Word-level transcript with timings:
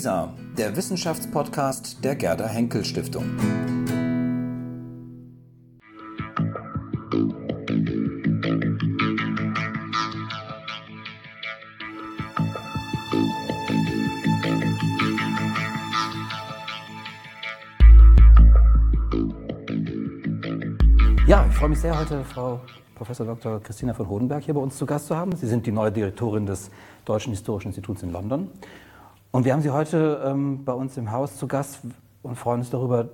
WISA, 0.00 0.32
der 0.56 0.74
Wissenschaftspodcast 0.74 2.02
der 2.02 2.16
Gerda 2.16 2.46
Henkel 2.46 2.86
Stiftung. 2.86 3.26
Ja, 21.26 21.44
ich 21.46 21.54
freue 21.54 21.68
mich 21.68 21.78
sehr, 21.78 21.98
heute 21.98 22.24
Frau 22.24 22.60
Professor 22.94 23.26
Dr. 23.26 23.60
Christina 23.60 23.92
von 23.92 24.08
Hodenberg 24.08 24.44
hier 24.44 24.54
bei 24.54 24.60
uns 24.62 24.78
zu 24.78 24.86
Gast 24.86 25.08
zu 25.08 25.16
haben. 25.16 25.36
Sie 25.36 25.46
sind 25.46 25.66
die 25.66 25.72
neue 25.72 25.92
Direktorin 25.92 26.46
des 26.46 26.70
Deutschen 27.04 27.32
Historischen 27.32 27.68
Instituts 27.68 28.02
in 28.02 28.12
London. 28.12 28.48
Und 29.32 29.44
wir 29.44 29.52
haben 29.52 29.62
Sie 29.62 29.70
heute 29.70 30.22
ähm, 30.26 30.64
bei 30.64 30.72
uns 30.72 30.96
im 30.96 31.12
Haus 31.12 31.36
zu 31.36 31.46
Gast 31.46 31.82
und 32.24 32.34
freuen 32.34 32.60
uns 32.60 32.70
darüber, 32.70 33.10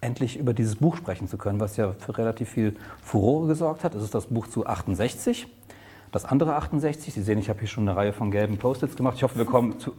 endlich 0.00 0.38
über 0.38 0.54
dieses 0.54 0.76
Buch 0.76 0.96
sprechen 0.96 1.26
zu 1.26 1.38
können, 1.38 1.58
was 1.58 1.76
ja 1.76 1.92
für 1.92 2.16
relativ 2.16 2.50
viel 2.50 2.76
Furore 3.02 3.48
gesorgt 3.48 3.82
hat. 3.82 3.96
Es 3.96 4.04
ist 4.04 4.14
das 4.14 4.26
Buch 4.26 4.46
zu 4.46 4.64
68. 4.64 5.48
Das 6.12 6.24
andere 6.24 6.54
68, 6.54 7.12
Sie 7.12 7.20
sehen, 7.20 7.40
ich 7.40 7.48
habe 7.48 7.58
hier 7.58 7.68
schon 7.68 7.88
eine 7.88 7.96
Reihe 7.96 8.12
von 8.12 8.30
gelben 8.30 8.58
Post-its 8.58 8.94
gemacht. 8.94 9.16
Ich 9.16 9.24
hoffe, 9.24 9.38
wir 9.38 9.44
kommen 9.44 9.80
zu 9.80 9.92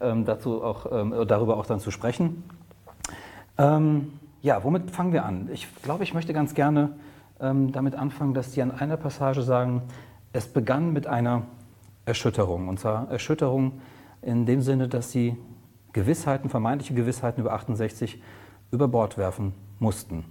ähm, 0.00 0.24
dazu 0.24 0.64
auch, 0.64 0.86
ähm, 0.90 1.14
darüber 1.28 1.58
auch 1.58 1.66
dann 1.66 1.80
zu 1.80 1.90
sprechen. 1.90 2.44
Ähm, 3.58 4.14
ja, 4.40 4.64
womit 4.64 4.90
fangen 4.90 5.12
wir 5.12 5.26
an? 5.26 5.50
Ich 5.52 5.68
glaube, 5.82 6.02
ich 6.02 6.14
möchte 6.14 6.32
ganz 6.32 6.54
gerne 6.54 6.92
ähm, 7.40 7.72
damit 7.72 7.94
anfangen, 7.94 8.32
dass 8.32 8.52
Sie 8.54 8.62
an 8.62 8.70
einer 8.70 8.96
Passage 8.96 9.42
sagen, 9.42 9.82
es 10.32 10.46
begann 10.46 10.94
mit 10.94 11.06
einer 11.06 11.42
Erschütterung. 12.06 12.68
Und 12.68 12.80
zwar 12.80 13.10
Erschütterung 13.10 13.82
in 14.22 14.46
dem 14.46 14.62
Sinne, 14.62 14.88
dass 14.88 15.10
Sie 15.10 15.36
Gewissheiten, 15.92 16.48
vermeintliche 16.48 16.94
Gewissheiten 16.94 17.40
über 17.40 17.52
68 17.52 18.22
über 18.70 18.88
Bord 18.88 19.16
werfen 19.16 19.54
mussten. 19.78 20.24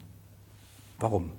Warum? 0.99 1.31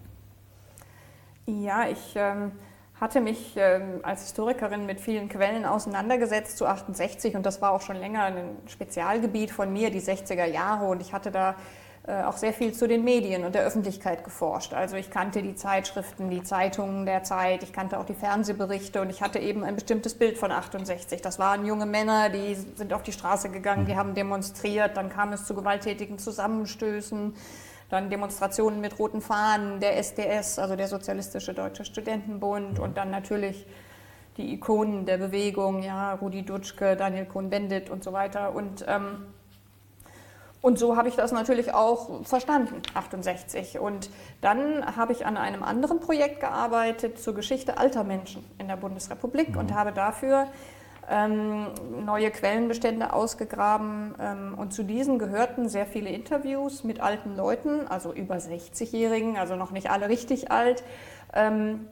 Ja, 1.47 1.89
ich 1.89 2.14
ähm, 2.17 2.53
hatte 3.00 3.20
mich 3.20 3.55
ähm, 3.56 4.00
als 4.03 4.23
Historikerin 4.23 4.86
mit 4.86 5.00
vielen 5.00 5.28
Quellen 5.28 5.64
auseinandergesetzt 5.64 6.58
zu 6.58 6.67
68 6.67 7.36
und 7.36 7.47
das 7.47 7.62
war 7.62 7.73
auch 7.73 7.81
schon 7.81 7.97
länger 7.97 8.25
ein 8.25 8.56
Spezialgebiet 8.67 9.51
von 9.51 9.73
mir, 9.73 9.91
die 9.91 10.01
60er 10.01 10.45
Jahre 10.45 10.86
und 10.86 11.01
ich 11.01 11.12
hatte 11.12 11.30
da 11.30 11.55
auch 12.12 12.37
sehr 12.39 12.55
viel 12.55 12.73
zu 12.73 12.89
den 12.89 13.05
Medien 13.05 13.45
und 13.45 13.55
der 13.55 13.64
Öffentlichkeit 13.64 14.25
geforscht. 14.25 14.73
Also 14.73 14.97
ich 14.97 15.11
kannte 15.11 15.42
die 15.42 15.55
Zeitschriften, 15.55 16.31
die 16.31 16.42
Zeitungen 16.42 17.05
der 17.05 17.23
Zeit, 17.23 17.62
ich 17.62 17.73
kannte 17.73 17.98
auch 17.98 18.06
die 18.06 18.14
Fernsehberichte 18.14 19.03
und 19.03 19.11
ich 19.11 19.20
hatte 19.20 19.39
eben 19.39 19.62
ein 19.62 19.75
bestimmtes 19.75 20.14
Bild 20.14 20.39
von 20.39 20.51
68. 20.51 21.20
Das 21.20 21.39
waren 21.39 21.67
junge 21.67 21.84
Männer, 21.84 22.31
die 22.31 22.55
sind 22.55 22.95
auf 22.95 23.03
die 23.03 23.12
Straße 23.12 23.51
gegangen, 23.51 23.84
die 23.84 23.92
mhm. 23.92 23.98
haben 23.98 24.14
demonstriert, 24.14 24.97
dann 24.97 25.11
kam 25.11 25.33
es 25.33 25.45
zu 25.45 25.55
gewalttätigen 25.55 26.19
Zusammenstößen, 26.19 27.34
dann 27.91 28.09
Demonstrationen 28.09 28.81
mit 28.81 28.98
roten 28.98 29.20
Fahnen, 29.20 29.81
der 29.81 29.98
SDS, 29.98 30.59
also 30.59 30.77
der 30.77 30.89
Sozialistische 30.89 31.53
Deutsche 31.53 31.84
Studentenbund 31.84 32.79
mhm. 32.79 32.84
und 32.84 32.97
dann 32.97 33.11
natürlich 33.11 33.67
die 34.39 34.55
Ikonen 34.55 35.05
der 35.05 35.19
Bewegung, 35.19 35.83
ja, 35.83 36.14
Rudi 36.14 36.42
Dutschke, 36.42 36.97
Daniel 36.97 37.27
Cohn-Bendit 37.27 37.91
und 37.91 38.05
so 38.05 38.12
weiter. 38.12 38.55
Und 38.55 38.84
ähm, 38.89 39.27
und 40.61 40.78
so 40.78 40.97
habe 40.97 41.09
ich 41.09 41.14
das 41.14 41.31
natürlich 41.31 41.73
auch 41.73 42.25
verstanden, 42.25 42.83
68. 42.95 43.78
Und 43.78 44.11
dann 44.41 44.97
habe 44.97 45.12
ich 45.12 45.25
an 45.25 45.37
einem 45.37 45.62
anderen 45.62 46.01
Projekt 46.01 46.41
gearbeitet 46.41 47.20
zur 47.20 47.34
Geschichte 47.34 47.78
alter 47.78 48.03
Menschen 48.03 48.45
in 48.59 48.67
der 48.67 48.77
Bundesrepublik 48.77 49.51
mhm. 49.51 49.59
und 49.59 49.75
habe 49.75 49.92
dafür 49.92 50.48
ähm, 51.09 51.69
neue 52.05 52.31
Quellenbestände 52.31 53.12
ausgegraben. 53.12 54.14
Ähm, 54.20 54.55
und 54.59 54.73
zu 54.73 54.83
diesen 54.83 55.20
gehörten 55.20 55.69
sehr 55.69 55.86
viele 55.86 56.11
Interviews 56.11 56.83
mit 56.83 57.01
alten 57.01 57.36
Leuten, 57.36 57.86
also 57.86 58.12
über 58.12 58.36
60-Jährigen, 58.36 59.36
also 59.36 59.55
noch 59.55 59.70
nicht 59.70 59.90
alle 59.90 60.08
richtig 60.08 60.51
alt, 60.51 60.83
ähm, 61.35 61.86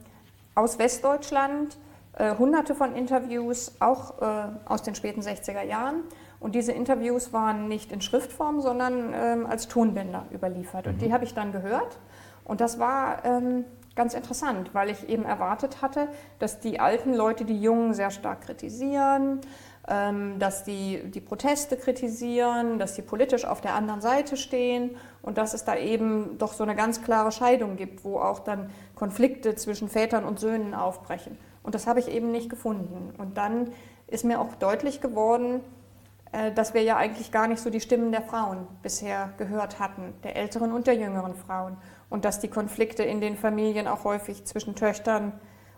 aus 0.55 0.77
Westdeutschland. 0.77 1.77
Äh, 2.13 2.35
hunderte 2.35 2.73
von 2.73 2.95
Interviews, 2.95 3.75
auch 3.79 4.21
äh, 4.21 4.47
aus 4.65 4.81
den 4.81 4.95
späten 4.95 5.21
60er 5.21 5.61
Jahren. 5.63 6.03
Und 6.39 6.55
diese 6.55 6.71
Interviews 6.71 7.33
waren 7.33 7.67
nicht 7.67 7.91
in 7.91 8.01
Schriftform, 8.01 8.61
sondern 8.61 9.13
ähm, 9.13 9.45
als 9.45 9.67
Tonbänder 9.67 10.25
überliefert. 10.33 10.87
Und 10.87 10.95
mhm. 10.95 10.99
die 10.99 11.13
habe 11.13 11.23
ich 11.23 11.33
dann 11.33 11.51
gehört. 11.51 11.99
Und 12.43 12.61
das 12.61 12.79
war 12.79 13.25
ähm, 13.25 13.65
ganz 13.95 14.13
interessant, 14.13 14.69
weil 14.73 14.89
ich 14.89 15.09
eben 15.09 15.25
erwartet 15.25 15.81
hatte, 15.81 16.07
dass 16.39 16.59
die 16.59 16.79
alten 16.79 17.13
Leute 17.13 17.43
die 17.43 17.59
Jungen 17.59 17.93
sehr 17.93 18.11
stark 18.11 18.41
kritisieren, 18.41 19.41
ähm, 19.89 20.37
dass 20.39 20.63
die 20.63 21.01
die 21.11 21.19
Proteste 21.19 21.75
kritisieren, 21.75 22.79
dass 22.79 22.95
sie 22.95 23.01
politisch 23.01 23.43
auf 23.43 23.59
der 23.59 23.73
anderen 23.73 23.99
Seite 23.99 24.37
stehen 24.37 24.95
und 25.21 25.37
dass 25.37 25.53
es 25.53 25.65
da 25.65 25.75
eben 25.75 26.37
doch 26.37 26.53
so 26.53 26.63
eine 26.63 26.75
ganz 26.75 27.01
klare 27.01 27.31
Scheidung 27.31 27.75
gibt, 27.75 28.05
wo 28.05 28.19
auch 28.19 28.39
dann 28.39 28.69
Konflikte 28.95 29.55
zwischen 29.55 29.89
Vätern 29.89 30.23
und 30.23 30.39
Söhnen 30.39 30.73
aufbrechen. 30.73 31.37
Und 31.63 31.75
das 31.75 31.87
habe 31.87 31.99
ich 31.99 32.07
eben 32.07 32.31
nicht 32.31 32.49
gefunden. 32.49 33.13
Und 33.17 33.37
dann 33.37 33.71
ist 34.07 34.23
mir 34.23 34.39
auch 34.39 34.55
deutlich 34.55 35.01
geworden, 35.01 35.59
dass 36.55 36.73
wir 36.73 36.83
ja 36.83 36.97
eigentlich 36.97 37.31
gar 37.31 37.47
nicht 37.47 37.61
so 37.61 37.69
die 37.69 37.79
Stimmen 37.79 38.11
der 38.11 38.21
Frauen 38.21 38.67
bisher 38.81 39.31
gehört 39.37 39.79
hatten, 39.79 40.13
der 40.23 40.35
älteren 40.35 40.71
und 40.71 40.87
der 40.87 40.95
jüngeren 40.95 41.35
Frauen. 41.35 41.77
Und 42.09 42.25
dass 42.25 42.39
die 42.39 42.47
Konflikte 42.47 43.03
in 43.03 43.21
den 43.21 43.37
Familien 43.37 43.87
auch 43.87 44.03
häufig 44.03 44.45
zwischen 44.45 44.75
Töchtern 44.75 45.33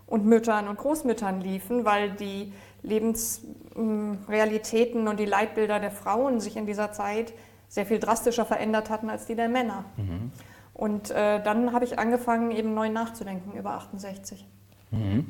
und 0.06 0.24
Müttern 0.26 0.68
und 0.68 0.78
Großmüttern 0.78 1.40
liefen, 1.40 1.84
weil 1.84 2.10
die 2.10 2.52
Lebensrealitäten 2.82 5.08
und 5.08 5.20
die 5.20 5.24
Leitbilder 5.24 5.80
der 5.80 5.92
Frauen 5.92 6.40
sich 6.40 6.56
in 6.56 6.66
dieser 6.66 6.92
Zeit 6.92 7.32
sehr 7.68 7.86
viel 7.86 8.00
drastischer 8.00 8.44
verändert 8.44 8.90
hatten 8.90 9.08
als 9.08 9.26
die 9.26 9.36
der 9.36 9.48
Männer. 9.48 9.84
Mhm. 9.96 10.32
Und 10.74 11.10
äh, 11.10 11.42
dann 11.42 11.72
habe 11.72 11.84
ich 11.84 11.98
angefangen, 11.98 12.50
eben 12.50 12.74
neu 12.74 12.88
nachzudenken 12.88 13.56
über 13.56 13.72
68. 13.72 14.46
Mhm. 14.90 15.26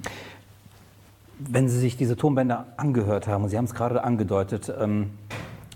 Wenn 1.49 1.69
Sie 1.69 1.79
sich 1.79 1.97
diese 1.97 2.17
Tonbänder 2.17 2.67
angehört 2.77 3.27
haben, 3.27 3.45
und 3.45 3.51
Sie 3.51 3.57
haben 3.57 3.65
es 3.65 3.75
gerade 3.75 4.05
angedeutet, 4.05 4.73
ähm, 4.79 5.11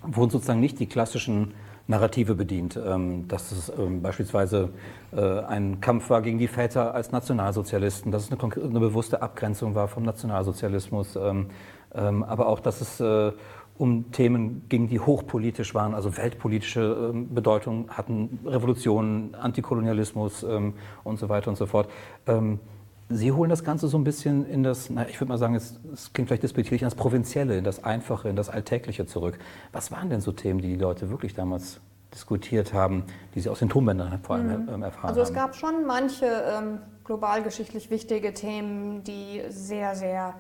wurden 0.03 0.31
sozusagen 0.31 0.61
nicht 0.61 0.79
die 0.79 0.87
klassischen 0.87 1.55
Narrative 1.87 2.35
bedient, 2.35 2.79
ähm, 2.83 3.29
dass 3.29 3.53
es 3.53 3.73
ähm, 3.79 4.03
beispielsweise 4.03 4.71
äh, 5.15 5.21
ein 5.21 5.81
Kampf 5.81 6.11
war 6.11 6.23
gegen 6.23 6.39
die 6.39 6.49
Väter 6.49 6.95
als 6.95 7.13
Nationalsozialisten, 7.13 8.13
dass 8.13 8.25
es 8.25 8.33
eine, 8.33 8.55
eine 8.57 8.81
bewusste 8.81 9.23
Abgrenzung 9.23 9.75
war 9.75 9.89
vom 9.89 10.03
Nationalsozialismus, 10.03 11.17
ähm, 11.17 11.49
ähm, 11.95 12.23
aber 12.23 12.47
auch, 12.47 12.61
dass 12.61 12.81
es 12.81 13.01
äh, 13.01 13.33
um 13.77 14.13
Themen 14.13 14.67
ging, 14.69 14.89
die 14.89 15.01
hochpolitisch 15.01 15.75
waren, 15.75 15.95
also 15.95 16.17
weltpolitische 16.17 17.11
ähm, 17.13 17.35
Bedeutung 17.35 17.91
hatten, 17.91 18.39
Revolutionen, 18.47 19.35
Antikolonialismus 19.35 20.45
und 20.45 21.19
so 21.19 21.29
weiter 21.29 21.51
und 21.51 21.57
so 21.57 21.67
fort. 21.67 21.89
Sie 23.11 23.33
holen 23.33 23.51
das 23.51 23.65
Ganze 23.65 23.89
so 23.89 23.99
ein 23.99 24.05
bisschen 24.05 24.47
in 24.47 24.63
das, 24.63 24.89
na, 24.89 25.07
ich 25.09 25.21
würde 25.21 25.29
mal 25.29 25.39
sagen, 25.39 25.55
es, 25.55 25.79
es 25.93 26.13
klingt 26.13 26.29
vielleicht 26.29 26.43
despektierlich, 26.43 26.83
in 26.83 26.87
das 26.87 26.95
Provinzielle, 26.95 27.59
in 27.59 27.65
das 27.65 27.85
Einfache, 27.85 28.29
in 28.29 28.37
das 28.37 28.49
Alltägliche 28.49 29.07
zurück. 29.07 29.39
Was 29.73 29.93
waren 29.93 30.09
denn 30.09 30.21
so 30.21 30.33
Themen, 30.33 30.61
die 30.61 30.69
die 30.69 30.77
Leute 30.77 31.11
wirklich 31.11 31.35
damals 31.35 31.81
diskutiert 32.15 32.73
haben, 32.73 33.05
die 33.35 33.41
Sie 33.41 33.49
aus 33.51 33.59
den 33.59 33.69
Tonbändern 33.69 34.21
vor 34.23 34.37
allem 34.37 34.47
mhm. 34.47 34.69
Ähm, 34.69 34.83
erfahren 34.83 35.03
haben? 35.03 35.09
Also 35.09 35.21
es 35.21 35.35
gab 35.35 35.55
schon 35.55 35.85
manche 35.87 36.27
ähm, 36.27 36.79
globalgeschichtlich 37.05 37.91
wichtige 37.91 38.33
Themen, 38.33 39.05
die 39.05 39.43
sehr, 39.49 39.95
sehr 39.97 40.35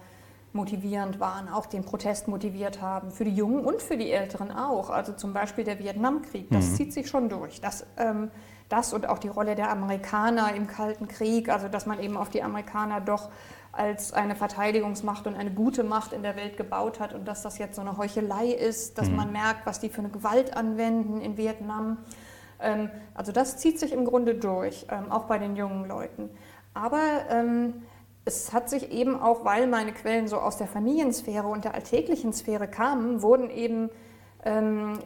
motivierend 0.54 1.18
waren, 1.18 1.48
auch 1.48 1.66
den 1.66 1.84
Protest 1.84 2.28
motiviert 2.28 2.80
haben, 2.80 3.10
für 3.10 3.24
die 3.24 3.34
Jungen 3.34 3.64
und 3.64 3.82
für 3.82 3.96
die 3.96 4.10
Älteren 4.10 4.52
auch. 4.52 4.88
Also 4.88 5.12
zum 5.12 5.32
Beispiel 5.32 5.64
der 5.64 5.80
Vietnamkrieg, 5.80 6.48
das 6.50 6.70
mhm. 6.70 6.74
zieht 6.76 6.92
sich 6.92 7.08
schon 7.08 7.28
durch. 7.28 7.60
Das, 7.60 7.84
ähm, 7.98 8.30
das 8.74 8.92
und 8.92 9.08
auch 9.08 9.18
die 9.18 9.28
Rolle 9.28 9.54
der 9.54 9.70
Amerikaner 9.70 10.54
im 10.54 10.66
Kalten 10.66 11.06
Krieg, 11.06 11.48
also 11.48 11.68
dass 11.68 11.86
man 11.86 12.00
eben 12.00 12.16
auf 12.16 12.28
die 12.28 12.42
Amerikaner 12.42 13.00
doch 13.00 13.30
als 13.72 14.12
eine 14.12 14.34
Verteidigungsmacht 14.34 15.26
und 15.26 15.34
eine 15.36 15.50
gute 15.50 15.84
Macht 15.84 16.12
in 16.12 16.22
der 16.22 16.36
Welt 16.36 16.56
gebaut 16.56 17.00
hat 17.00 17.12
und 17.12 17.26
dass 17.26 17.42
das 17.42 17.58
jetzt 17.58 17.76
so 17.76 17.80
eine 17.80 17.96
Heuchelei 17.96 18.48
ist, 18.48 18.98
dass 18.98 19.08
mhm. 19.08 19.16
man 19.16 19.32
merkt, 19.32 19.66
was 19.66 19.80
die 19.80 19.88
für 19.88 20.00
eine 20.00 20.10
Gewalt 20.10 20.56
anwenden 20.56 21.20
in 21.20 21.36
Vietnam. 21.36 21.98
Ähm, 22.60 22.90
also 23.14 23.32
das 23.32 23.56
zieht 23.58 23.78
sich 23.78 23.92
im 23.92 24.04
Grunde 24.04 24.34
durch, 24.34 24.86
ähm, 24.90 25.10
auch 25.10 25.24
bei 25.24 25.38
den 25.38 25.56
jungen 25.56 25.86
Leuten. 25.88 26.30
Aber 26.72 27.02
ähm, 27.30 27.82
es 28.24 28.52
hat 28.52 28.70
sich 28.70 28.90
eben 28.90 29.20
auch, 29.20 29.44
weil 29.44 29.66
meine 29.66 29.92
Quellen 29.92 30.28
so 30.28 30.38
aus 30.38 30.56
der 30.56 30.66
Familiensphäre 30.66 31.46
und 31.46 31.64
der 31.64 31.74
alltäglichen 31.74 32.32
Sphäre 32.32 32.68
kamen, 32.68 33.22
wurden 33.22 33.50
eben 33.50 33.90
ähm, 34.44 34.98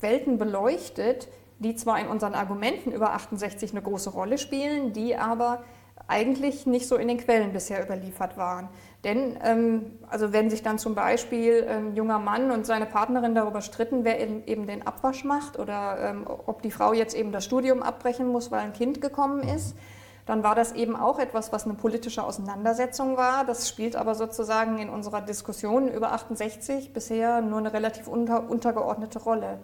Welten 0.00 0.38
beleuchtet, 0.38 1.28
die 1.58 1.76
zwar 1.76 2.00
in 2.00 2.08
unseren 2.08 2.34
Argumenten 2.34 2.92
über 2.92 3.12
68 3.12 3.72
eine 3.72 3.82
große 3.82 4.10
Rolle 4.10 4.38
spielen, 4.38 4.92
die 4.92 5.16
aber 5.16 5.64
eigentlich 6.06 6.66
nicht 6.66 6.86
so 6.86 6.96
in 6.96 7.08
den 7.08 7.18
Quellen 7.18 7.52
bisher 7.52 7.82
überliefert 7.82 8.36
waren. 8.36 8.68
Denn 9.04 9.38
ähm, 9.42 9.98
also 10.08 10.32
wenn 10.32 10.50
sich 10.50 10.62
dann 10.62 10.78
zum 10.78 10.94
Beispiel 10.94 11.66
ein 11.68 11.94
junger 11.94 12.18
Mann 12.18 12.50
und 12.50 12.66
seine 12.66 12.86
Partnerin 12.86 13.34
darüber 13.34 13.60
stritten, 13.60 14.04
wer 14.04 14.20
eben, 14.20 14.44
eben 14.46 14.66
den 14.66 14.86
Abwasch 14.86 15.24
macht 15.24 15.58
oder 15.58 15.98
ähm, 16.00 16.26
ob 16.26 16.62
die 16.62 16.70
Frau 16.70 16.92
jetzt 16.92 17.14
eben 17.14 17.32
das 17.32 17.44
Studium 17.44 17.82
abbrechen 17.82 18.28
muss, 18.28 18.50
weil 18.50 18.60
ein 18.60 18.72
Kind 18.72 19.00
gekommen 19.00 19.42
ist, 19.42 19.76
dann 20.26 20.42
war 20.42 20.54
das 20.54 20.72
eben 20.72 20.96
auch 20.96 21.18
etwas, 21.18 21.52
was 21.52 21.64
eine 21.64 21.74
politische 21.74 22.22
Auseinandersetzung 22.22 23.16
war. 23.16 23.44
Das 23.44 23.68
spielt 23.68 23.94
aber 23.94 24.14
sozusagen 24.14 24.78
in 24.78 24.88
unserer 24.88 25.20
Diskussion 25.20 25.88
über 25.88 26.12
68 26.12 26.92
bisher 26.94 27.42
nur 27.42 27.58
eine 27.58 27.72
relativ 27.72 28.08
unter, 28.08 28.48
untergeordnete 28.48 29.18
Rolle. 29.18 29.58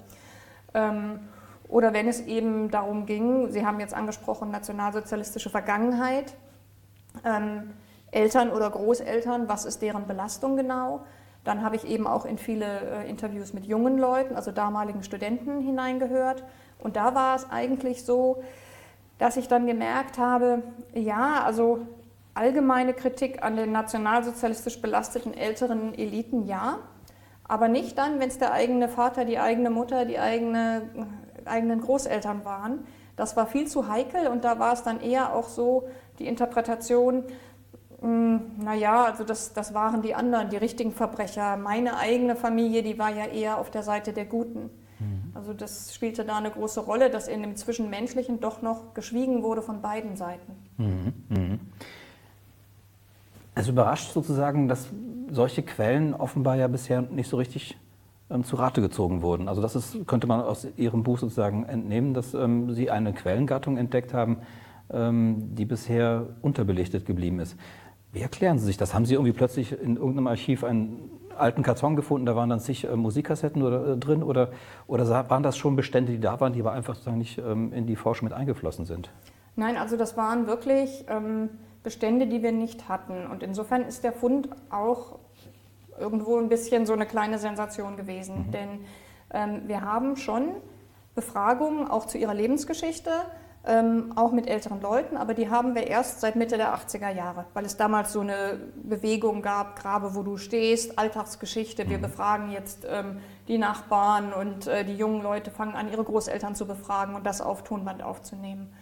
Ähm, 0.74 1.20
oder 1.70 1.92
wenn 1.92 2.08
es 2.08 2.20
eben 2.26 2.70
darum 2.70 3.06
ging, 3.06 3.50
Sie 3.50 3.64
haben 3.64 3.80
jetzt 3.80 3.94
angesprochen, 3.94 4.50
nationalsozialistische 4.50 5.50
Vergangenheit, 5.50 6.34
ähm, 7.24 7.70
Eltern 8.10 8.50
oder 8.50 8.70
Großeltern, 8.70 9.48
was 9.48 9.64
ist 9.64 9.80
deren 9.80 10.06
Belastung 10.06 10.56
genau? 10.56 11.02
Dann 11.44 11.62
habe 11.62 11.76
ich 11.76 11.86
eben 11.86 12.06
auch 12.06 12.24
in 12.24 12.38
viele 12.38 12.66
äh, 12.66 13.08
Interviews 13.08 13.52
mit 13.52 13.64
jungen 13.66 13.98
Leuten, 13.98 14.34
also 14.34 14.50
damaligen 14.50 15.02
Studenten 15.02 15.60
hineingehört. 15.60 16.44
Und 16.78 16.96
da 16.96 17.14
war 17.14 17.36
es 17.36 17.48
eigentlich 17.50 18.04
so, 18.04 18.42
dass 19.18 19.36
ich 19.36 19.48
dann 19.48 19.66
gemerkt 19.66 20.18
habe, 20.18 20.62
ja, 20.92 21.42
also 21.44 21.86
allgemeine 22.34 22.94
Kritik 22.94 23.42
an 23.44 23.56
den 23.56 23.70
nationalsozialistisch 23.70 24.80
belasteten 24.82 25.34
älteren 25.34 25.94
Eliten, 25.94 26.46
ja, 26.46 26.78
aber 27.50 27.68
nicht 27.68 27.98
dann, 27.98 28.20
wenn 28.20 28.28
es 28.28 28.38
der 28.38 28.52
eigene 28.52 28.88
Vater, 28.88 29.24
die 29.24 29.38
eigene 29.38 29.70
Mutter, 29.70 30.04
die 30.04 30.20
eigene, 30.20 30.82
eigenen 31.50 31.80
Großeltern 31.80 32.44
waren. 32.44 32.86
Das 33.16 33.36
war 33.36 33.46
viel 33.46 33.66
zu 33.66 33.88
heikel 33.88 34.28
und 34.28 34.44
da 34.44 34.58
war 34.58 34.72
es 34.72 34.82
dann 34.82 35.00
eher 35.00 35.34
auch 35.34 35.48
so 35.48 35.88
die 36.18 36.26
Interpretation, 36.26 37.24
hm, 38.00 38.40
naja, 38.58 39.04
also 39.04 39.24
das, 39.24 39.52
das 39.52 39.74
waren 39.74 40.00
die 40.00 40.14
anderen, 40.14 40.48
die 40.48 40.56
richtigen 40.56 40.92
Verbrecher. 40.92 41.56
Meine 41.56 41.98
eigene 41.98 42.34
Familie, 42.34 42.82
die 42.82 42.98
war 42.98 43.10
ja 43.10 43.26
eher 43.26 43.58
auf 43.58 43.70
der 43.70 43.82
Seite 43.82 44.12
der 44.12 44.24
Guten. 44.24 44.70
Mhm. 44.98 45.32
Also 45.34 45.52
das 45.52 45.94
spielte 45.94 46.24
da 46.24 46.38
eine 46.38 46.50
große 46.50 46.80
Rolle, 46.80 47.10
dass 47.10 47.28
in 47.28 47.42
dem 47.42 47.56
Zwischenmenschlichen 47.56 48.40
doch 48.40 48.62
noch 48.62 48.94
geschwiegen 48.94 49.42
wurde 49.42 49.62
von 49.62 49.82
beiden 49.82 50.16
Seiten. 50.16 50.52
Mhm. 50.78 51.12
Mhm. 51.28 51.60
Es 53.54 53.68
überrascht 53.68 54.12
sozusagen, 54.12 54.68
dass 54.68 54.86
solche 55.30 55.62
Quellen 55.62 56.14
offenbar 56.14 56.56
ja 56.56 56.68
bisher 56.68 57.02
nicht 57.02 57.28
so 57.28 57.36
richtig 57.36 57.76
ähm, 58.30 58.44
zu 58.44 58.56
Rate 58.56 58.80
gezogen 58.80 59.22
wurden. 59.22 59.48
Also 59.48 59.60
das 59.60 59.76
ist, 59.76 60.06
könnte 60.06 60.26
man 60.26 60.40
aus 60.40 60.66
Ihrem 60.76 61.02
Buch 61.02 61.18
sozusagen 61.18 61.64
entnehmen, 61.64 62.14
dass 62.14 62.34
ähm, 62.34 62.72
Sie 62.72 62.90
eine 62.90 63.12
Quellengattung 63.12 63.76
entdeckt 63.76 64.14
haben, 64.14 64.38
ähm, 64.92 65.54
die 65.54 65.64
bisher 65.64 66.26
unterbelichtet 66.42 67.06
geblieben 67.06 67.40
ist. 67.40 67.56
Wie 68.12 68.20
erklären 68.20 68.58
Sie 68.58 68.66
sich 68.66 68.76
das? 68.76 68.94
Haben 68.94 69.06
Sie 69.06 69.14
irgendwie 69.14 69.32
plötzlich 69.32 69.72
in 69.72 69.96
irgendeinem 69.96 70.26
Archiv 70.26 70.64
einen 70.64 71.10
alten 71.36 71.62
Karton 71.62 71.96
gefunden, 71.96 72.26
da 72.26 72.36
waren 72.36 72.50
dann 72.50 72.60
zig 72.60 72.84
äh, 72.84 72.96
Musikkassetten 72.96 73.62
oder, 73.62 73.86
äh, 73.86 73.96
drin 73.96 74.22
oder, 74.22 74.50
oder 74.86 75.08
waren 75.30 75.42
das 75.42 75.56
schon 75.56 75.76
Bestände, 75.76 76.12
die 76.12 76.20
da 76.20 76.40
waren, 76.40 76.52
die 76.52 76.60
aber 76.60 76.72
einfach 76.72 76.94
sozusagen 76.94 77.18
nicht 77.18 77.38
ähm, 77.38 77.72
in 77.72 77.86
die 77.86 77.96
Forschung 77.96 78.26
mit 78.28 78.34
eingeflossen 78.34 78.84
sind? 78.84 79.10
Nein, 79.56 79.76
also 79.76 79.96
das 79.96 80.16
waren 80.16 80.46
wirklich 80.46 81.04
ähm, 81.08 81.50
Bestände, 81.82 82.26
die 82.26 82.42
wir 82.42 82.52
nicht 82.52 82.88
hatten. 82.88 83.26
Und 83.26 83.42
insofern 83.42 83.82
ist 83.82 84.04
der 84.04 84.12
Fund 84.12 84.48
auch 84.70 85.18
irgendwo 86.00 86.38
ein 86.38 86.48
bisschen 86.48 86.86
so 86.86 86.92
eine 86.92 87.06
kleine 87.06 87.38
Sensation 87.38 87.96
gewesen. 87.96 88.46
Mhm. 88.46 88.50
Denn 88.50 88.68
ähm, 89.32 89.62
wir 89.66 89.82
haben 89.82 90.16
schon 90.16 90.48
Befragungen 91.14 91.88
auch 91.88 92.06
zu 92.06 92.18
ihrer 92.18 92.34
Lebensgeschichte 92.34 93.10
ähm, 93.66 94.12
auch 94.16 94.32
mit 94.32 94.48
älteren 94.48 94.80
Leuten, 94.80 95.16
aber 95.16 95.34
die 95.34 95.50
haben 95.50 95.74
wir 95.74 95.86
erst 95.86 96.20
seit 96.20 96.34
Mitte 96.34 96.56
der 96.56 96.74
80er 96.74 97.10
Jahre, 97.10 97.44
weil 97.52 97.66
es 97.66 97.76
damals 97.76 98.12
so 98.12 98.20
eine 98.20 98.58
Bewegung 98.82 99.42
gab, 99.42 99.78
Grabe, 99.78 100.14
wo 100.14 100.22
du 100.22 100.38
stehst, 100.38 100.98
Alltagsgeschichte, 100.98 101.88
wir 101.88 101.98
mhm. 101.98 102.02
befragen 102.02 102.50
jetzt 102.52 102.86
ähm, 102.88 103.18
die 103.48 103.58
Nachbarn 103.58 104.32
und 104.32 104.66
äh, 104.66 104.84
die 104.84 104.96
jungen 104.96 105.22
Leute 105.22 105.50
fangen 105.50 105.74
an, 105.74 105.90
ihre 105.90 106.04
Großeltern 106.04 106.54
zu 106.54 106.66
befragen 106.66 107.14
und 107.14 107.26
das 107.26 107.42
auf 107.42 107.62
Tonband 107.62 108.02
aufzunehmen. 108.02 108.72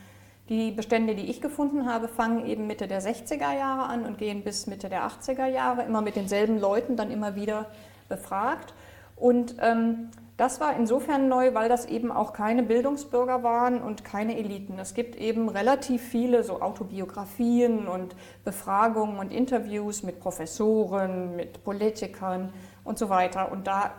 Die 0.49 0.71
Bestände, 0.71 1.15
die 1.15 1.31
ich 1.31 1.43
gefunden 1.43 1.93
habe, 1.93 2.09
fangen 2.09 2.47
eben 2.47 2.67
Mitte 2.67 2.89
der 2.89 3.03
60er 3.03 3.53
Jahre 3.53 3.85
an 3.85 4.05
und 4.06 4.17
gehen 4.17 4.43
bis 4.43 4.67
Mitte 4.67 4.89
der 4.89 5.06
80er 5.06 5.47
Jahre, 5.47 5.83
immer 5.83 6.00
mit 6.00 6.17
denselben 6.17 6.59
Leuten, 6.59 6.97
dann 6.97 7.11
immer 7.11 7.35
wieder 7.35 7.67
befragt. 8.09 8.73
Und 9.17 9.56
ähm, 9.61 10.09
das 10.39 10.61
war 10.61 10.75
insofern 10.77 11.29
neu, 11.29 11.53
weil 11.53 11.69
das 11.69 11.85
eben 11.85 12.12
auch 12.12 12.33
keine 12.33 12.62
Bildungsbürger 12.62 13.43
waren 13.43 13.83
und 13.83 14.05
keine 14.05 14.39
Eliten. 14.39 14.79
Es 14.79 14.95
gibt 14.95 15.17
eben 15.17 15.49
relativ 15.49 16.00
viele 16.00 16.45
so 16.45 16.62
Autobiografien 16.62 17.89
und 17.89 18.15
Befragungen 18.45 19.19
und 19.19 19.33
Interviews 19.33 20.03
mit 20.05 20.21
Professoren, 20.21 21.35
mit 21.37 21.65
Politikern 21.65 22.53
und 22.85 22.99
so 22.99 23.11
weiter. 23.11 23.50
Und 23.53 23.67
da 23.67 23.93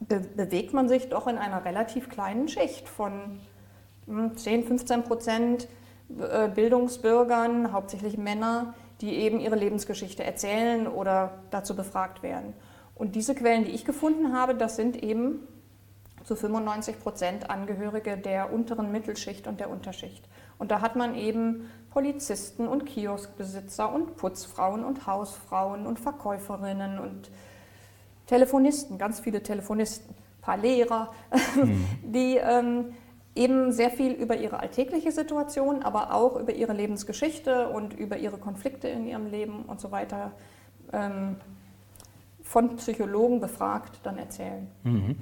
be 0.00 0.20
bewegt 0.34 0.72
man 0.72 0.88
sich 0.88 1.10
doch 1.10 1.28
in 1.28 1.38
einer 1.38 1.64
relativ 1.64 2.08
kleinen 2.08 2.48
Schicht 2.48 2.88
von 2.88 3.38
10, 4.34 4.62
hm, 4.62 4.66
15 4.66 5.04
Prozent 5.04 5.68
Bildungsbürgern, 6.54 7.72
hauptsächlich 7.72 8.18
Männer, 8.18 8.74
die 9.00 9.14
eben 9.16 9.40
ihre 9.40 9.56
Lebensgeschichte 9.56 10.24
erzählen 10.24 10.86
oder 10.86 11.38
dazu 11.50 11.74
befragt 11.74 12.22
werden. 12.22 12.54
Und 12.94 13.14
diese 13.14 13.34
Quellen, 13.34 13.64
die 13.64 13.72
ich 13.72 13.84
gefunden 13.84 14.32
habe, 14.32 14.54
das 14.54 14.76
sind 14.76 15.02
eben 15.02 15.46
zu 16.24 16.36
95 16.36 17.00
Prozent 17.00 17.50
Angehörige 17.50 18.16
der 18.16 18.52
unteren 18.52 18.92
Mittelschicht 18.92 19.46
und 19.46 19.58
der 19.58 19.70
Unterschicht. 19.70 20.24
Und 20.58 20.70
da 20.70 20.80
hat 20.80 20.94
man 20.94 21.16
eben 21.16 21.68
Polizisten 21.90 22.68
und 22.68 22.86
Kioskbesitzer 22.86 23.92
und 23.92 24.16
Putzfrauen 24.16 24.84
und 24.84 25.06
Hausfrauen 25.06 25.86
und 25.86 25.98
Verkäuferinnen 25.98 27.00
und 27.00 27.30
Telefonisten, 28.26 28.98
ganz 28.98 29.20
viele 29.20 29.42
Telefonisten, 29.42 30.14
ein 30.14 30.40
paar 30.40 30.56
Lehrer, 30.56 31.12
mhm. 31.56 31.84
die 32.12 32.36
ähm, 32.36 32.94
eben 33.34 33.72
sehr 33.72 33.90
viel 33.90 34.12
über 34.12 34.36
ihre 34.36 34.60
alltägliche 34.60 35.10
Situation, 35.10 35.82
aber 35.82 36.14
auch 36.14 36.36
über 36.36 36.54
ihre 36.54 36.72
Lebensgeschichte 36.72 37.68
und 37.68 37.94
über 37.94 38.18
ihre 38.18 38.36
Konflikte 38.38 38.88
in 38.88 39.06
ihrem 39.06 39.26
Leben 39.26 39.62
und 39.62 39.80
so 39.80 39.90
weiter 39.90 40.32
ähm, 40.92 41.36
von 42.42 42.76
Psychologen 42.76 43.40
befragt 43.40 44.00
dann 44.02 44.18
erzählen. 44.18 44.66
Mhm. 44.84 45.16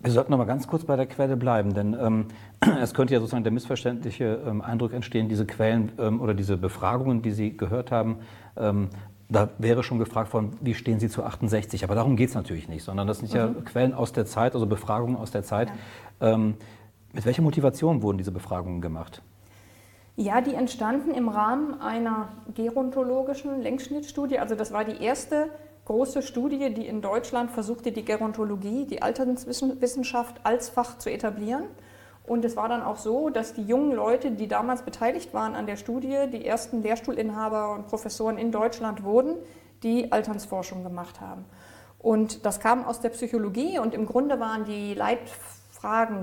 Wir 0.00 0.12
sollten 0.12 0.32
noch 0.32 0.38
mal 0.38 0.44
ganz 0.44 0.66
kurz 0.66 0.84
bei 0.84 0.96
der 0.96 1.06
Quelle 1.06 1.34
bleiben, 1.38 1.72
denn 1.72 1.96
ähm, 1.98 2.26
es 2.82 2.92
könnte 2.92 3.14
ja 3.14 3.20
sozusagen 3.20 3.44
der 3.44 3.52
missverständliche 3.52 4.42
ähm, 4.46 4.60
Eindruck 4.60 4.92
entstehen, 4.92 5.30
diese 5.30 5.46
Quellen 5.46 5.92
ähm, 5.98 6.20
oder 6.20 6.34
diese 6.34 6.58
Befragungen, 6.58 7.22
die 7.22 7.30
Sie 7.30 7.56
gehört 7.56 7.90
haben, 7.90 8.18
ähm, 8.58 8.90
da 9.30 9.48
wäre 9.56 9.82
schon 9.82 9.98
gefragt 9.98 10.34
worden, 10.34 10.58
wie 10.60 10.74
stehen 10.74 11.00
Sie 11.00 11.08
zu 11.08 11.24
68? 11.24 11.82
Aber 11.84 11.94
darum 11.94 12.16
geht 12.16 12.28
es 12.28 12.34
natürlich 12.34 12.68
nicht, 12.68 12.84
sondern 12.84 13.06
das 13.06 13.20
sind 13.20 13.32
mhm. 13.32 13.38
ja 13.38 13.54
Quellen 13.64 13.94
aus 13.94 14.12
der 14.12 14.26
Zeit, 14.26 14.52
also 14.52 14.66
Befragungen 14.66 15.16
aus 15.16 15.30
der 15.30 15.42
Zeit. 15.42 15.70
Ja. 16.20 16.44
Mit 17.14 17.24
welcher 17.26 17.42
Motivation 17.42 18.02
wurden 18.02 18.18
diese 18.18 18.32
Befragungen 18.32 18.80
gemacht? 18.80 19.22
Ja, 20.16 20.40
die 20.40 20.54
entstanden 20.54 21.12
im 21.12 21.28
Rahmen 21.28 21.80
einer 21.80 22.30
gerontologischen 22.54 23.62
Längsschnittstudie. 23.62 24.40
Also 24.40 24.56
das 24.56 24.72
war 24.72 24.84
die 24.84 25.00
erste 25.00 25.48
große 25.84 26.22
Studie, 26.22 26.74
die 26.74 26.88
in 26.88 27.02
Deutschland 27.02 27.52
versuchte, 27.52 27.92
die 27.92 28.04
Gerontologie, 28.04 28.86
die 28.86 29.00
Alterswissenschaft 29.00 30.40
als 30.42 30.68
Fach 30.68 30.98
zu 30.98 31.08
etablieren. 31.08 31.66
Und 32.26 32.44
es 32.44 32.56
war 32.56 32.68
dann 32.68 32.82
auch 32.82 32.96
so, 32.96 33.30
dass 33.30 33.54
die 33.54 33.62
jungen 33.62 33.92
Leute, 33.92 34.32
die 34.32 34.48
damals 34.48 34.82
beteiligt 34.82 35.32
waren 35.32 35.54
an 35.54 35.66
der 35.66 35.76
Studie, 35.76 36.26
die 36.32 36.44
ersten 36.44 36.82
Lehrstuhlinhaber 36.82 37.74
und 37.74 37.86
Professoren 37.86 38.38
in 38.38 38.50
Deutschland 38.50 39.04
wurden, 39.04 39.36
die 39.84 40.10
Alternsforschung 40.10 40.82
gemacht 40.82 41.20
haben. 41.20 41.44
Und 42.00 42.44
das 42.44 42.58
kam 42.58 42.84
aus 42.84 43.00
der 43.00 43.10
Psychologie 43.10 43.78
und 43.78 43.94
im 43.94 44.04
Grunde 44.04 44.40
waren 44.40 44.64
die 44.64 44.94
Leitfragen 44.94 45.63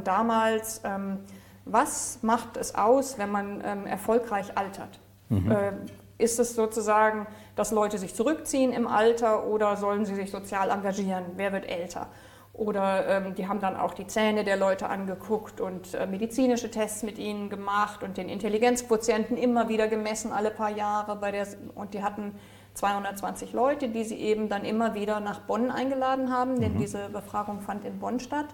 damals, 0.03 0.81
ähm, 0.83 1.19
was 1.65 2.19
macht 2.21 2.57
es 2.57 2.75
aus, 2.75 3.17
wenn 3.17 3.31
man 3.31 3.61
ähm, 3.63 3.85
erfolgreich 3.85 4.57
altert? 4.57 4.99
Mhm. 5.29 5.51
Äh, 5.51 5.71
ist 6.17 6.39
es 6.39 6.55
sozusagen, 6.55 7.27
dass 7.55 7.71
Leute 7.71 7.97
sich 7.97 8.13
zurückziehen 8.13 8.73
im 8.73 8.87
Alter 8.87 9.47
oder 9.47 9.75
sollen 9.77 10.05
sie 10.05 10.15
sich 10.15 10.31
sozial 10.31 10.69
engagieren? 10.69 11.25
Wer 11.35 11.51
wird 11.51 11.69
älter? 11.69 12.07
Oder 12.53 13.07
ähm, 13.07 13.35
die 13.35 13.47
haben 13.47 13.59
dann 13.59 13.77
auch 13.77 13.93
die 13.93 14.07
Zähne 14.07 14.43
der 14.43 14.57
Leute 14.57 14.89
angeguckt 14.89 15.61
und 15.61 15.93
äh, 15.93 16.05
medizinische 16.05 16.69
Tests 16.69 17.01
mit 17.01 17.17
ihnen 17.17 17.49
gemacht 17.49 18.03
und 18.03 18.17
den 18.17 18.29
Intelligenzquotienten 18.29 19.37
immer 19.37 19.69
wieder 19.69 19.87
gemessen, 19.87 20.31
alle 20.31 20.51
paar 20.51 20.69
Jahre. 20.69 21.15
Bei 21.15 21.31
der, 21.31 21.47
und 21.75 21.93
die 21.93 22.03
hatten 22.03 22.35
220 22.73 23.53
Leute, 23.53 23.89
die 23.89 24.03
sie 24.03 24.17
eben 24.17 24.49
dann 24.49 24.65
immer 24.65 24.93
wieder 24.95 25.21
nach 25.21 25.39
Bonn 25.41 25.71
eingeladen 25.71 26.31
haben, 26.31 26.59
denn 26.59 26.73
mhm. 26.73 26.79
diese 26.79 27.09
Befragung 27.09 27.61
fand 27.61 27.85
in 27.85 27.99
Bonn 27.99 28.19
statt. 28.19 28.47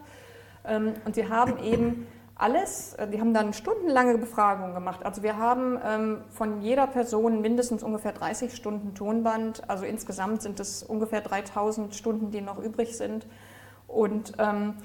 Ähm, 0.68 0.94
und 1.06 1.16
sie 1.16 1.30
haben 1.30 1.58
eben 1.64 2.08
alles, 2.36 2.94
äh, 2.94 3.08
die 3.08 3.20
haben 3.20 3.34
dann 3.34 3.54
stundenlange 3.54 4.18
Befragungen 4.18 4.74
gemacht. 4.74 5.06
Also 5.06 5.24
wir 5.24 5.38
haben 5.38 5.80
ähm, 5.84 6.22
von 6.30 6.62
jeder 6.62 6.88
Person 6.88 7.42
mindestens 7.42 7.84
ungefähr 7.84 8.12
30 8.12 8.56
Stunden 8.56 8.94
Tonband. 8.94 9.70
Also 9.70 9.86
insgesamt 9.86 10.42
sind 10.42 10.60
es 10.60 10.84
ungefähr 10.84 11.22
3000 11.22 11.96
Stunden, 11.96 12.32
die 12.32 12.42
noch 12.42 12.62
übrig 12.62 12.98
sind. 12.98 13.28
Und 13.88 14.34
ähm, 14.38 14.76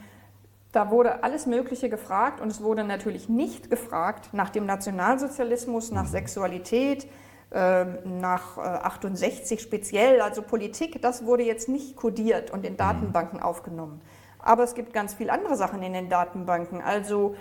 da 0.73 0.91
wurde 0.91 1.23
alles 1.23 1.45
Mögliche 1.45 1.91
gefragt 1.91 2.41
und 2.41 2.49
es 2.49 2.63
wurde 2.63 2.85
natürlich 2.85 3.29
nicht 3.29 3.69
gefragt 3.69 4.31
nach 4.33 4.49
dem 4.49 4.65
Nationalsozialismus, 4.65 5.91
nach 5.91 6.07
Sexualität, 6.07 7.07
äh, 7.51 7.85
nach 8.05 8.57
äh, 8.57 8.61
68 8.61 9.61
speziell, 9.61 10.23
also 10.23 10.41
Politik. 10.41 11.03
Das 11.03 11.27
wurde 11.27 11.43
jetzt 11.43 11.69
nicht 11.69 11.97
kodiert 11.97 12.51
und 12.51 12.65
in 12.65 12.79
Datenbanken 12.79 13.41
aufgenommen. 13.41 14.01
Aber 14.43 14.65
es 14.65 14.75
gibt 14.75 14.93
ganz 14.93 15.15
viele 15.15 15.33
andere 15.33 15.57
Sachen 15.57 15.83
in 15.83 15.93
den 15.93 16.09
Datenbanken. 16.09 16.81
Also 16.81 17.35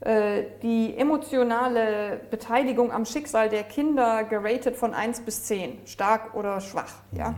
Äh, 0.00 0.44
die 0.62 0.96
emotionale 0.96 2.20
Beteiligung 2.30 2.90
am 2.90 3.04
Schicksal 3.04 3.50
der 3.50 3.64
Kinder 3.64 4.24
geratet 4.24 4.76
von 4.76 4.94
1 4.94 5.20
bis 5.20 5.44
10, 5.44 5.86
stark 5.86 6.34
oder 6.34 6.60
schwach. 6.60 6.94
Ja? 7.12 7.34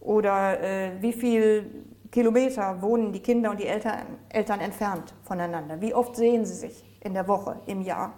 Oder 0.00 0.60
äh, 0.62 0.92
wie 1.00 1.12
viel 1.12 1.84
Kilometer 2.10 2.80
wohnen 2.80 3.12
die 3.12 3.20
Kinder 3.20 3.50
und 3.50 3.60
die 3.60 3.66
Eltern, 3.66 3.98
Eltern 4.30 4.60
entfernt 4.60 5.12
voneinander? 5.24 5.78
Wie 5.82 5.92
oft 5.92 6.16
sehen 6.16 6.46
sie 6.46 6.54
sich 6.54 6.84
in 7.00 7.12
der 7.12 7.28
Woche, 7.28 7.56
im 7.66 7.82
Jahr? 7.82 8.14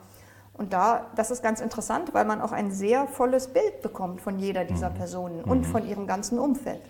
Und 0.53 0.73
da, 0.73 1.07
das 1.17 1.33
ist 1.33 1.43
ganz 1.43 1.61
interessant, 1.61 2.15
weil 2.15 2.25
man 2.25 2.41
auch 2.41 2.53
ein 2.53 2.71
sehr 2.71 3.09
volles 3.09 3.49
Bild 3.49 3.83
bekommt 3.83 4.21
von 4.21 4.39
jeder 4.39 4.65
dieser 4.65 4.91
mhm. 4.91 4.95
Personen 4.95 5.45
und 5.45 5.61
mhm. 5.61 5.65
von 5.65 5.89
ihrem 5.89 6.07
ganzen 6.07 6.39
Umfeld. 6.39 6.83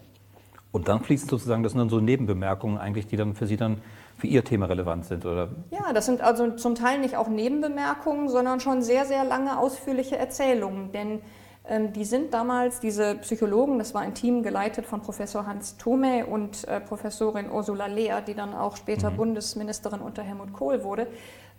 Und 0.70 0.88
dann 0.88 1.00
fließen 1.00 1.28
sozusagen, 1.28 1.62
das 1.62 1.72
sind 1.72 1.78
dann 1.78 1.88
so 1.88 2.00
Nebenbemerkungen 2.00 2.78
eigentlich, 2.78 3.06
die 3.06 3.16
dann 3.16 3.34
für 3.34 3.46
Sie 3.46 3.56
dann 3.56 3.80
für 4.18 4.26
Ihr 4.26 4.44
Thema 4.44 4.66
relevant 4.66 5.06
sind, 5.06 5.24
oder? 5.24 5.48
Ja, 5.70 5.92
das 5.92 6.06
sind 6.06 6.20
also 6.20 6.50
zum 6.52 6.74
Teil 6.74 6.98
nicht 6.98 7.16
auch 7.16 7.28
Nebenbemerkungen, 7.28 8.28
sondern 8.28 8.60
schon 8.60 8.82
sehr, 8.82 9.06
sehr 9.06 9.24
lange 9.24 9.58
ausführliche 9.58 10.16
Erzählungen. 10.16 10.92
Denn 10.92 11.20
ähm, 11.68 11.92
die 11.92 12.04
sind 12.04 12.34
damals, 12.34 12.80
diese 12.80 13.14
Psychologen, 13.16 13.78
das 13.78 13.94
war 13.94 14.02
ein 14.02 14.14
Team 14.14 14.42
geleitet 14.42 14.86
von 14.86 15.00
Professor 15.00 15.46
Hans 15.46 15.76
Thome 15.76 16.26
und 16.26 16.66
äh, 16.66 16.80
Professorin 16.80 17.50
Ursula 17.50 17.86
Lehr, 17.86 18.20
die 18.20 18.34
dann 18.34 18.54
auch 18.54 18.76
später 18.76 19.10
mhm. 19.10 19.16
Bundesministerin 19.16 20.00
unter 20.00 20.22
Helmut 20.22 20.52
Kohl 20.52 20.82
wurde. 20.82 21.06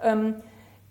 Ähm, 0.01 0.35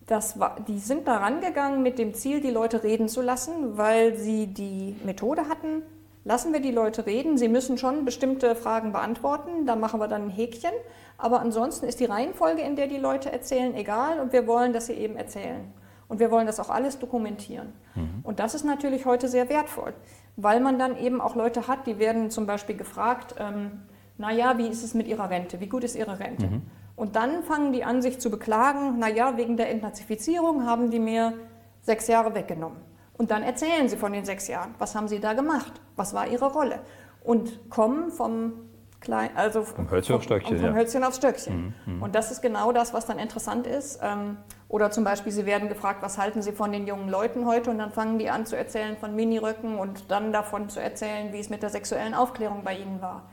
das 0.07 0.41
war, 0.41 0.57
die 0.67 0.79
sind 0.79 1.07
da 1.07 1.19
rangegangen 1.19 1.83
mit 1.83 1.99
dem 1.99 2.15
Ziel, 2.15 2.41
die 2.41 2.51
Leute 2.51 2.83
reden 2.83 3.09
zu 3.09 3.21
lassen, 3.21 3.77
weil 3.77 4.17
sie 4.17 4.47
die 4.47 4.97
Methode 5.05 5.49
hatten, 5.49 5.83
lassen 6.29 6.53
wir 6.53 6.61
die 6.61 6.71
Leute 6.71 7.07
reden. 7.07 7.39
Sie 7.39 7.49
müssen 7.49 7.79
schon 7.79 8.05
bestimmte 8.05 8.55
Fragen 8.55 8.93
beantworten, 8.93 9.65
da 9.65 9.77
machen 9.77 9.99
wir 9.99 10.09
dann 10.09 10.25
ein 10.25 10.31
Häkchen. 10.31 10.73
Aber 11.17 11.41
ansonsten 11.41 11.87
ist 11.87 12.01
die 12.01 12.05
Reihenfolge, 12.05 12.61
in 12.61 12.77
der 12.77 12.87
die 12.87 12.99
Leute 12.99 13.33
erzählen, 13.33 13.75
egal 13.75 14.21
und 14.21 14.35
wir 14.35 14.47
wollen, 14.47 14.75
dass 14.75 14.87
sie 14.87 14.93
eben 14.93 15.17
erzählen. 15.17 15.73
Und 16.07 16.21
wir 16.21 16.31
wollen 16.31 16.47
das 16.47 16.61
auch 16.61 16.69
alles 16.69 16.99
dokumentieren. 16.99 17.73
Mhm. 17.95 18.21
Und 18.25 18.41
das 18.41 18.55
ist 18.55 18.65
natürlich 18.65 19.07
heute 19.07 19.27
sehr 19.27 19.49
wertvoll, 19.49 19.95
weil 20.37 20.61
man 20.61 20.79
dann 20.79 20.99
eben 20.99 21.23
auch 21.23 21.35
Leute 21.35 21.67
hat, 21.67 21.87
die 21.87 21.99
werden 21.99 22.31
zum 22.31 22.45
Beispiel 22.47 22.77
gefragt, 22.77 23.35
ähm, 23.39 23.85
naja, 24.19 24.59
wie 24.59 24.69
ist 24.69 24.85
es 24.85 24.93
mit 24.93 25.09
Ihrer 25.09 25.31
Rente? 25.31 25.61
Wie 25.61 25.69
gut 25.69 25.83
ist 25.83 25.97
Ihre 25.97 26.19
Rente? 26.19 26.47
Mhm. 26.47 26.63
Und 26.95 27.17
dann 27.17 27.43
fangen 27.43 27.73
die 27.73 27.85
an, 27.85 28.03
sich 28.03 28.21
zu 28.21 28.31
beklagen, 28.31 28.99
naja, 28.99 29.39
wegen 29.39 29.57
der 29.57 29.71
Entnazifizierung 29.71 30.67
haben 30.67 30.91
die 30.91 30.99
mir 30.99 31.33
sechs 31.81 32.07
Jahre 32.07 32.35
weggenommen. 32.35 32.88
Und 33.19 33.31
dann 33.31 33.43
erzählen 33.43 33.89
sie 33.89 33.97
von 33.97 34.13
den 34.13 34.25
sechs 34.25 34.49
Jahren. 34.49 34.75
Was 34.79 34.95
haben 34.95 35.09
sie 35.09 35.21
da 35.21 35.35
gemacht? 35.35 35.73
Was 35.97 36.15
war 36.15 36.27
ihre 36.29 36.47
Rolle? 36.47 36.81
Und 37.23 37.69
kommen 37.69 38.11
vom 38.11 38.53
Klein, 39.01 39.31
also 39.37 39.63
vom 39.63 39.89
Hölzchen 39.91 40.17
aufs 40.17 40.25
Stöckchen. 40.25 40.59
Vom 40.59 40.75
Hölzchen 40.75 41.05
aufs 41.05 41.17
Stöckchen. 41.19 41.75
Mhm, 41.87 41.95
mhm. 41.95 42.03
Und 42.03 42.15
das 42.17 42.33
ist 42.33 42.43
genau 42.43 42.73
das, 42.73 42.93
was 42.93 43.07
dann 43.07 43.19
interessant 43.19 43.67
ist. 43.67 44.01
Ähm, 44.03 44.39
oder 44.69 44.91
zum 44.91 45.05
Beispiel, 45.05 45.31
sie 45.31 45.47
werden 45.47 45.69
gefragt, 45.69 46.03
was 46.03 46.19
halten 46.19 46.43
sie 46.43 46.51
von 46.53 46.73
den 46.73 46.87
jungen 46.87 47.09
Leuten 47.09 47.47
heute? 47.47 47.71
Und 47.71 47.79
dann 47.79 47.93
fangen 47.93 48.19
die 48.19 48.29
an 48.29 48.45
zu 48.45 48.57
erzählen 48.57 48.97
von 48.97 49.15
Miniröcken 49.15 49.79
und 49.79 50.11
dann 50.11 50.33
davon 50.33 50.69
zu 50.69 50.81
erzählen, 50.81 51.33
wie 51.33 51.39
es 51.39 51.49
mit 51.49 51.63
der 51.63 51.71
sexuellen 51.71 52.13
Aufklärung 52.13 52.63
bei 52.65 52.77
ihnen 52.77 53.01
war. 53.01 53.29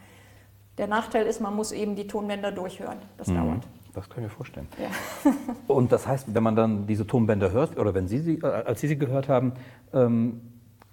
Der 0.78 0.88
Nachteil 0.88 1.26
ist, 1.26 1.42
man 1.42 1.56
muss 1.56 1.72
eben 1.72 1.96
die 1.96 2.06
Tonbänder 2.06 2.52
durchhören. 2.52 3.00
Das 3.18 3.28
mhm. 3.28 3.36
dauert. 3.36 3.68
Das 3.96 4.10
kann 4.10 4.24
ich 4.24 4.30
mir 4.30 4.36
vorstellen. 4.36 4.68
Ja. 4.78 5.32
und 5.68 5.92
das 5.92 6.06
heißt, 6.06 6.36
wenn 6.36 6.44
man 6.44 6.56
dann 6.56 6.86
diese 6.86 7.08
Tonbänder 7.08 7.52
hört, 7.52 7.78
oder 7.80 7.94
wenn 7.94 8.08
Sie 8.08 8.20
sie, 8.20 8.40
äh, 8.40 8.46
als 8.46 8.82
Sie 8.82 8.88
sie 8.88 8.98
gehört 8.98 9.30
haben, 9.30 9.54
ähm, 9.94 10.42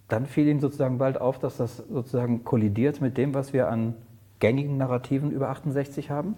dann 0.09 0.26
fiel 0.26 0.47
Ihnen 0.47 0.61
sozusagen 0.61 0.99
bald 0.99 1.21
auf, 1.21 1.38
dass 1.38 1.56
das 1.56 1.78
sozusagen 1.78 2.44
kollidiert 2.44 3.00
mit 3.00 3.18
dem, 3.18 3.35
was 3.35 3.52
wir 3.52 3.68
an 3.68 3.94
gängigen 4.38 4.76
Narrativen 4.76 5.30
über 5.30 5.49
68 5.50 6.11
haben? 6.11 6.37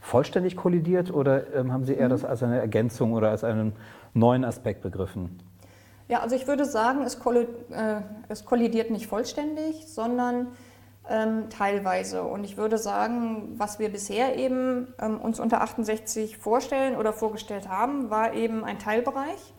Vollständig 0.00 0.56
kollidiert 0.56 1.12
oder 1.12 1.54
ähm, 1.54 1.72
haben 1.72 1.84
Sie 1.84 1.94
eher 1.94 2.08
das 2.08 2.24
als 2.24 2.42
eine 2.42 2.58
Ergänzung 2.58 3.12
oder 3.12 3.30
als 3.30 3.42
einen 3.42 3.72
neuen 4.12 4.44
Aspekt 4.44 4.82
begriffen? 4.82 5.38
Ja, 6.08 6.20
also 6.20 6.36
ich 6.36 6.46
würde 6.46 6.66
sagen, 6.66 7.02
es, 7.02 7.14
äh, 7.14 8.44
kollidiert 8.44 8.90
nicht 8.90 9.06
vollständig, 9.06 9.86
sondern 9.86 10.48
ähm, 11.08 11.50
teilweise. 11.50 12.22
Und 12.22 12.44
ich 12.44 12.56
würde 12.56 12.78
sagen, 12.78 13.54
was 13.56 13.78
wir 13.78 13.90
bisher 13.90 14.36
eben 14.36 14.94
ähm, 15.00 15.20
uns 15.20 15.38
unter 15.38 15.60
68 15.60 16.38
vorstellen 16.38 16.96
oder 16.96 17.12
vorgestellt 17.12 17.68
haben, 17.68 18.10
war 18.10 18.32
eben 18.34 18.64
ein 18.64 18.78
Teilbereich. 18.78 19.54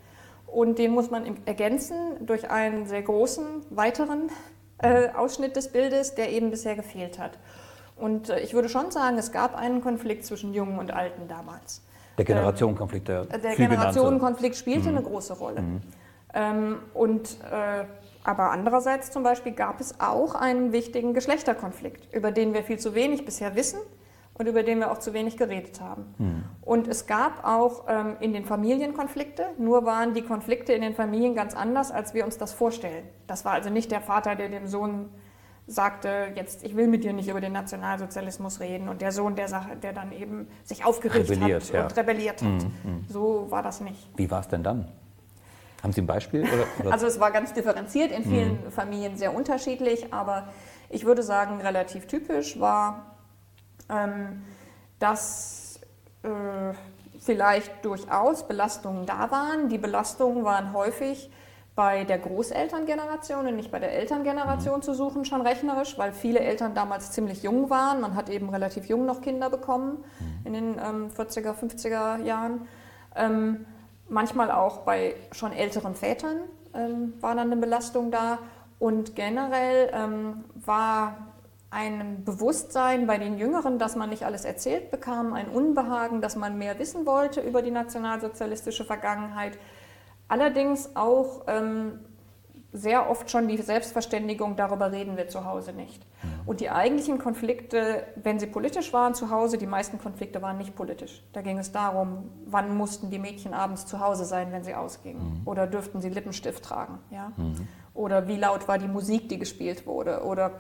Und 0.48 0.80
den 0.80 0.92
muss 0.92 1.12
man 1.12 1.38
ergänzen 1.46 2.26
durch 2.26 2.50
einen 2.50 2.86
sehr 2.86 3.02
großen, 3.02 3.46
weiteren 3.70 4.30
äh, 4.78 5.10
Ausschnitt 5.10 5.56
des 5.56 5.72
Bildes, 5.72 6.16
der 6.16 6.32
eben 6.32 6.50
bisher 6.50 6.76
gefehlt 6.76 7.20
hat. 7.20 7.38
Und 7.96 8.30
äh, 8.30 8.40
ich 8.40 8.54
würde 8.54 8.70
schon 8.70 8.92
sagen, 8.92 9.18
es 9.18 9.32
gab 9.32 9.56
einen 9.56 9.82
Konflikt 9.82 10.26
zwischen 10.26 10.54
Jungen 10.54 10.80
und 10.80 10.92
Alten 10.92 11.28
damals. 11.28 11.82
Der 12.18 12.26
Generationenkonflikt, 12.26 13.08
der 13.08 13.26
Der 13.26 13.56
Generationenkonflikt 13.56 14.56
spielte 14.56 14.90
mhm. 14.90 14.98
eine 14.98 15.06
große 15.06 15.34
Rolle. 15.34 15.62
Mhm. 15.62 15.82
Ähm, 16.34 16.78
und 16.94 17.38
äh, 17.52 17.86
aber 18.26 18.50
andererseits 18.50 19.12
zum 19.12 19.22
Beispiel 19.22 19.52
gab 19.52 19.80
es 19.80 20.00
auch 20.00 20.34
einen 20.34 20.72
wichtigen 20.72 21.14
Geschlechterkonflikt, 21.14 22.12
über 22.12 22.32
den 22.32 22.56
wir 22.56 22.64
viel 22.64 22.80
zu 22.80 22.96
wenig 22.96 23.24
bisher 23.24 23.56
wissen 23.56 23.80
und 24.34 24.48
über 24.48 24.64
den 24.64 24.80
wir 24.80 24.92
auch 24.92 24.98
zu 24.98 25.14
wenig 25.14 25.38
geredet 25.38 25.80
haben. 25.80 26.14
Hm. 26.18 26.44
Und 26.62 26.88
es 26.88 27.06
gab 27.06 27.46
auch 27.46 27.86
ähm, 27.88 28.18
in 28.20 28.34
den 28.34 28.44
Familien 28.44 28.96
Konflikte, 28.96 29.46
nur 29.60 29.86
waren 29.86 30.16
die 30.16 30.24
Konflikte 30.24 30.74
in 30.74 30.82
den 30.82 30.96
Familien 30.96 31.36
ganz 31.36 31.56
anders, 31.56 31.92
als 31.92 32.16
wir 32.16 32.26
uns 32.26 32.40
das 32.40 32.52
vorstellen. 32.52 33.06
Das 33.28 33.46
war 33.46 33.54
also 33.54 33.70
nicht 33.70 33.92
der 33.92 34.02
Vater, 34.02 34.36
der 34.36 34.50
dem 34.50 34.66
Sohn 34.66 35.10
sagte, 35.68 36.28
jetzt 36.36 36.64
ich 36.64 36.76
will 36.76 36.88
mit 36.88 37.04
dir 37.04 37.14
nicht 37.14 37.30
über 37.30 37.42
den 37.42 37.54
Nationalsozialismus 37.54 38.60
reden 38.60 38.90
und 38.90 39.02
der 39.02 39.12
Sohn, 39.12 39.36
der, 39.36 39.48
der 39.82 39.94
dann 39.94 40.12
eben 40.12 40.48
sich 40.64 40.84
aufgeregt 40.84 41.30
rebelliert, 41.30 41.64
hat 41.64 41.74
ja. 41.74 41.84
und 41.84 41.96
rebelliert 41.96 42.42
hat. 42.42 42.64
Hm, 42.64 42.72
hm. 42.84 43.06
So 43.08 43.48
war 43.52 43.62
das 43.62 43.82
nicht. 43.82 44.10
Wie 44.16 44.30
war 44.30 44.42
es 44.42 44.48
denn 44.48 44.64
dann? 44.64 44.88
Haben 45.86 45.94
Sie 45.94 46.02
ein 46.02 46.08
Beispiel? 46.08 46.42
Oder, 46.42 46.66
oder? 46.80 46.92
Also 46.94 47.06
es 47.06 47.20
war 47.20 47.30
ganz 47.30 47.54
differenziert, 47.54 48.12
in 48.12 48.24
vielen 48.24 48.66
mhm. 48.66 48.72
Familien 48.72 49.18
sehr 49.18 49.36
unterschiedlich, 49.36 50.12
aber 50.12 50.48
ich 50.90 51.06
würde 51.06 51.22
sagen, 51.22 51.62
relativ 51.62 52.08
typisch 52.08 52.60
war, 52.60 53.18
ähm, 53.88 54.42
dass 54.98 55.80
äh, 56.24 56.74
vielleicht 57.20 57.86
durchaus 57.86 58.48
Belastungen 58.48 59.06
da 59.06 59.30
waren. 59.30 59.70
Die 59.70 59.78
Belastungen 59.78 60.44
waren 60.44 60.74
häufig 60.74 61.30
bei 61.76 62.04
der 62.04 62.18
Großelterngeneration 62.18 63.46
und 63.46 63.56
nicht 63.56 63.70
bei 63.70 63.78
der 63.78 63.94
Elterngeneration 63.94 64.82
zu 64.82 64.96
suchen, 64.96 65.24
schon 65.24 65.42
rechnerisch, 65.42 66.00
weil 66.00 66.14
viele 66.14 66.40
Eltern 66.40 66.74
damals 66.74 67.12
ziemlich 67.12 67.44
jung 67.44 67.70
waren. 67.70 68.02
Man 68.02 68.16
hat 68.16 68.32
eben 68.32 68.50
relativ 68.50 68.86
jung 68.86 69.06
noch 69.06 69.22
Kinder 69.22 69.52
bekommen 69.52 70.04
in 70.46 70.54
den 70.54 70.80
ähm, 70.80 71.12
40er, 71.16 71.54
50er 71.54 72.24
Jahren. 72.24 72.68
Ähm, 73.16 73.68
Manchmal 74.08 74.52
auch 74.52 74.80
bei 74.80 75.16
schon 75.32 75.52
älteren 75.52 75.96
Vätern 75.96 76.42
ähm, 76.74 77.14
war 77.22 77.36
dann 77.36 77.52
eine 77.52 77.58
Belastung 77.58 78.12
da. 78.12 78.40
Und 78.78 79.16
generell 79.16 79.90
ähm, 79.94 80.44
war 80.54 81.18
ein 81.72 82.24
Bewusstsein 82.24 83.08
bei 83.08 83.18
den 83.18 83.38
Jüngeren, 83.38 83.80
dass 83.80 83.96
man 83.96 84.10
nicht 84.10 84.24
alles 84.24 84.46
erzählt 84.46 84.92
bekam, 84.92 85.34
ein 85.34 85.50
Unbehagen, 85.50 86.22
dass 86.22 86.36
man 86.36 86.58
mehr 86.58 86.80
wissen 86.80 87.06
wollte 87.06 87.42
über 87.42 87.62
die 87.62 87.72
nationalsozialistische 87.72 88.86
Vergangenheit. 88.86 89.58
Allerdings 90.28 90.96
auch 90.96 91.44
ähm, 91.48 92.00
sehr 92.76 93.10
oft 93.10 93.32
schon 93.32 93.48
die 93.48 93.58
Selbstverständigung, 93.58 94.56
darüber 94.56 94.92
reden 94.92 95.16
wir 95.16 95.28
zu 95.30 95.46
Hause 95.46 95.72
nicht. 95.72 96.06
Mhm. 96.22 96.30
Und 96.46 96.60
die 96.60 96.70
eigentlichen 96.70 97.18
Konflikte, 97.18 98.04
wenn 98.16 98.40
sie 98.40 98.48
politisch 98.48 98.92
waren 98.92 99.16
zu 99.16 99.30
Hause, 99.30 99.58
die 99.58 99.66
meisten 99.66 99.98
Konflikte 99.98 100.42
waren 100.42 100.58
nicht 100.58 100.76
politisch. 100.76 101.24
Da 101.34 101.42
ging 101.42 101.58
es 101.58 101.72
darum, 101.72 102.30
wann 102.46 102.76
mussten 102.76 103.10
die 103.10 103.20
Mädchen 103.20 103.54
abends 103.54 103.86
zu 103.86 104.00
Hause 104.00 104.26
sein, 104.26 104.52
wenn 104.52 104.64
sie 104.64 104.76
ausgingen. 104.76 105.40
Mhm. 105.40 105.42
Oder 105.46 105.68
dürften 105.68 106.02
sie 106.02 106.10
Lippenstift 106.10 106.64
tragen. 106.64 107.00
Ja? 107.12 107.32
Mhm. 107.38 107.68
Oder 107.94 108.28
wie 108.28 108.36
laut 108.36 108.68
war 108.68 108.78
die 108.78 108.90
Musik, 108.90 109.30
die 109.30 109.40
gespielt 109.40 109.88
wurde. 109.88 110.24
Oder 110.24 110.52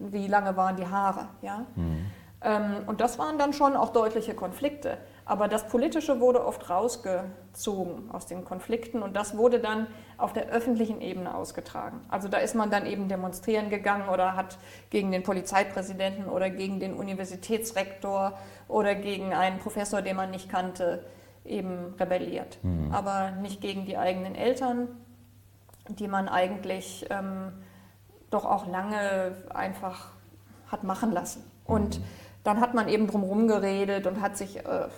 wie 0.00 0.26
lange 0.26 0.56
waren 0.56 0.76
die 0.76 0.86
Haare. 0.86 1.28
Ja? 1.40 1.66
Mhm. 1.76 2.06
Ähm, 2.42 2.76
und 2.86 3.00
das 3.00 3.18
waren 3.18 3.38
dann 3.38 3.52
schon 3.52 3.76
auch 3.76 3.90
deutliche 3.90 4.34
Konflikte. 4.34 4.98
Aber 5.30 5.46
das 5.46 5.68
Politische 5.68 6.18
wurde 6.18 6.44
oft 6.44 6.70
rausgezogen 6.70 8.10
aus 8.10 8.26
den 8.26 8.44
Konflikten 8.44 9.00
und 9.00 9.14
das 9.14 9.36
wurde 9.36 9.60
dann 9.60 9.86
auf 10.18 10.32
der 10.32 10.48
öffentlichen 10.48 11.00
Ebene 11.00 11.32
ausgetragen. 11.32 12.00
Also 12.08 12.26
da 12.26 12.38
ist 12.38 12.56
man 12.56 12.68
dann 12.68 12.84
eben 12.84 13.06
demonstrieren 13.06 13.70
gegangen 13.70 14.08
oder 14.08 14.34
hat 14.34 14.58
gegen 14.90 15.12
den 15.12 15.22
Polizeipräsidenten 15.22 16.28
oder 16.28 16.50
gegen 16.50 16.80
den 16.80 16.94
Universitätsrektor 16.94 18.36
oder 18.66 18.96
gegen 18.96 19.32
einen 19.32 19.60
Professor, 19.60 20.02
den 20.02 20.16
man 20.16 20.32
nicht 20.32 20.48
kannte, 20.48 21.04
eben 21.44 21.94
rebelliert. 22.00 22.58
Mhm. 22.64 22.90
Aber 22.92 23.30
nicht 23.30 23.60
gegen 23.60 23.86
die 23.86 23.96
eigenen 23.96 24.34
Eltern, 24.34 24.88
die 25.88 26.08
man 26.08 26.28
eigentlich 26.28 27.06
ähm, 27.08 27.52
doch 28.30 28.44
auch 28.44 28.66
lange 28.66 29.36
einfach 29.54 30.08
hat 30.66 30.82
machen 30.82 31.12
lassen. 31.12 31.48
Und 31.64 32.00
mhm. 32.00 32.04
dann 32.42 32.60
hat 32.60 32.74
man 32.74 32.88
eben 32.88 33.06
drumherum 33.06 33.46
geredet 33.46 34.08
und 34.08 34.20
hat 34.20 34.36
sich 34.36 34.66
äh, 34.66 34.88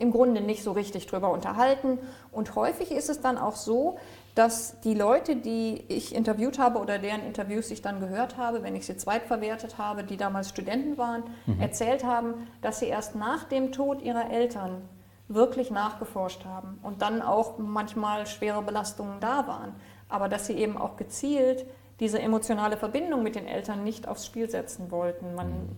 im 0.00 0.10
Grunde 0.10 0.40
nicht 0.40 0.62
so 0.62 0.72
richtig 0.72 1.06
drüber 1.06 1.30
unterhalten. 1.30 1.98
Und 2.32 2.56
häufig 2.56 2.90
ist 2.90 3.08
es 3.08 3.20
dann 3.20 3.38
auch 3.38 3.54
so, 3.54 3.98
dass 4.34 4.80
die 4.80 4.94
Leute, 4.94 5.36
die 5.36 5.84
ich 5.88 6.14
interviewt 6.14 6.58
habe 6.58 6.78
oder 6.78 6.98
deren 6.98 7.24
Interviews 7.24 7.70
ich 7.70 7.82
dann 7.82 8.00
gehört 8.00 8.36
habe, 8.36 8.62
wenn 8.62 8.74
ich 8.74 8.86
sie 8.86 8.96
zweitverwertet 8.96 9.76
habe, 9.78 10.02
die 10.04 10.16
damals 10.16 10.48
Studenten 10.48 10.96
waren, 10.96 11.24
mhm. 11.46 11.60
erzählt 11.60 12.04
haben, 12.04 12.48
dass 12.62 12.78
sie 12.78 12.86
erst 12.86 13.14
nach 13.14 13.44
dem 13.44 13.72
Tod 13.72 14.02
ihrer 14.02 14.30
Eltern 14.30 14.82
wirklich 15.28 15.70
nachgeforscht 15.70 16.44
haben 16.44 16.78
und 16.82 17.02
dann 17.02 17.22
auch 17.22 17.58
manchmal 17.58 18.26
schwere 18.26 18.62
Belastungen 18.62 19.20
da 19.20 19.46
waren, 19.46 19.74
aber 20.08 20.28
dass 20.28 20.46
sie 20.46 20.54
eben 20.54 20.76
auch 20.76 20.96
gezielt 20.96 21.64
diese 22.00 22.20
emotionale 22.20 22.76
Verbindung 22.76 23.22
mit 23.22 23.36
den 23.36 23.46
Eltern 23.46 23.84
nicht 23.84 24.08
aufs 24.08 24.26
Spiel 24.26 24.50
setzen 24.50 24.90
wollten. 24.90 25.34
Man, 25.34 25.68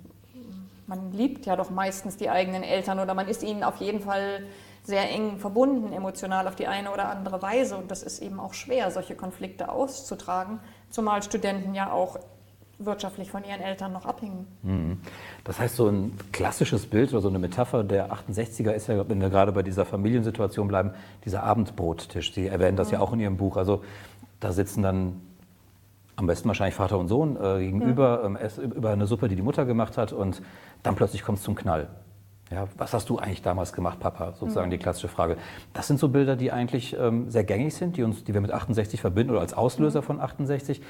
man 0.92 1.10
liebt 1.10 1.46
ja 1.46 1.56
doch 1.56 1.70
meistens 1.70 2.18
die 2.18 2.28
eigenen 2.28 2.62
Eltern 2.62 2.98
oder 3.00 3.14
man 3.14 3.26
ist 3.26 3.42
ihnen 3.42 3.64
auf 3.64 3.76
jeden 3.76 4.00
Fall 4.00 4.44
sehr 4.82 5.08
eng 5.10 5.38
verbunden, 5.38 5.90
emotional 5.90 6.46
auf 6.46 6.54
die 6.54 6.66
eine 6.66 6.92
oder 6.92 7.08
andere 7.08 7.40
Weise. 7.40 7.78
Und 7.78 7.90
das 7.90 8.02
ist 8.02 8.20
eben 8.20 8.38
auch 8.38 8.52
schwer, 8.52 8.90
solche 8.90 9.14
Konflikte 9.14 9.70
auszutragen, 9.70 10.60
zumal 10.90 11.22
Studenten 11.22 11.74
ja 11.74 11.90
auch 11.90 12.18
wirtschaftlich 12.78 13.30
von 13.30 13.42
ihren 13.42 13.62
Eltern 13.62 13.94
noch 13.94 14.04
abhängen. 14.04 14.46
Mhm. 14.62 15.00
Das 15.44 15.58
heißt, 15.58 15.76
so 15.76 15.88
ein 15.88 16.18
klassisches 16.30 16.84
Bild 16.84 17.10
oder 17.12 17.22
so 17.22 17.28
eine 17.28 17.38
Metapher 17.38 17.84
der 17.84 18.12
68er 18.12 18.72
ist 18.72 18.88
ja, 18.88 19.08
wenn 19.08 19.20
wir 19.20 19.30
gerade 19.30 19.52
bei 19.52 19.62
dieser 19.62 19.86
Familiensituation 19.86 20.68
bleiben, 20.68 20.90
dieser 21.24 21.42
Abendbrottisch. 21.42 22.34
Sie 22.34 22.48
erwähnen 22.48 22.76
das 22.76 22.90
ja 22.90 22.98
mhm. 22.98 23.04
auch 23.04 23.12
in 23.14 23.20
Ihrem 23.20 23.38
Buch. 23.38 23.56
Also 23.56 23.82
da 24.40 24.52
sitzen 24.52 24.82
dann 24.82 25.22
am 26.16 26.26
besten 26.26 26.48
wahrscheinlich 26.48 26.74
Vater 26.74 26.98
und 26.98 27.08
Sohn 27.08 27.36
äh, 27.36 27.58
gegenüber, 27.60 28.28
mhm. 28.28 28.38
ähm, 28.40 28.72
über 28.72 28.90
eine 28.90 29.06
Suppe, 29.06 29.28
die 29.28 29.36
die 29.36 29.42
Mutter 29.42 29.64
gemacht 29.64 29.96
hat 29.96 30.12
und 30.12 30.42
dann 30.82 30.94
plötzlich 30.94 31.22
kommt 31.22 31.38
es 31.38 31.44
zum 31.44 31.54
Knall. 31.54 31.88
Ja, 32.52 32.68
was 32.76 32.92
hast 32.92 33.08
du 33.08 33.18
eigentlich 33.18 33.40
damals 33.40 33.72
gemacht, 33.72 33.98
Papa? 33.98 34.32
Sozusagen 34.32 34.66
mhm. 34.66 34.72
die 34.72 34.78
klassische 34.78 35.08
Frage. 35.08 35.38
Das 35.72 35.86
sind 35.86 35.98
so 35.98 36.10
Bilder, 36.10 36.36
die 36.36 36.52
eigentlich 36.52 36.94
ähm, 36.98 37.30
sehr 37.30 37.44
gängig 37.44 37.74
sind, 37.74 37.96
die, 37.96 38.02
uns, 38.02 38.24
die 38.24 38.34
wir 38.34 38.42
mit 38.42 38.52
68 38.52 39.00
verbinden 39.00 39.30
oder 39.30 39.40
als 39.40 39.54
Auslöser 39.54 40.02
mhm. 40.02 40.04
von 40.04 40.20
68. 40.20 40.82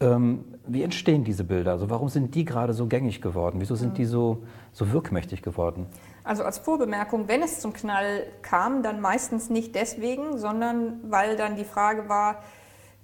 Ähm, 0.00 0.44
wie 0.66 0.82
entstehen 0.82 1.22
diese 1.22 1.44
Bilder? 1.44 1.72
Also 1.72 1.90
warum 1.90 2.08
sind 2.08 2.34
die 2.34 2.46
gerade 2.46 2.72
so 2.72 2.86
gängig 2.86 3.20
geworden? 3.20 3.60
Wieso 3.60 3.74
sind 3.74 3.90
mhm. 3.90 3.96
die 3.96 4.04
so, 4.06 4.44
so 4.72 4.92
wirkmächtig 4.92 5.42
geworden? 5.42 5.86
Also 6.24 6.42
als 6.42 6.58
Vorbemerkung, 6.58 7.28
wenn 7.28 7.42
es 7.42 7.60
zum 7.60 7.74
Knall 7.74 8.24
kam, 8.40 8.82
dann 8.82 9.02
meistens 9.02 9.50
nicht 9.50 9.74
deswegen, 9.74 10.38
sondern 10.38 11.00
weil 11.10 11.36
dann 11.36 11.56
die 11.56 11.64
Frage 11.64 12.08
war, 12.08 12.36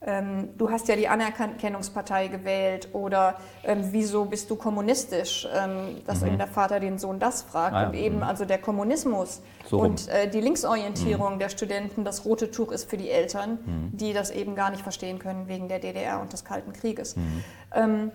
ähm, 0.02 0.48
du 0.56 0.70
hast 0.70 0.88
ja 0.88 0.96
die 0.96 1.08
Anerkennungspartei 1.08 2.28
gewählt 2.28 2.88
oder 2.94 3.36
ähm, 3.64 3.88
wieso 3.90 4.24
bist 4.24 4.50
du 4.50 4.56
kommunistisch, 4.56 5.46
ähm, 5.54 6.02
dass 6.06 6.22
mhm. 6.22 6.28
eben 6.28 6.38
der 6.38 6.46
Vater 6.46 6.80
den 6.80 6.98
Sohn 6.98 7.18
das 7.18 7.42
fragt 7.42 7.74
ah, 7.74 7.82
ja. 7.82 7.88
und 7.88 7.94
eben 7.94 8.16
mhm. 8.16 8.22
also 8.22 8.46
der 8.46 8.58
Kommunismus 8.58 9.42
so 9.68 9.78
und 9.78 10.08
äh, 10.08 10.28
die 10.28 10.40
Linksorientierung 10.40 11.34
mhm. 11.34 11.38
der 11.38 11.50
Studenten, 11.50 12.04
das 12.04 12.24
rote 12.24 12.50
Tuch 12.50 12.72
ist 12.72 12.88
für 12.88 12.96
die 12.96 13.10
Eltern, 13.10 13.58
mhm. 13.64 13.96
die 13.96 14.14
das 14.14 14.30
eben 14.30 14.54
gar 14.54 14.70
nicht 14.70 14.82
verstehen 14.82 15.18
können 15.18 15.48
wegen 15.48 15.68
der 15.68 15.80
DDR 15.80 16.20
und 16.20 16.32
des 16.32 16.44
Kalten 16.44 16.72
Krieges. 16.72 17.16
Mhm. 17.16 17.44
Ähm, 17.74 18.12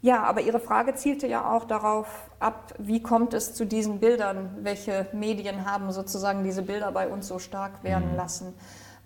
ja, 0.00 0.24
aber 0.24 0.40
Ihre 0.40 0.58
Frage 0.58 0.96
zielte 0.96 1.28
ja 1.28 1.48
auch 1.48 1.64
darauf 1.64 2.08
ab, 2.40 2.74
wie 2.78 3.00
kommt 3.00 3.34
es 3.34 3.54
zu 3.54 3.64
diesen 3.64 4.00
Bildern? 4.00 4.58
Welche 4.62 5.06
Medien 5.12 5.70
haben 5.70 5.92
sozusagen 5.92 6.42
diese 6.42 6.62
Bilder 6.62 6.90
bei 6.90 7.06
uns 7.06 7.28
so 7.28 7.38
stark 7.38 7.84
werden 7.84 8.10
mhm. 8.10 8.16
lassen? 8.16 8.54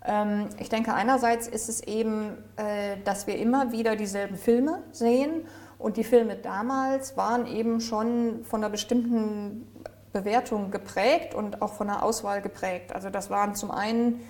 Ähm, 0.07 0.49
ich 0.57 0.69
denke, 0.69 0.93
einerseits 0.93 1.47
ist 1.47 1.69
es 1.69 1.81
eben, 1.83 2.37
äh, 2.55 2.97
dass 3.03 3.27
wir 3.27 3.37
immer 3.37 3.71
wieder 3.71 3.95
dieselben 3.95 4.37
Filme 4.37 4.83
sehen 4.91 5.45
und 5.77 5.97
die 5.97 6.03
Filme 6.03 6.35
damals 6.35 7.17
waren 7.17 7.45
eben 7.45 7.81
schon 7.81 8.43
von 8.45 8.63
einer 8.63 8.71
bestimmten 8.71 9.67
Bewertung 10.13 10.71
geprägt 10.71 11.35
und 11.35 11.61
auch 11.61 11.73
von 11.73 11.89
einer 11.89 12.01
Auswahl 12.01 12.41
geprägt. 12.41 12.93
Also 12.95 13.09
das 13.09 13.29
waren 13.29 13.53
zum 13.53 13.69
einen 13.69 14.21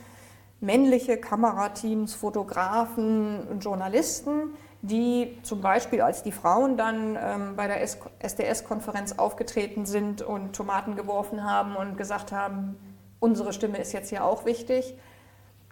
männliche 0.59 1.17
Kamerateams, 1.17 2.15
Fotografen 2.15 3.59
Journalisten, 3.59 4.55
die 4.81 5.37
zum 5.43 5.61
Beispiel, 5.61 6.01
als 6.01 6.23
die 6.23 6.31
Frauen 6.31 6.77
dann 6.77 7.17
ähm, 7.21 7.55
bei 7.55 7.67
der 7.67 7.81
SDS-Konferenz 7.81 9.13
aufgetreten 9.13 9.85
sind 9.85 10.21
und 10.21 10.55
Tomaten 10.55 10.95
geworfen 10.95 11.43
haben 11.43 11.75
und 11.75 11.97
gesagt 11.97 12.31
haben, 12.31 12.77
unsere 13.19 13.53
Stimme 13.53 13.77
ist 13.79 13.93
jetzt 13.93 14.09
hier 14.09 14.23
auch 14.23 14.45
wichig, 14.45 14.95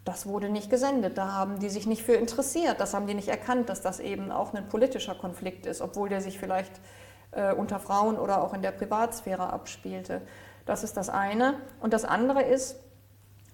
das 0.05 0.27
wurde 0.27 0.49
nicht 0.49 0.69
gesendet. 0.69 1.17
Da 1.17 1.33
haben 1.33 1.59
die 1.59 1.69
sich 1.69 1.87
nicht 1.87 2.03
für 2.03 2.13
interessiert. 2.13 2.79
Das 2.79 2.93
haben 2.93 3.07
die 3.07 3.15
nicht 3.15 3.27
erkannt, 3.27 3.69
dass 3.69 3.81
das 3.81 3.99
eben 3.99 4.31
auch 4.31 4.53
ein 4.53 4.67
politischer 4.69 5.15
Konflikt 5.15 5.65
ist, 5.65 5.81
obwohl 5.81 6.09
der 6.09 6.21
sich 6.21 6.39
vielleicht 6.39 6.79
äh, 7.31 7.53
unter 7.53 7.79
Frauen 7.79 8.17
oder 8.17 8.43
auch 8.43 8.53
in 8.53 8.61
der 8.61 8.71
Privatsphäre 8.71 9.51
abspielte. 9.51 10.21
Das 10.65 10.83
ist 10.83 10.95
das 10.95 11.09
eine. 11.09 11.55
Und 11.79 11.91
das 11.93 12.05
andere 12.05 12.43
ist, 12.43 12.79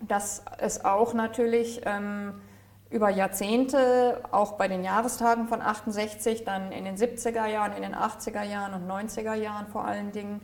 dass 0.01 0.43
es 0.57 0.83
auch 0.83 1.13
natürlich 1.13 1.81
ähm, 1.85 2.41
über 2.89 3.09
Jahrzehnte, 3.09 4.21
auch 4.31 4.53
bei 4.53 4.67
den 4.67 4.83
Jahrestagen 4.83 5.47
von 5.47 5.61
68, 5.61 6.43
dann 6.43 6.73
in 6.73 6.83
den 6.83 6.97
70er 6.97 7.45
Jahren, 7.45 7.71
in 7.73 7.81
den 7.81 7.95
80er 7.95 8.43
Jahren 8.43 8.73
und 8.73 8.89
90er 8.89 9.35
Jahren 9.35 9.67
vor 9.67 9.85
allen 9.85 10.11
Dingen, 10.11 10.41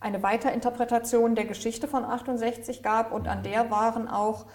eine 0.00 0.22
Weiterinterpretation 0.22 1.34
der 1.34 1.44
Geschichte 1.44 1.86
von 1.86 2.06
68 2.06 2.82
gab 2.82 3.12
und 3.12 3.28
an 3.28 3.42
der 3.42 3.70
waren 3.70 4.08
auch 4.08 4.46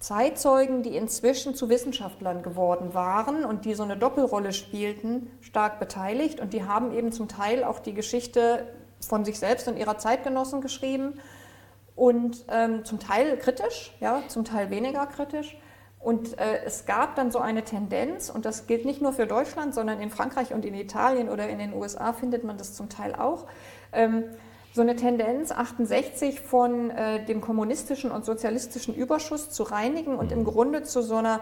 Zeitzeugen, 0.00 0.82
die 0.82 0.96
inzwischen 0.96 1.54
zu 1.54 1.68
Wissenschaftlern 1.68 2.42
geworden 2.42 2.94
waren 2.94 3.44
und 3.44 3.64
die 3.64 3.74
so 3.74 3.82
eine 3.82 3.96
Doppelrolle 3.96 4.52
spielten, 4.52 5.30
stark 5.40 5.80
beteiligt. 5.80 6.40
Und 6.40 6.52
die 6.52 6.64
haben 6.64 6.92
eben 6.92 7.10
zum 7.10 7.26
Teil 7.26 7.64
auch 7.64 7.80
die 7.80 7.94
Geschichte 7.94 8.68
von 9.00 9.24
sich 9.24 9.38
selbst 9.38 9.66
und 9.66 9.76
ihrer 9.76 9.98
Zeitgenossen 9.98 10.60
geschrieben 10.60 11.14
und 11.96 12.44
ähm, 12.48 12.84
zum 12.84 13.00
Teil 13.00 13.36
kritisch, 13.38 13.92
ja, 13.98 14.22
zum 14.28 14.44
Teil 14.44 14.70
weniger 14.70 15.06
kritisch. 15.06 15.58
Und 15.98 16.38
äh, 16.38 16.62
es 16.64 16.86
gab 16.86 17.16
dann 17.16 17.32
so 17.32 17.40
eine 17.40 17.64
Tendenz, 17.64 18.30
und 18.30 18.44
das 18.44 18.68
gilt 18.68 18.84
nicht 18.84 19.02
nur 19.02 19.12
für 19.12 19.26
Deutschland, 19.26 19.74
sondern 19.74 20.00
in 20.00 20.10
Frankreich 20.10 20.54
und 20.54 20.64
in 20.64 20.74
Italien 20.74 21.28
oder 21.28 21.48
in 21.48 21.58
den 21.58 21.74
USA 21.74 22.12
findet 22.12 22.44
man 22.44 22.56
das 22.56 22.74
zum 22.74 22.88
Teil 22.88 23.16
auch. 23.16 23.46
Ähm, 23.92 24.24
so 24.72 24.82
eine 24.82 24.96
Tendenz, 24.96 25.50
68 25.50 26.40
von 26.40 26.90
äh, 26.90 27.24
dem 27.24 27.40
kommunistischen 27.40 28.10
und 28.10 28.24
sozialistischen 28.24 28.94
Überschuss 28.94 29.50
zu 29.50 29.62
reinigen 29.62 30.16
und 30.16 30.32
im 30.32 30.40
mhm. 30.40 30.44
Grunde 30.44 30.82
zu 30.82 31.02
so, 31.02 31.16
einer, 31.16 31.40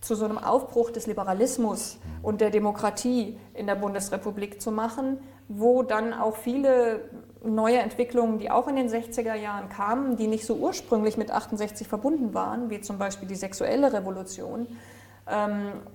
zu 0.00 0.14
so 0.14 0.24
einem 0.24 0.38
Aufbruch 0.38 0.90
des 0.90 1.06
Liberalismus 1.06 1.98
und 2.22 2.40
der 2.40 2.50
Demokratie 2.50 3.38
in 3.54 3.66
der 3.66 3.76
Bundesrepublik 3.76 4.60
zu 4.60 4.70
machen, 4.70 5.18
wo 5.48 5.82
dann 5.82 6.12
auch 6.12 6.36
viele 6.36 7.08
neue 7.44 7.78
Entwicklungen, 7.78 8.38
die 8.38 8.50
auch 8.50 8.66
in 8.68 8.76
den 8.76 8.88
60er 8.88 9.34
Jahren 9.34 9.68
kamen, 9.68 10.16
die 10.16 10.26
nicht 10.26 10.44
so 10.44 10.54
ursprünglich 10.54 11.16
mit 11.16 11.30
68 11.30 11.86
verbunden 11.86 12.34
waren, 12.34 12.70
wie 12.70 12.80
zum 12.80 12.98
Beispiel 12.98 13.28
die 13.28 13.36
sexuelle 13.36 13.92
Revolution, 13.92 14.66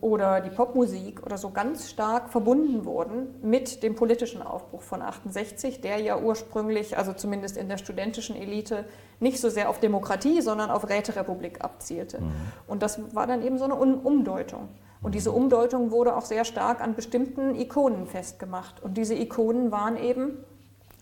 oder 0.02 0.42
die 0.42 0.50
Popmusik 0.50 1.26
oder 1.26 1.38
so 1.38 1.52
ganz 1.52 1.90
stark 1.90 2.30
verbunden 2.30 2.84
wurden 2.84 3.36
mit 3.42 3.82
dem 3.82 3.96
politischen 3.96 4.42
Aufbruch 4.42 4.82
von 4.82 5.02
68, 5.02 5.80
der 5.80 6.00
ja 6.00 6.20
ursprünglich, 6.20 6.98
also 6.98 7.14
zumindest 7.14 7.56
in 7.56 7.70
der 7.70 7.78
studentischen 7.78 8.36
Elite, 8.36 8.84
nicht 9.22 9.40
so 9.40 9.50
sehr 9.50 9.70
auf 9.70 9.80
Demokratie, 9.80 10.42
sondern 10.42 10.70
auf 10.70 10.90
Räterepublik 10.90 11.64
abzielte. 11.64 12.20
Mhm. 12.20 12.32
Und 12.68 12.84
das 12.84 13.16
war 13.16 13.26
dann 13.26 13.42
eben 13.42 13.58
so 13.58 13.64
eine 13.64 13.76
Umdeutung. 13.76 14.68
Und 15.02 15.16
diese 15.16 15.32
Umdeutung 15.32 15.92
wurde 15.92 16.16
auch 16.16 16.26
sehr 16.26 16.44
stark 16.44 16.82
an 16.82 16.94
bestimmten 16.94 17.56
Ikonen 17.56 18.08
festgemacht. 18.08 18.84
Und 18.84 18.98
diese 18.98 19.16
Ikonen 19.16 19.72
waren 19.72 19.96
eben 19.96 20.44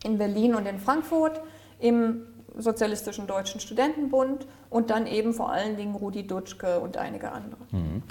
in 0.03 0.19
Berlin 0.19 0.53
und 0.53 0.67
in 0.67 0.77
Frankfurt 0.77 1.41
im 1.79 2.27
Sozialistischen 2.61 3.27
Deutschen 3.27 3.59
Studentenbund 3.59 4.45
und 4.69 4.89
dann 4.89 5.07
eben 5.07 5.33
vor 5.33 5.51
allen 5.51 5.77
Dingen 5.77 5.95
Rudi 5.95 6.27
Dutschke 6.27 6.79
und 6.79 6.97
einige 6.97 7.31
andere. 7.31 7.61
Mhm. 7.71 8.03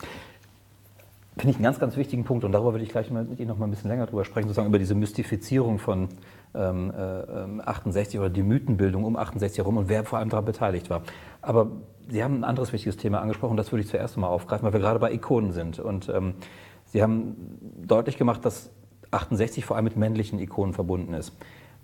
Finde 1.37 1.51
ich 1.51 1.57
einen 1.57 1.65
ganz, 1.65 1.79
ganz 1.79 1.97
wichtigen 1.97 2.25
Punkt 2.25 2.45
und 2.45 2.51
darüber 2.51 2.73
würde 2.73 2.83
ich 2.83 2.91
gleich 2.91 3.11
mal 3.13 3.23
mit 3.23 3.39
Ihnen 3.39 3.49
noch 3.49 3.59
mal 3.59 3.67
ein 3.67 3.71
bisschen 3.71 3.89
länger 3.89 4.07
drüber 4.07 4.25
sprechen, 4.25 4.49
sozusagen 4.49 4.69
über 4.69 4.81
diese 4.81 4.97
Mystifizierung 4.97 5.79
von 5.79 6.09
ähm, 6.55 6.91
äh, 6.91 7.63
68 7.63 8.15
ähm, 8.15 8.21
oder 8.21 8.31
die 8.31 8.43
Mythenbildung 8.43 9.05
um 9.05 9.17
68 9.17 9.59
herum 9.59 9.77
und 9.77 9.89
wer 9.89 10.05
vor 10.05 10.19
allem 10.19 10.31
daran 10.31 10.45
beteiligt 10.45 10.91
war. 10.91 11.03
Aber 11.41 11.71
Sie 12.11 12.25
haben 12.25 12.41
ein 12.41 12.45
anderes 12.45 12.73
wichtiges 12.73 12.97
Thema 12.97 13.21
angesprochen, 13.21 13.57
das 13.57 13.71
würde 13.71 13.83
ich 13.83 13.89
zuerst 13.89 14.17
mal 14.17 14.27
aufgreifen, 14.27 14.65
weil 14.65 14.73
wir 14.73 14.81
gerade 14.81 14.99
bei 14.99 15.13
Ikonen 15.13 15.53
sind. 15.53 15.79
Und 15.79 16.09
ähm, 16.09 16.35
Sie 16.87 17.03
haben 17.03 17.37
deutlich 17.87 18.17
gemacht, 18.17 18.45
dass 18.45 18.71
68 19.11 19.65
vor 19.65 19.77
allem 19.77 19.85
mit 19.85 19.97
männlichen 19.97 20.39
Ikonen 20.39 20.75
verbunden 20.75 21.15
ist. 21.15 21.33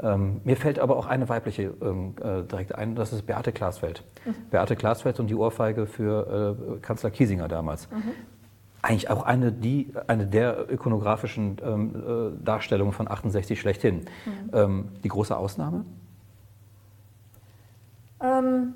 Ähm, 0.02 0.40
mir 0.44 0.56
fällt 0.56 0.80
aber 0.80 0.96
auch 0.96 1.06
eine 1.06 1.28
weibliche 1.28 1.74
ähm, 1.80 2.14
äh, 2.20 2.42
direkt 2.42 2.74
ein, 2.74 2.96
das 2.96 3.12
ist 3.12 3.26
Beate 3.26 3.52
Glasfeld. 3.52 4.02
Mhm. 4.24 4.34
Beate 4.50 4.74
Glasfeld 4.74 5.20
und 5.20 5.28
die 5.28 5.36
Ohrfeige 5.36 5.86
für 5.86 6.76
äh, 6.76 6.80
Kanzler 6.80 7.10
Kiesinger 7.10 7.46
damals. 7.46 7.88
Mhm. 7.90 8.12
Eigentlich 8.82 9.08
auch 9.08 9.22
eine, 9.22 9.52
die, 9.52 9.92
eine 10.08 10.26
der 10.26 10.68
ikonografischen 10.68 11.58
ähm, 11.64 11.94
äh, 11.94 12.44
Darstellungen 12.44 12.92
von 12.92 13.08
68 13.08 13.58
schlechthin. 13.58 14.00
Mhm. 14.26 14.50
Ähm, 14.52 14.88
die 15.04 15.08
große 15.08 15.36
Ausnahme? 15.36 15.84
Ähm, 18.20 18.74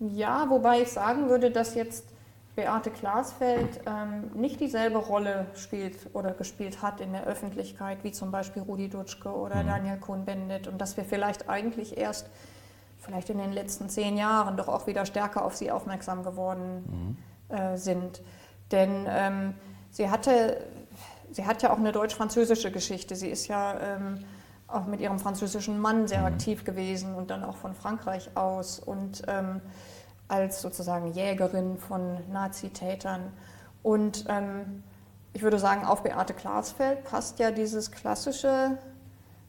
ja, 0.00 0.46
wobei 0.48 0.82
ich 0.82 0.90
sagen 0.90 1.28
würde, 1.28 1.50
dass 1.50 1.74
jetzt 1.74 2.15
Beate 2.56 2.90
Glasfeld 2.90 3.80
ähm, 3.86 4.30
nicht 4.34 4.60
dieselbe 4.60 4.98
Rolle 4.98 5.46
spielt 5.54 6.14
oder 6.14 6.32
gespielt 6.32 6.80
hat 6.80 7.00
in 7.02 7.12
der 7.12 7.24
Öffentlichkeit 7.24 8.02
wie 8.02 8.12
zum 8.12 8.30
Beispiel 8.30 8.62
Rudi 8.62 8.88
Dutschke 8.88 9.28
oder 9.28 9.62
mhm. 9.62 9.66
Daniel 9.66 9.98
Kuhn-Bendit 9.98 10.66
und 10.66 10.78
dass 10.78 10.96
wir 10.96 11.04
vielleicht 11.04 11.50
eigentlich 11.50 11.98
erst 11.98 12.30
vielleicht 12.98 13.28
in 13.28 13.38
den 13.38 13.52
letzten 13.52 13.90
zehn 13.90 14.16
Jahren 14.16 14.56
doch 14.56 14.68
auch 14.68 14.86
wieder 14.86 15.04
stärker 15.04 15.44
auf 15.44 15.54
sie 15.54 15.70
aufmerksam 15.70 16.24
geworden 16.24 17.16
mhm. 17.50 17.54
äh, 17.54 17.76
sind. 17.76 18.22
Denn 18.72 19.06
ähm, 19.06 19.54
sie 19.90 20.10
hatte, 20.10 20.64
sie 21.30 21.46
hat 21.46 21.62
ja 21.62 21.72
auch 21.72 21.78
eine 21.78 21.92
deutsch-französische 21.92 22.72
Geschichte. 22.72 23.14
Sie 23.16 23.28
ist 23.28 23.48
ja 23.48 23.78
ähm, 23.80 24.24
auch 24.66 24.86
mit 24.86 25.00
ihrem 25.00 25.18
französischen 25.18 25.78
Mann 25.78 26.08
sehr 26.08 26.20
mhm. 26.20 26.26
aktiv 26.26 26.64
gewesen 26.64 27.14
und 27.14 27.30
dann 27.30 27.44
auch 27.44 27.56
von 27.56 27.74
Frankreich 27.74 28.30
aus 28.34 28.80
und 28.80 29.22
ähm, 29.28 29.60
als 30.28 30.62
sozusagen 30.62 31.12
Jägerin 31.12 31.78
von 31.78 32.18
Nazitätern. 32.32 33.32
Und 33.82 34.24
ähm, 34.28 34.82
ich 35.32 35.42
würde 35.42 35.58
sagen, 35.58 35.84
auf 35.84 36.02
Beate 36.02 36.34
Klarsfeld 36.34 37.04
passt 37.04 37.38
ja 37.38 37.50
dieses 37.50 37.92
klassische 37.92 38.78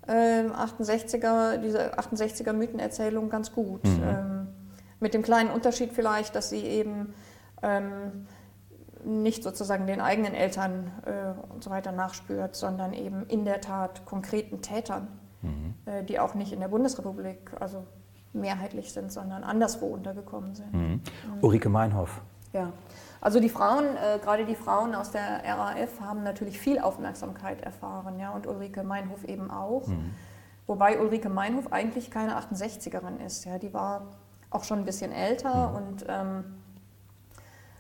ähm, 0.08 0.52
68er, 0.52 1.58
diese 1.58 1.98
68er 1.98 2.54
Mythenerzählung 2.54 3.30
ganz 3.30 3.52
gut. 3.52 3.84
Mhm. 3.84 4.04
Ähm, 4.04 4.48
mit 5.00 5.14
dem 5.14 5.22
kleinen 5.22 5.50
Unterschied 5.50 5.94
vielleicht, 5.94 6.36
dass 6.36 6.50
sie 6.50 6.62
eben 6.62 7.14
ähm, 7.62 8.28
nicht 9.04 9.44
sozusagen 9.44 9.88
den 9.88 10.02
eigenen 10.02 10.34
Eltern 10.34 10.92
äh, 11.06 11.54
und 11.54 11.64
so 11.64 11.70
weiter 11.70 11.92
nachspürt, 11.92 12.56
sondern 12.56 12.94
eben 12.94 13.26
in 13.28 13.46
der 13.46 13.62
Tat 13.62 14.06
konkreten 14.06 14.62
Tätern, 14.62 15.08
mhm. 15.42 15.76
äh, 15.86 16.04
die 16.04 16.20
auch 16.20 16.34
nicht 16.34 16.52
in 16.52 16.60
der 16.60 16.68
Bundesrepublik 16.68 17.52
also 17.60 17.86
mehrheitlich 18.38 18.94
sind, 18.94 19.12
sondern 19.12 19.44
anderswo 19.44 19.88
untergekommen 19.88 20.56
sind. 20.56 20.74
Mhm. 20.74 20.80
Mhm. 20.80 21.02
Ulrike 21.42 21.70
Meinhoff. 21.70 22.22
Ja, 22.54 22.72
also 23.20 23.40
die 23.40 23.50
Frauen, 23.50 23.86
äh, 23.98 24.20
gerade 24.20 24.46
die 24.46 24.56
Frauen 24.56 24.96
aus 24.96 25.12
der 25.12 25.44
RAF 25.44 26.00
haben 26.02 26.24
natürlich 26.24 26.60
viel 26.60 26.80
Aufmerksamkeit 26.80 27.62
erfahren, 27.62 28.20
ja, 28.20 28.32
und 28.32 28.48
Ulrike 28.48 28.84
Meinhof 28.84 29.24
eben 29.26 29.52
auch. 29.52 29.88
Mhm. 29.88 30.12
Wobei 30.66 31.00
Ulrike 31.00 31.30
Meinhof 31.30 31.72
eigentlich 31.72 32.12
keine 32.12 32.38
68erin 32.38 33.24
ist, 33.26 33.46
ja, 33.46 33.58
die 33.58 33.74
war 33.74 34.08
auch 34.50 34.64
schon 34.64 34.80
ein 34.80 34.86
bisschen 34.86 35.12
älter 35.12 35.70
mhm. 35.70 35.76
und 35.76 36.06
ähm, 36.08 36.44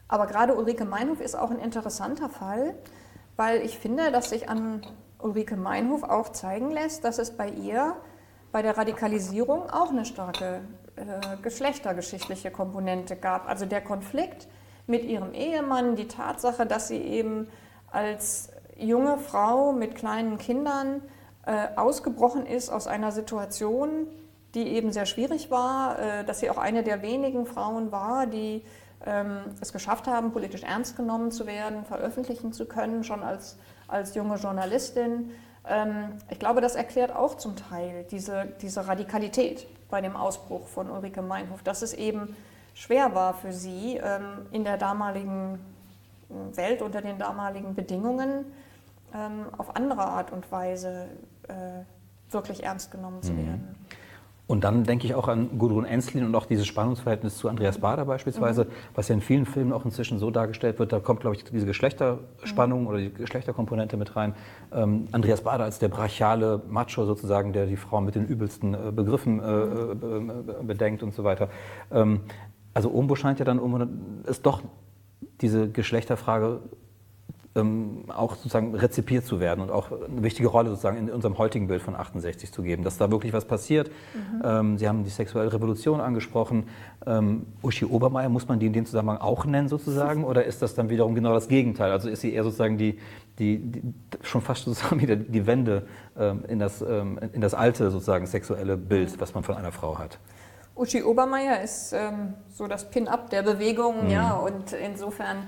aber 0.07 0.27
gerade 0.27 0.55
Ulrike 0.55 0.85
Meinhof 0.85 1.19
ist 1.19 1.35
auch 1.35 1.51
ein 1.51 1.59
interessanter 1.59 2.29
Fall, 2.29 2.75
weil 3.35 3.61
ich 3.61 3.77
finde, 3.77 4.11
dass 4.11 4.29
sich 4.29 4.49
an 4.49 4.81
Ulrike 5.19 5.57
Meinhof 5.57 6.03
auch 6.03 6.29
zeigen 6.29 6.71
lässt, 6.71 7.03
dass 7.03 7.19
es 7.19 7.35
bei 7.35 7.49
ihr 7.49 7.95
bei 8.51 8.61
der 8.61 8.77
Radikalisierung 8.77 9.69
auch 9.69 9.89
eine 9.89 10.05
starke 10.05 10.61
äh, 10.95 11.37
geschlechtergeschichtliche 11.41 12.51
Komponente 12.51 13.15
gab. 13.15 13.47
Also 13.47 13.65
der 13.65 13.81
Konflikt 13.81 14.47
mit 14.87 15.03
ihrem 15.03 15.33
Ehemann, 15.33 15.95
die 15.95 16.07
Tatsache, 16.07 16.65
dass 16.65 16.87
sie 16.87 17.01
eben 17.01 17.47
als 17.91 18.49
junge 18.77 19.17
Frau 19.17 19.73
mit 19.73 19.95
kleinen 19.95 20.37
Kindern 20.37 21.01
äh, 21.45 21.67
ausgebrochen 21.75 22.45
ist 22.45 22.69
aus 22.69 22.87
einer 22.87 23.11
Situation, 23.11 24.07
die 24.53 24.67
eben 24.67 24.91
sehr 24.91 25.05
schwierig 25.05 25.51
war, 25.51 25.99
äh, 25.99 26.25
dass 26.25 26.39
sie 26.39 26.49
auch 26.49 26.57
eine 26.57 26.83
der 26.83 27.01
wenigen 27.01 27.45
Frauen 27.45 27.91
war, 27.91 28.25
die 28.27 28.63
ähm, 29.05 29.39
es 29.61 29.71
geschafft 29.71 30.07
haben, 30.07 30.31
politisch 30.31 30.63
ernst 30.63 30.97
genommen 30.97 31.31
zu 31.31 31.45
werden, 31.45 31.85
veröffentlichen 31.85 32.53
zu 32.53 32.65
können, 32.65 33.03
schon 33.03 33.23
als, 33.23 33.57
als 33.87 34.15
junge 34.15 34.35
Journalistin. 34.35 35.31
Ähm, 35.69 36.13
ich 36.29 36.39
glaube, 36.39 36.61
das 36.61 36.75
erklärt 36.75 37.15
auch 37.15 37.35
zum 37.35 37.55
Teil 37.55 38.05
diese, 38.11 38.47
diese 38.61 38.87
Radikalität 38.87 39.67
bei 39.89 40.01
dem 40.01 40.15
Ausbruch 40.15 40.67
von 40.67 40.89
Ulrike 40.89 41.21
Meinhof, 41.21 41.63
dass 41.63 41.81
es 41.81 41.93
eben 41.93 42.35
schwer 42.73 43.15
war 43.15 43.33
für 43.33 43.53
sie, 43.53 43.97
ähm, 43.97 44.45
in 44.51 44.63
der 44.63 44.77
damaligen 44.77 45.59
Welt, 46.29 46.81
unter 46.81 47.01
den 47.01 47.17
damaligen 47.17 47.73
Bedingungen, 47.73 48.45
auf 49.57 49.77
andere 49.77 50.01
Art 50.01 50.33
und 50.33 50.51
Weise 50.51 51.07
äh, 51.47 51.53
wirklich 52.29 52.63
ernst 52.63 52.91
genommen 52.91 53.23
zu 53.23 53.31
mhm. 53.31 53.75
Und 54.47 54.63
dann 54.63 54.85
denke 54.85 55.05
ich 55.05 55.13
auch 55.13 55.27
an 55.27 55.57
Gudrun 55.57 55.83
Enslin 55.83 56.23
und 56.23 56.33
auch 56.33 56.45
dieses 56.45 56.65
Spannungsverhältnis 56.67 57.37
zu 57.37 57.49
Andreas 57.49 57.79
Bader 57.79 58.05
beispielsweise, 58.05 58.63
mhm. 58.63 58.69
was 58.95 59.09
ja 59.09 59.15
in 59.15 59.21
vielen 59.21 59.45
Filmen 59.45 59.73
auch 59.73 59.83
inzwischen 59.83 60.19
so 60.19 60.31
dargestellt 60.31 60.79
wird. 60.79 60.93
Da 60.93 61.01
kommt, 61.01 61.19
glaube 61.19 61.35
ich, 61.35 61.43
diese 61.43 61.65
Geschlechterspannung 61.65 62.81
mhm. 62.81 62.87
oder 62.87 62.97
die 62.99 63.13
Geschlechterkomponente 63.13 63.97
mit 63.97 64.15
rein. 64.15 64.35
Ähm, 64.71 65.07
Andreas 65.11 65.41
Bader 65.41 65.65
als 65.65 65.79
der 65.79 65.89
brachiale 65.89 66.61
Macho 66.69 67.05
sozusagen, 67.05 67.51
der 67.51 67.65
die 67.65 67.75
Frau 67.75 67.99
mit 67.99 68.15
den 68.15 68.25
übelsten 68.25 68.73
äh, 68.73 68.91
Begriffen 68.93 69.39
äh, 69.39 69.43
mhm. 69.43 70.29
äh, 70.29 70.63
bedenkt 70.63 71.03
und 71.03 71.13
so 71.13 71.25
weiter. 71.25 71.49
Ähm, 71.91 72.21
also 72.73 72.93
Ombo 72.93 73.15
scheint 73.15 73.39
ja 73.39 73.45
dann 73.45 73.59
ist 74.25 74.45
doch 74.45 74.61
diese 75.41 75.69
Geschlechterfrage 75.69 76.61
auch 78.09 78.35
sozusagen 78.35 78.75
rezipiert 78.75 79.25
zu 79.25 79.39
werden 79.39 79.61
und 79.61 79.71
auch 79.71 79.91
eine 79.91 80.23
wichtige 80.23 80.47
Rolle 80.47 80.69
sozusagen 80.69 80.97
in 80.97 81.09
unserem 81.09 81.37
heutigen 81.37 81.67
Bild 81.67 81.81
von 81.81 81.95
68 81.95 82.51
zu 82.51 82.61
geben, 82.61 82.83
dass 82.83 82.97
da 82.97 83.11
wirklich 83.11 83.33
was 83.33 83.45
passiert. 83.45 83.89
Mhm. 83.89 84.41
Ähm, 84.43 84.77
Sie 84.77 84.87
haben 84.87 85.03
die 85.03 85.09
sexuelle 85.09 85.51
Revolution 85.51 86.01
angesprochen. 86.01 86.67
Ähm, 87.05 87.47
Uschi 87.61 87.85
Obermeier, 87.85 88.29
muss 88.29 88.47
man 88.47 88.59
die 88.59 88.67
in 88.67 88.73
dem 88.73 88.85
Zusammenhang 88.85 89.19
auch 89.19 89.45
nennen 89.45 89.67
sozusagen 89.67 90.23
oder 90.23 90.45
ist 90.45 90.61
das 90.61 90.75
dann 90.75 90.89
wiederum 90.89 91.15
genau 91.15 91.33
das 91.33 91.47
Gegenteil? 91.47 91.91
Also 91.91 92.09
ist 92.09 92.21
sie 92.21 92.33
eher 92.33 92.43
sozusagen 92.43 92.77
die, 92.77 92.99
die, 93.39 93.57
die 93.57 93.81
schon 94.21 94.41
fast 94.41 94.65
sozusagen 94.65 95.01
wieder 95.01 95.15
die 95.15 95.45
Wende 95.45 95.87
ähm, 96.17 96.43
in, 96.47 96.59
das, 96.59 96.81
ähm, 96.81 97.19
in 97.33 97.41
das 97.41 97.53
alte 97.53 97.91
sozusagen 97.91 98.25
sexuelle 98.25 98.77
Bild, 98.77 99.19
was 99.19 99.33
man 99.33 99.43
von 99.43 99.55
einer 99.55 99.71
Frau 99.71 99.97
hat? 99.97 100.19
Uschi 100.77 101.01
Obermeier 101.01 101.61
ist 101.61 101.91
ähm, 101.93 102.35
so 102.49 102.67
das 102.67 102.89
Pin-up 102.89 103.31
der 103.31 103.41
Bewegung, 103.41 104.05
mhm. 104.05 104.09
ja, 104.11 104.33
und 104.33 104.73
insofern 104.73 105.47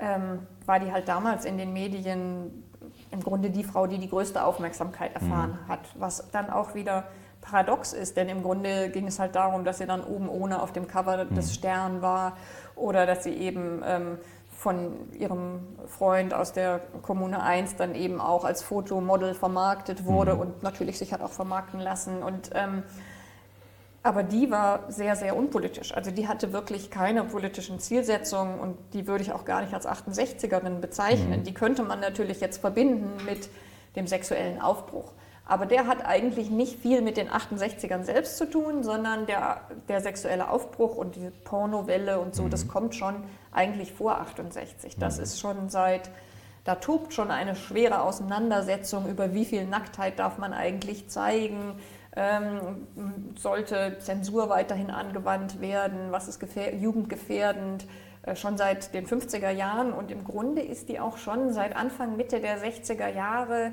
ähm, 0.00 0.46
war 0.66 0.80
die 0.80 0.92
halt 0.92 1.08
damals 1.08 1.44
in 1.44 1.58
den 1.58 1.72
Medien 1.72 2.64
im 3.10 3.22
Grunde 3.22 3.50
die 3.50 3.64
Frau, 3.64 3.86
die 3.86 3.98
die 3.98 4.08
größte 4.08 4.44
Aufmerksamkeit 4.44 5.14
erfahren 5.14 5.58
mhm. 5.64 5.68
hat, 5.68 5.80
was 5.94 6.30
dann 6.30 6.50
auch 6.50 6.74
wieder 6.74 7.04
paradox 7.40 7.92
ist, 7.92 8.16
denn 8.16 8.28
im 8.28 8.42
Grunde 8.42 8.88
ging 8.90 9.06
es 9.06 9.18
halt 9.18 9.34
darum, 9.34 9.64
dass 9.64 9.78
sie 9.78 9.86
dann 9.86 10.02
oben 10.02 10.28
ohne 10.28 10.62
auf 10.62 10.72
dem 10.72 10.88
Cover 10.88 11.24
mhm. 11.24 11.34
des 11.34 11.54
Stern 11.54 12.02
war 12.02 12.36
oder 12.74 13.06
dass 13.06 13.24
sie 13.24 13.34
eben 13.34 13.82
ähm, 13.86 14.18
von 14.56 15.12
ihrem 15.12 15.60
Freund 15.86 16.32
aus 16.32 16.52
der 16.52 16.80
Kommune 17.02 17.42
1 17.42 17.76
dann 17.76 17.94
eben 17.94 18.20
auch 18.20 18.44
als 18.44 18.62
Fotomodel 18.62 19.34
vermarktet 19.34 20.06
wurde 20.06 20.34
mhm. 20.34 20.40
und 20.40 20.62
natürlich 20.62 20.98
sich 20.98 21.12
hat 21.12 21.20
auch 21.20 21.32
vermarkten 21.32 21.80
lassen 21.80 22.22
und 22.22 22.50
ähm, 22.54 22.82
aber 24.04 24.22
die 24.22 24.50
war 24.50 24.80
sehr, 24.88 25.16
sehr 25.16 25.34
unpolitisch. 25.34 25.94
Also 25.94 26.10
die 26.10 26.28
hatte 26.28 26.52
wirklich 26.52 26.90
keine 26.90 27.24
politischen 27.24 27.80
Zielsetzungen 27.80 28.60
und 28.60 28.76
die 28.92 29.06
würde 29.06 29.24
ich 29.24 29.32
auch 29.32 29.46
gar 29.46 29.62
nicht 29.62 29.72
als 29.72 29.88
68erin 29.88 30.80
bezeichnen. 30.80 31.40
Mhm. 31.40 31.44
Die 31.44 31.54
könnte 31.54 31.82
man 31.82 32.00
natürlich 32.00 32.40
jetzt 32.40 32.60
verbinden 32.60 33.24
mit 33.24 33.48
dem 33.96 34.06
sexuellen 34.06 34.60
Aufbruch. 34.60 35.12
Aber 35.46 35.64
der 35.64 35.86
hat 35.86 36.04
eigentlich 36.04 36.50
nicht 36.50 36.78
viel 36.78 37.00
mit 37.00 37.16
den 37.16 37.30
68ern 37.30 38.02
selbst 38.02 38.36
zu 38.36 38.48
tun, 38.48 38.82
sondern 38.82 39.24
der, 39.24 39.62
der 39.88 40.02
sexuelle 40.02 40.50
Aufbruch 40.50 40.96
und 40.96 41.16
die 41.16 41.30
Pornowelle 41.44 42.20
und 42.20 42.34
so, 42.34 42.42
mhm. 42.42 42.50
das 42.50 42.68
kommt 42.68 42.94
schon 42.94 43.24
eigentlich 43.52 43.94
vor 43.94 44.20
68. 44.20 44.96
Das 44.98 45.16
mhm. 45.16 45.22
ist 45.22 45.40
schon 45.40 45.70
seit, 45.70 46.10
da 46.64 46.74
tobt 46.74 47.14
schon 47.14 47.30
eine 47.30 47.56
schwere 47.56 48.02
Auseinandersetzung 48.02 49.08
über 49.08 49.32
wie 49.32 49.46
viel 49.46 49.64
Nacktheit 49.64 50.18
darf 50.18 50.36
man 50.36 50.52
eigentlich 50.52 51.08
zeigen, 51.08 51.78
sollte 53.36 53.98
Zensur 53.98 54.48
weiterhin 54.48 54.90
angewandt 54.90 55.60
werden? 55.60 56.12
Was 56.12 56.28
ist 56.28 56.40
jugendgefährdend? 56.78 57.86
Äh, 58.24 58.36
schon 58.36 58.56
seit 58.56 58.94
den 58.94 59.06
50er 59.06 59.50
Jahren 59.50 59.92
und 59.92 60.10
im 60.10 60.24
Grunde 60.24 60.62
ist 60.62 60.88
die 60.88 61.00
auch 61.00 61.18
schon 61.18 61.52
seit 61.52 61.76
Anfang, 61.76 62.16
Mitte 62.16 62.40
der 62.40 62.58
60er 62.58 63.08
Jahre 63.08 63.72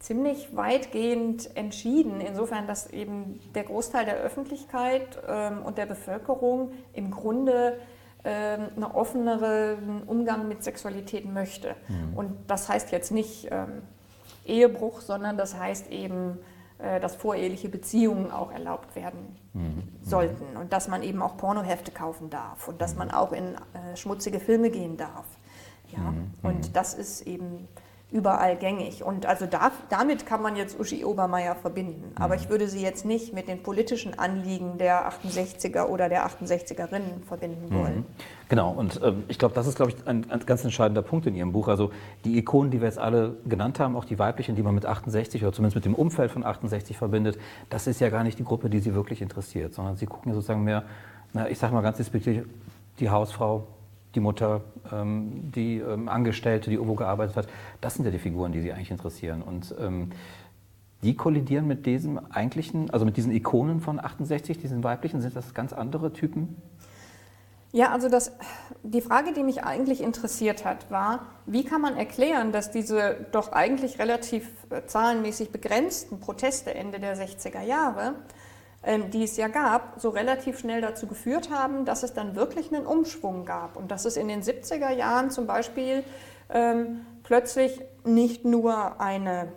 ziemlich 0.00 0.56
weitgehend 0.56 1.56
entschieden, 1.56 2.20
insofern, 2.20 2.66
dass 2.66 2.88
eben 2.88 3.38
der 3.54 3.62
Großteil 3.62 4.04
der 4.04 4.16
Öffentlichkeit 4.16 5.18
ähm, 5.28 5.62
und 5.62 5.78
der 5.78 5.86
Bevölkerung 5.86 6.72
im 6.92 7.12
Grunde 7.12 7.78
ähm, 8.24 8.68
einen 8.74 8.84
offeneren 8.84 10.02
Umgang 10.06 10.48
mit 10.48 10.64
Sexualität 10.64 11.24
möchte. 11.24 11.76
Mhm. 11.86 12.16
Und 12.16 12.36
das 12.48 12.68
heißt 12.68 12.90
jetzt 12.90 13.12
nicht 13.12 13.48
ähm, 13.52 13.82
Ehebruch, 14.44 15.00
sondern 15.00 15.36
das 15.36 15.56
heißt 15.56 15.92
eben 15.92 16.38
dass 17.00 17.14
voreheliche 17.14 17.68
Beziehungen 17.68 18.30
auch 18.30 18.50
erlaubt 18.50 18.96
werden 18.96 19.36
mhm. 19.52 19.82
sollten 20.02 20.56
und 20.56 20.72
dass 20.72 20.88
man 20.88 21.02
eben 21.02 21.22
auch 21.22 21.36
Pornohefte 21.36 21.90
kaufen 21.90 22.30
darf 22.30 22.68
und 22.68 22.80
dass 22.80 22.96
man 22.96 23.10
auch 23.10 23.32
in 23.32 23.54
äh, 23.54 23.96
schmutzige 23.96 24.40
Filme 24.40 24.70
gehen 24.70 24.96
darf. 24.96 25.24
Ja? 25.88 25.98
Mhm. 25.98 26.32
Und 26.42 26.76
das 26.76 26.94
ist 26.94 27.22
eben 27.22 27.68
überall 28.12 28.56
gängig. 28.56 29.02
Und 29.02 29.26
also 29.26 29.46
da, 29.46 29.72
damit 29.88 30.26
kann 30.26 30.42
man 30.42 30.54
jetzt 30.54 30.78
Uschi 30.78 31.04
Obermeier 31.04 31.54
verbinden. 31.54 32.12
Aber 32.16 32.34
ich 32.34 32.50
würde 32.50 32.68
sie 32.68 32.82
jetzt 32.82 33.04
nicht 33.04 33.32
mit 33.32 33.48
den 33.48 33.62
politischen 33.62 34.18
Anliegen 34.18 34.78
der 34.78 35.10
68er 35.10 35.86
oder 35.86 36.08
der 36.08 36.26
68erinnen 36.26 37.24
verbinden 37.26 37.74
wollen. 37.74 37.96
Mhm. 37.96 38.04
Genau, 38.48 38.70
und 38.70 39.00
äh, 39.02 39.14
ich 39.28 39.38
glaube, 39.38 39.54
das 39.54 39.66
ist, 39.66 39.76
glaube 39.76 39.92
ich, 39.92 40.06
ein, 40.06 40.30
ein, 40.30 40.40
ganz 40.44 40.62
entscheidender 40.62 41.00
Punkt 41.00 41.26
in 41.26 41.34
Ihrem 41.34 41.52
Buch. 41.52 41.68
Also 41.68 41.90
die 42.24 42.36
Ikonen, 42.36 42.70
die 42.70 42.80
wir 42.80 42.86
jetzt 42.86 42.98
alle 42.98 43.36
genannt 43.46 43.80
haben, 43.80 43.96
auch 43.96 44.04
die 44.04 44.18
weiblichen, 44.18 44.56
die 44.56 44.62
man 44.62 44.74
mit 44.74 44.84
68 44.84 45.42
oder 45.42 45.54
zumindest 45.54 45.76
mit 45.76 45.86
dem 45.86 45.94
Umfeld 45.94 46.30
von 46.30 46.44
68 46.44 46.98
verbindet, 46.98 47.38
das 47.70 47.86
ist 47.86 48.00
ja 48.00 48.10
gar 48.10 48.24
nicht 48.24 48.38
die 48.38 48.44
Gruppe, 48.44 48.68
die 48.68 48.80
Sie 48.80 48.94
wirklich 48.94 49.22
interessiert, 49.22 49.72
sondern 49.72 49.96
Sie 49.96 50.04
gucken 50.04 50.30
ja 50.30 50.34
sozusagen 50.34 50.64
mehr, 50.64 50.84
na, 51.32 51.48
ich 51.48 51.58
sage 51.58 51.72
mal 51.72 51.80
ganz 51.80 51.96
despektierlich, 51.96 52.44
die 52.98 53.08
Hausfrau, 53.08 53.66
die 54.14 54.20
Mutter, 54.20 54.62
ähm, 54.92 55.52
die 55.54 55.78
ähm, 55.78 56.08
Angestellte, 56.08 56.70
die 56.70 56.76
irgendwo 56.76 56.94
gearbeitet 56.94 57.36
hat. 57.36 57.48
Das 57.80 57.94
sind 57.94 58.04
ja 58.04 58.10
die 58.10 58.18
Figuren, 58.18 58.52
die 58.52 58.60
Sie 58.60 58.72
eigentlich 58.72 58.90
interessieren. 58.90 59.42
Und 59.42 59.74
ähm, 59.80 60.10
die 61.02 61.16
kollidieren 61.16 61.66
mit 61.66 61.86
diesem 61.86 62.20
eigentlichen, 62.30 62.90
also 62.90 63.04
mit 63.04 63.16
diesen 63.16 63.32
Ikonen 63.32 63.80
von 63.80 63.98
68, 63.98 64.58
diesen 64.58 64.84
weiblichen, 64.84 65.20
sind 65.20 65.34
das 65.34 65.52
ganz 65.54 65.72
andere 65.72 66.12
Typen? 66.12 66.56
Ja, 67.72 67.90
also 67.90 68.10
das, 68.10 68.32
die 68.82 69.00
Frage, 69.00 69.32
die 69.32 69.42
mich 69.42 69.64
eigentlich 69.64 70.02
interessiert 70.02 70.66
hat, 70.66 70.90
war, 70.90 71.26
wie 71.46 71.64
kann 71.64 71.80
man 71.80 71.96
erklären, 71.96 72.52
dass 72.52 72.70
diese 72.70 73.26
doch 73.32 73.52
eigentlich 73.52 73.98
relativ 73.98 74.46
äh, 74.68 74.84
zahlenmäßig 74.86 75.50
begrenzten 75.50 76.20
Proteste 76.20 76.74
Ende 76.74 77.00
der 77.00 77.16
60er 77.16 77.62
Jahre, 77.62 78.14
die 79.12 79.22
es 79.22 79.36
ja 79.36 79.46
gab, 79.46 80.00
so 80.00 80.08
relativ 80.10 80.58
schnell 80.58 80.80
dazu 80.80 81.06
geführt 81.06 81.50
haben, 81.50 81.84
dass 81.84 82.02
es 82.02 82.14
dann 82.14 82.34
wirklich 82.34 82.74
einen 82.74 82.84
Umschwung 82.84 83.44
gab. 83.44 83.76
Und 83.76 83.92
dass 83.92 84.04
es 84.04 84.16
in 84.16 84.26
den 84.26 84.42
70er 84.42 84.90
Jahren 84.90 85.30
zum 85.30 85.46
Beispiel 85.46 86.02
ähm, 86.50 87.06
plötzlich 87.22 87.80
nicht 88.04 88.44
nur 88.44 89.00
eine 89.00 89.52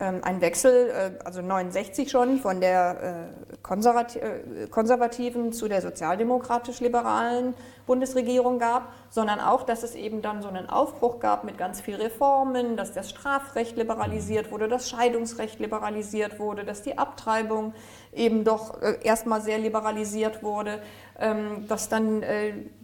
ähm, 0.00 0.20
ein 0.22 0.40
Wechsel, 0.40 0.90
äh, 0.90 1.24
also 1.24 1.40
69 1.40 2.10
schon, 2.10 2.38
von 2.40 2.60
der 2.60 3.30
äh, 3.40 4.18
äh, 4.18 4.66
konservativen 4.68 5.52
zu 5.52 5.68
der 5.68 5.82
sozialdemokratisch-liberalen 5.82 7.54
Bundesregierung 7.86 8.58
gab, 8.58 8.92
sondern 9.10 9.40
auch, 9.40 9.62
dass 9.62 9.82
es 9.82 9.94
eben 9.94 10.22
dann 10.22 10.42
so 10.42 10.48
einen 10.48 10.68
Aufbruch 10.68 11.20
gab 11.20 11.44
mit 11.44 11.58
ganz 11.58 11.80
vielen 11.80 12.00
Reformen, 12.00 12.76
dass 12.76 12.92
das 12.92 13.10
Strafrecht 13.10 13.76
liberalisiert 13.76 14.50
wurde, 14.50 14.68
das 14.68 14.88
Scheidungsrecht 14.88 15.60
liberalisiert 15.60 16.38
wurde, 16.38 16.64
dass 16.64 16.82
die 16.82 16.98
Abtreibung 16.98 17.74
eben 18.12 18.44
doch 18.44 18.80
erstmal 19.02 19.40
sehr 19.40 19.58
liberalisiert 19.58 20.42
wurde, 20.42 20.80
ähm, 21.18 21.66
dass 21.68 21.88
dann 21.88 22.22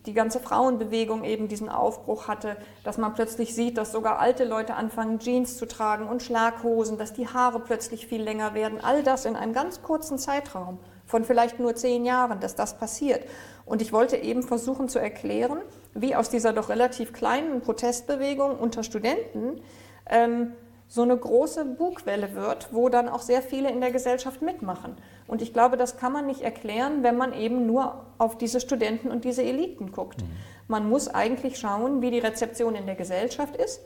die 0.07 0.15
ganze 0.15 0.41
Frauenbewegung 0.41 1.25
eben 1.25 1.49
diesen 1.49 1.69
Aufbruch 1.69 2.29
hatte, 2.29 2.57
dass 2.85 2.97
man 2.97 3.15
plötzlich 3.15 3.55
sieht, 3.55 3.77
dass 3.77 3.93
sogar 3.93 4.19
alte 4.19 4.45
Leute 4.45 4.75
anfangen, 4.75 5.19
Jeans 5.19 5.57
zu 5.57 5.67
tragen 5.67 6.09
und 6.09 6.23
Schlaghosen, 6.23 6.97
dass 6.97 7.13
die 7.13 7.29
Haare 7.29 7.61
plötzlich 7.61 8.07
viel 8.07 8.23
länger 8.23 8.55
werden. 8.55 8.81
All 8.83 9.03
das 9.03 9.25
in 9.25 9.37
einem 9.37 9.53
ganz 9.53 9.83
kurzen 9.83 10.19
Zeitraum 10.19 10.79
von 11.07 11.25
vielleicht 11.25 11.59
nur 11.59 11.75
zehn 11.75 12.05
Jahren, 12.05 12.41
dass 12.41 12.55
das 12.55 12.79
passiert. 12.79 13.25
Und 13.71 13.81
ich 13.81 13.93
wollte 13.93 14.17
eben 14.17 14.43
versuchen 14.43 14.89
zu 14.89 14.99
erklären, 14.99 15.61
wie 15.95 16.17
aus 16.17 16.29
dieser 16.29 16.53
doch 16.53 16.71
relativ 16.71 17.13
kleinen 17.13 17.61
Protestbewegung 17.61 18.59
unter 18.59 18.83
Studenten 18.83 19.61
ähm, 20.07 20.55
so 20.89 21.03
eine 21.03 21.17
große 21.17 21.65
Bugwelle 21.67 22.35
wird, 22.35 22.71
wo 22.73 22.89
dann 22.89 23.09
auch 23.09 23.23
sehr 23.23 23.43
viele 23.43 23.71
in 23.71 23.81
der 23.81 23.93
Gesellschaft 23.93 24.43
mitmachen. 24.43 24.97
Und 25.29 25.41
ich 25.41 25.53
glaube, 25.53 25.77
das 25.77 25.99
kann 25.99 26.13
man 26.13 26.27
nicht 26.27 26.41
erklären, 26.41 27.05
wenn 27.05 27.17
man 27.17 27.33
eben 27.33 27.69
nur 27.69 28.07
auf 28.19 28.37
diese 28.37 28.59
Studenten 28.59 29.09
und 29.09 29.25
diese 29.25 29.45
Eliten 29.45 29.93
guckt. 29.93 30.21
Mhm. 30.21 30.31
Man 30.67 30.89
muss 30.89 31.07
eigentlich 31.07 31.57
schauen, 31.57 32.03
wie 32.03 32.11
die 32.11 32.19
Rezeption 32.19 32.75
in 32.75 32.87
der 32.87 32.97
Gesellschaft 32.97 33.55
ist. 33.55 33.83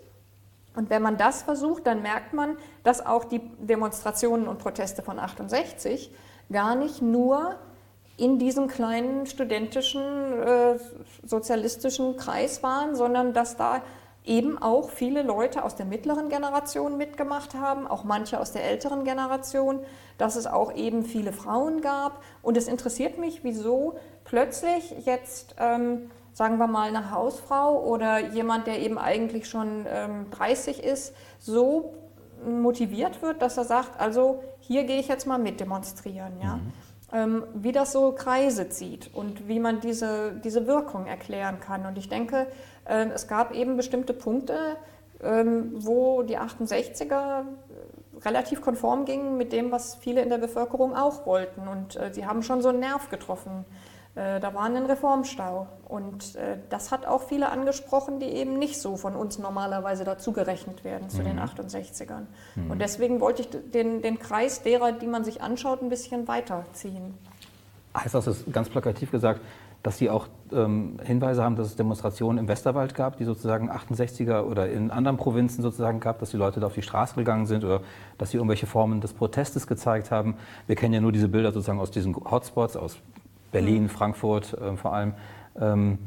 Und 0.74 0.88
wenn 0.88 1.02
man 1.02 1.18
das 1.18 1.42
versucht, 1.42 1.86
dann 1.86 2.00
merkt 2.00 2.32
man, 2.32 2.56
dass 2.84 3.04
auch 3.04 3.24
die 3.24 3.42
Demonstrationen 3.58 4.48
und 4.48 4.60
Proteste 4.60 5.02
von 5.02 5.18
68 5.18 6.10
gar 6.50 6.74
nicht 6.74 7.02
nur 7.02 7.56
in 8.16 8.38
diesem 8.38 8.68
kleinen 8.68 9.26
studentischen, 9.26 10.02
äh, 10.02 10.78
sozialistischen 11.24 12.16
Kreis 12.16 12.62
waren, 12.62 12.94
sondern 12.94 13.32
dass 13.32 13.56
da 13.56 13.82
eben 14.24 14.56
auch 14.56 14.88
viele 14.88 15.22
Leute 15.22 15.64
aus 15.64 15.76
der 15.76 15.84
mittleren 15.84 16.30
Generation 16.30 16.96
mitgemacht 16.96 17.54
haben, 17.54 17.86
auch 17.86 18.04
manche 18.04 18.40
aus 18.40 18.52
der 18.52 18.64
älteren 18.64 19.04
Generation, 19.04 19.80
dass 20.16 20.36
es 20.36 20.46
auch 20.46 20.74
eben 20.74 21.04
viele 21.04 21.32
Frauen 21.32 21.82
gab. 21.82 22.22
Und 22.42 22.56
es 22.56 22.66
interessiert 22.66 23.18
mich, 23.18 23.44
wieso 23.44 23.98
plötzlich 24.24 24.94
jetzt, 25.04 25.54
ähm, 25.58 26.10
sagen 26.32 26.56
wir 26.56 26.66
mal, 26.66 26.88
eine 26.88 27.10
Hausfrau 27.10 27.84
oder 27.84 28.18
jemand, 28.30 28.66
der 28.66 28.78
eben 28.78 28.96
eigentlich 28.96 29.46
schon 29.46 29.84
ähm, 29.86 30.30
30 30.30 30.82
ist, 30.82 31.14
so 31.38 31.92
motiviert 32.46 33.20
wird, 33.22 33.42
dass 33.42 33.58
er 33.58 33.64
sagt, 33.64 34.00
also 34.00 34.42
hier 34.60 34.84
gehe 34.84 35.00
ich 35.00 35.08
jetzt 35.08 35.26
mal 35.26 35.38
mit 35.38 35.60
demonstrieren. 35.60 36.32
Ja? 36.42 36.56
Mhm. 36.56 36.72
Ähm, 37.14 37.44
wie 37.54 37.70
das 37.70 37.92
so 37.92 38.10
Kreise 38.10 38.68
zieht 38.70 39.08
und 39.14 39.46
wie 39.46 39.60
man 39.60 39.78
diese, 39.78 40.32
diese 40.42 40.66
Wirkung 40.66 41.06
erklären 41.06 41.60
kann. 41.60 41.86
Und 41.86 41.96
ich 41.96 42.08
denke, 42.08 42.48
ähm, 42.86 43.12
es 43.14 43.28
gab 43.28 43.54
eben 43.54 43.76
bestimmte 43.76 44.12
Punkte, 44.12 44.76
ähm, 45.22 45.70
wo 45.76 46.24
die 46.24 46.36
68er 46.36 47.42
äh, 47.42 47.44
relativ 48.24 48.62
konform 48.62 49.04
gingen 49.04 49.36
mit 49.36 49.52
dem, 49.52 49.70
was 49.70 49.94
viele 49.94 50.22
in 50.22 50.28
der 50.28 50.38
Bevölkerung 50.38 50.96
auch 50.96 51.24
wollten. 51.24 51.68
Und 51.68 51.94
äh, 51.94 52.12
sie 52.12 52.26
haben 52.26 52.42
schon 52.42 52.62
so 52.62 52.70
einen 52.70 52.80
Nerv 52.80 53.08
getroffen. 53.10 53.64
Äh, 54.14 54.40
da 54.40 54.54
war 54.54 54.62
ein 54.62 54.76
Reformstau. 54.76 55.66
Und 55.88 56.36
das 56.70 56.90
hat 56.90 57.06
auch 57.06 57.22
viele 57.22 57.50
angesprochen, 57.50 58.18
die 58.18 58.26
eben 58.26 58.58
nicht 58.58 58.80
so 58.80 58.96
von 58.96 59.14
uns 59.14 59.38
normalerweise 59.38 60.02
dazugerechnet 60.04 60.82
werden 60.82 61.08
zu 61.08 61.20
mhm. 61.20 61.24
den 61.24 61.40
68ern. 61.40 62.22
Mhm. 62.56 62.70
Und 62.70 62.80
deswegen 62.80 63.20
wollte 63.20 63.42
ich 63.42 63.48
den, 63.70 64.02
den 64.02 64.18
Kreis 64.18 64.62
derer, 64.62 64.92
die 64.92 65.06
man 65.06 65.24
sich 65.24 65.40
anschaut, 65.40 65.82
ein 65.82 65.88
bisschen 65.88 66.26
weiterziehen. 66.26 67.14
Heißt 67.96 68.14
das, 68.14 68.26
ist 68.26 68.52
ganz 68.52 68.68
plakativ 68.68 69.12
gesagt, 69.12 69.40
dass 69.84 69.98
Sie 69.98 70.08
auch 70.08 70.28
ähm, 70.50 70.98
Hinweise 71.04 71.44
haben, 71.44 71.56
dass 71.56 71.66
es 71.66 71.76
Demonstrationen 71.76 72.38
im 72.38 72.48
Westerwald 72.48 72.94
gab, 72.94 73.18
die 73.18 73.24
sozusagen 73.24 73.70
68er 73.70 74.44
oder 74.44 74.68
in 74.70 74.90
anderen 74.90 75.18
Provinzen 75.18 75.62
sozusagen 75.62 76.00
gab, 76.00 76.18
dass 76.20 76.30
die 76.30 76.38
Leute 76.38 76.58
da 76.58 76.68
auf 76.68 76.74
die 76.74 76.82
Straße 76.82 77.14
gegangen 77.14 77.44
sind 77.44 77.64
oder 77.64 77.82
dass 78.16 78.30
sie 78.30 78.38
irgendwelche 78.38 78.66
Formen 78.66 79.02
des 79.02 79.12
Protestes 79.12 79.66
gezeigt 79.66 80.10
haben. 80.10 80.36
Wir 80.66 80.74
kennen 80.74 80.94
ja 80.94 81.00
nur 81.02 81.12
diese 81.12 81.28
Bilder 81.28 81.52
sozusagen 81.52 81.80
aus 81.80 81.90
diesen 81.90 82.16
Hotspots, 82.16 82.76
aus 82.76 82.96
Berlin, 83.54 83.84
mhm. 83.84 83.88
Frankfurt 83.88 84.52
äh, 84.54 84.76
vor 84.76 84.92
allem. 84.92 85.14
Ähm, 85.58 85.98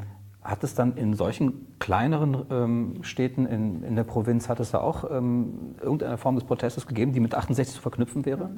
hat 0.43 0.63
es 0.63 0.75
dann 0.75 0.95
in 0.95 1.13
solchen 1.13 1.77
kleineren 1.79 2.45
ähm, 2.49 2.99
Städten 3.01 3.45
in, 3.45 3.83
in, 3.83 3.95
der 3.95 4.03
Provinz, 4.03 4.47
hat 4.47 4.59
es 4.61 4.71
da 4.71 4.79
auch 4.79 5.09
ähm, 5.09 5.75
irgendeine 5.81 6.17
Form 6.17 6.35
des 6.35 6.45
Protestes 6.45 6.87
gegeben, 6.87 7.11
die 7.11 7.19
mit 7.19 7.35
68 7.35 7.75
zu 7.75 7.81
verknüpfen 7.81 8.25
wäre? 8.25 8.51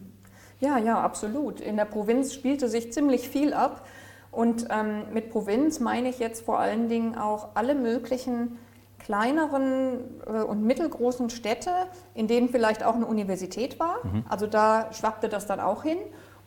Ja, 0.59 0.77
ja, 0.77 1.01
absolut. 1.01 1.61
In 1.61 1.77
der 1.77 1.85
Provinz 1.85 2.33
spielte 2.33 2.67
sich 2.67 2.91
ziemlich 2.91 3.29
viel 3.29 3.53
ab. 3.53 3.87
Und 4.31 4.67
ähm, 4.69 5.05
mit 5.13 5.31
Provinz 5.31 5.79
meine 5.79 6.09
ich 6.09 6.19
jetzt 6.19 6.45
vor 6.45 6.59
allen 6.59 6.89
Dingen 6.89 7.17
auch 7.17 7.49
alle 7.55 7.73
möglichen 7.73 8.57
kleineren 8.99 10.21
äh, 10.27 10.41
und 10.43 10.63
mittelgroßen 10.63 11.31
Städte, 11.31 11.71
in 12.13 12.27
denen 12.27 12.49
vielleicht 12.49 12.83
auch 12.83 12.95
eine 12.95 13.07
Universität 13.07 13.79
war. 13.79 13.95
Mhm. 14.03 14.23
Also 14.29 14.45
da 14.45 14.93
schwappte 14.93 15.29
das 15.29 15.47
dann 15.47 15.59
auch 15.59 15.81
hin. 15.81 15.97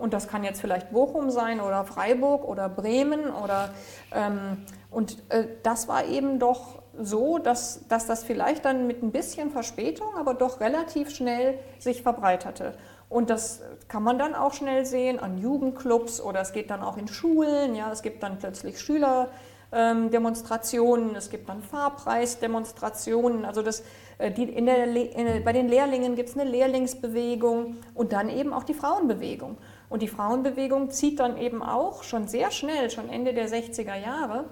Und 0.03 0.13
das 0.13 0.27
kann 0.27 0.43
jetzt 0.43 0.61
vielleicht 0.61 0.91
Bochum 0.91 1.31
sein 1.31 1.61
oder 1.61 1.85
Freiburg 1.85 2.45
oder 2.45 2.69
Bremen 2.69 3.31
oder 3.31 3.71
ähm, 4.13 4.67
und 4.91 5.19
äh, 5.29 5.45
das 5.63 5.87
war 5.87 6.07
eben 6.07 6.41
doch 6.41 6.83
so, 6.99 7.39
dass, 7.39 7.87
dass 7.87 8.07
das 8.07 8.25
vielleicht 8.25 8.65
dann 8.65 8.89
mit 8.89 9.05
ein 9.05 9.13
bisschen 9.13 9.53
Verspätung, 9.53 10.09
aber 10.17 10.35
doch 10.35 10.59
relativ 10.59 11.11
schnell 11.11 11.57
sich 11.79 12.03
verbreiterte. 12.03 12.75
Und 13.09 13.31
das 13.31 13.63
kann 13.87 14.03
man 14.03 14.19
dann 14.19 14.35
auch 14.35 14.55
schnell 14.55 14.85
sehen 14.87 15.21
an 15.21 15.39
Jugendclubs 15.39 16.21
oder 16.21 16.41
es 16.41 16.53
geht 16.53 16.71
dann 16.71 16.83
auch 16.83 16.97
in 16.97 17.07
Schulen. 17.07 17.77
Ja, 17.77 17.93
es 17.93 18.03
gibt 18.03 18.25
dann 18.25 18.41
plötzlich 18.41 18.81
Schülerdemonstrationen, 18.81 21.11
ähm, 21.11 21.17
es 21.17 21.31
gibt 21.31 21.49
dann 21.49 21.63
Fahrpreisdemonstrationen. 21.63 23.45
Also 23.45 23.63
das, 23.63 23.85
äh, 24.19 24.33
die 24.33 24.43
in 24.45 24.67
der, 24.67 24.85
in, 24.85 25.45
bei 25.45 25.53
den 25.53 25.69
Lehrlingen 25.69 26.17
gibt 26.17 26.31
es 26.31 26.37
eine 26.37 26.51
Lehrlingsbewegung 26.51 27.77
und 27.95 28.13
dann 28.13 28.29
eben 28.29 28.53
auch 28.53 28.65
die 28.65 28.75
Frauenbewegung. 28.75 29.59
Und 29.93 30.01
die 30.01 30.09
Frauenbewegung 30.09 30.91
zieht 30.91 31.21
dann 31.21 31.37
eben 31.37 31.63
auch 31.63 32.03
schon 32.03 32.27
sehr 32.27 32.51
schnell, 32.51 32.89
schon 32.89 33.11
Ende 33.11 33.35
der 33.35 33.47
60er 33.47 33.95
Jahre, 33.95 34.47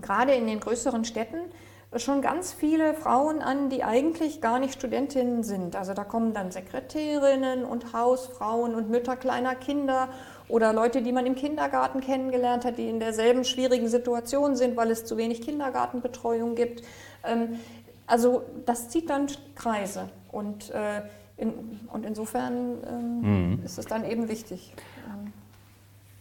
gerade 0.00 0.34
in 0.34 0.48
den 0.48 0.58
größeren 0.58 1.04
Städten, 1.04 1.38
schon 1.94 2.22
ganz 2.22 2.54
viele 2.54 2.92
Frauen 2.94 3.40
an, 3.40 3.70
die 3.70 3.84
eigentlich 3.84 4.40
gar 4.40 4.58
nicht 4.58 4.74
Studentinnen 4.74 5.44
sind. 5.44 5.76
Also 5.76 5.94
da 5.94 6.02
kommen 6.02 6.34
dann 6.34 6.50
Sekretärinnen 6.50 7.64
und 7.64 7.92
Hausfrauen 7.92 8.74
und 8.74 8.90
Mütter 8.90 9.14
kleiner 9.14 9.54
Kinder 9.54 10.08
oder 10.48 10.72
Leute, 10.72 11.02
die 11.02 11.12
man 11.12 11.24
im 11.24 11.36
Kindergarten 11.36 12.00
kennengelernt 12.00 12.64
hat, 12.64 12.78
die 12.78 12.88
in 12.88 12.98
derselben 12.98 13.44
schwierigen 13.44 13.86
Situation 13.86 14.56
sind, 14.56 14.76
weil 14.76 14.90
es 14.90 15.04
zu 15.04 15.16
wenig 15.16 15.40
Kindergartenbetreuung 15.40 16.56
gibt. 16.56 16.82
Ähm, 17.22 17.60
also 18.08 18.42
das 18.66 18.88
zieht 18.88 19.08
dann 19.08 19.28
Kreise 19.54 20.08
und, 20.32 20.70
äh, 20.70 21.02
in, 21.38 21.52
und 21.92 22.04
insofern 22.04 22.78
ähm, 22.86 23.52
mhm. 23.52 23.64
ist 23.64 23.78
es 23.78 23.86
dann 23.86 24.04
eben 24.04 24.28
wichtig. 24.28 24.74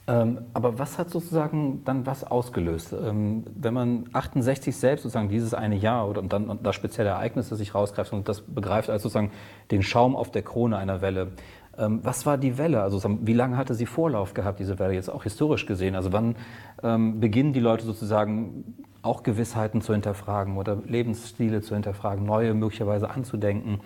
Ähm, 0.09 0.39
aber 0.53 0.79
was 0.79 0.97
hat 0.97 1.09
sozusagen 1.09 1.83
dann 1.83 2.05
was 2.05 2.23
ausgelöst? 2.23 2.93
Ähm, 2.93 3.43
wenn 3.55 3.73
man 3.73 4.05
68 4.13 4.75
selbst 4.75 5.03
sozusagen 5.03 5.27
dieses 5.27 5.53
eine 5.53 5.75
Jahr 5.75 6.07
oder 6.07 6.21
dann 6.21 6.49
und 6.49 6.65
das 6.65 6.75
spezielle 6.75 7.09
Ereignis, 7.09 7.49
das 7.49 7.57
sich 7.57 7.75
rausgreift 7.75 8.13
und 8.13 8.29
das 8.29 8.41
begreift 8.41 8.89
als 8.89 9.03
sozusagen 9.03 9.31
den 9.69 9.83
Schaum 9.83 10.15
auf 10.15 10.31
der 10.31 10.43
Krone 10.43 10.77
einer 10.77 11.01
Welle. 11.01 11.33
Ähm, 11.77 11.99
was 12.03 12.25
war 12.25 12.37
die 12.37 12.57
Welle? 12.57 12.83
Also 12.83 13.01
wie 13.21 13.33
lange 13.33 13.57
hatte 13.57 13.73
sie 13.75 13.85
Vorlauf 13.85 14.33
gehabt, 14.33 14.59
diese 14.59 14.79
Welle 14.79 14.93
jetzt 14.93 15.09
auch 15.09 15.23
historisch 15.23 15.65
gesehen? 15.65 15.95
Also 15.95 16.13
wann 16.13 16.37
ähm, 16.83 17.19
beginnen 17.19 17.51
die 17.51 17.59
Leute 17.59 17.85
sozusagen 17.85 18.75
auch 19.01 19.23
Gewissheiten 19.23 19.81
zu 19.81 19.91
hinterfragen 19.91 20.55
oder 20.55 20.77
Lebensstile 20.85 21.61
zu 21.61 21.73
hinterfragen, 21.73 22.25
neue 22.25 22.53
möglicherweise 22.53 23.09
anzudenken? 23.09 23.81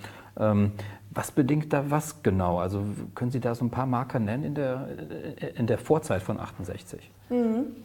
Was 1.13 1.31
bedingt 1.31 1.73
da 1.73 1.91
was 1.91 2.23
genau? 2.23 2.59
Also 2.59 2.83
können 3.15 3.31
Sie 3.31 3.41
da 3.41 3.53
so 3.53 3.65
ein 3.65 3.69
paar 3.69 3.85
Marker 3.85 4.19
nennen 4.19 4.43
in 4.43 4.55
der, 4.55 4.87
in 5.55 5.67
der 5.67 5.77
Vorzeit 5.77 6.23
von 6.23 6.39
68? 6.39 7.11
Mhm. 7.29 7.75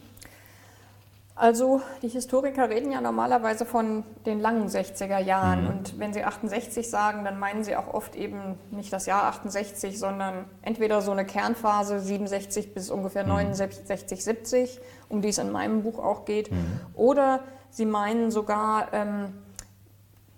Also 1.37 1.81
die 2.01 2.07
Historiker 2.07 2.67
reden 2.67 2.91
ja 2.91 2.99
normalerweise 2.99 3.65
von 3.65 4.03
den 4.25 4.39
langen 4.39 4.67
60er 4.67 5.19
Jahren 5.19 5.63
mhm. 5.63 5.67
und 5.67 5.99
wenn 5.99 6.11
sie 6.11 6.23
68 6.23 6.89
sagen, 6.89 7.23
dann 7.25 7.37
meinen 7.37 7.63
sie 7.63 7.75
auch 7.75 7.93
oft 7.93 8.15
eben 8.15 8.55
nicht 8.71 8.91
das 8.91 9.05
Jahr 9.05 9.25
68, 9.25 9.99
sondern 9.99 10.45
entweder 10.63 11.01
so 11.01 11.11
eine 11.11 11.25
Kernphase 11.25 11.99
67 11.99 12.73
bis 12.73 12.89
ungefähr 12.89 13.21
mhm. 13.23 13.29
69, 13.29 14.23
70, 14.23 14.79
um 15.09 15.21
die 15.21 15.29
es 15.29 15.37
in 15.37 15.51
meinem 15.51 15.83
Buch 15.83 15.99
auch 15.99 16.25
geht, 16.25 16.51
mhm. 16.51 16.79
oder 16.95 17.41
sie 17.69 17.85
meinen 17.85 18.31
sogar 18.31 18.87
ähm, 18.93 19.33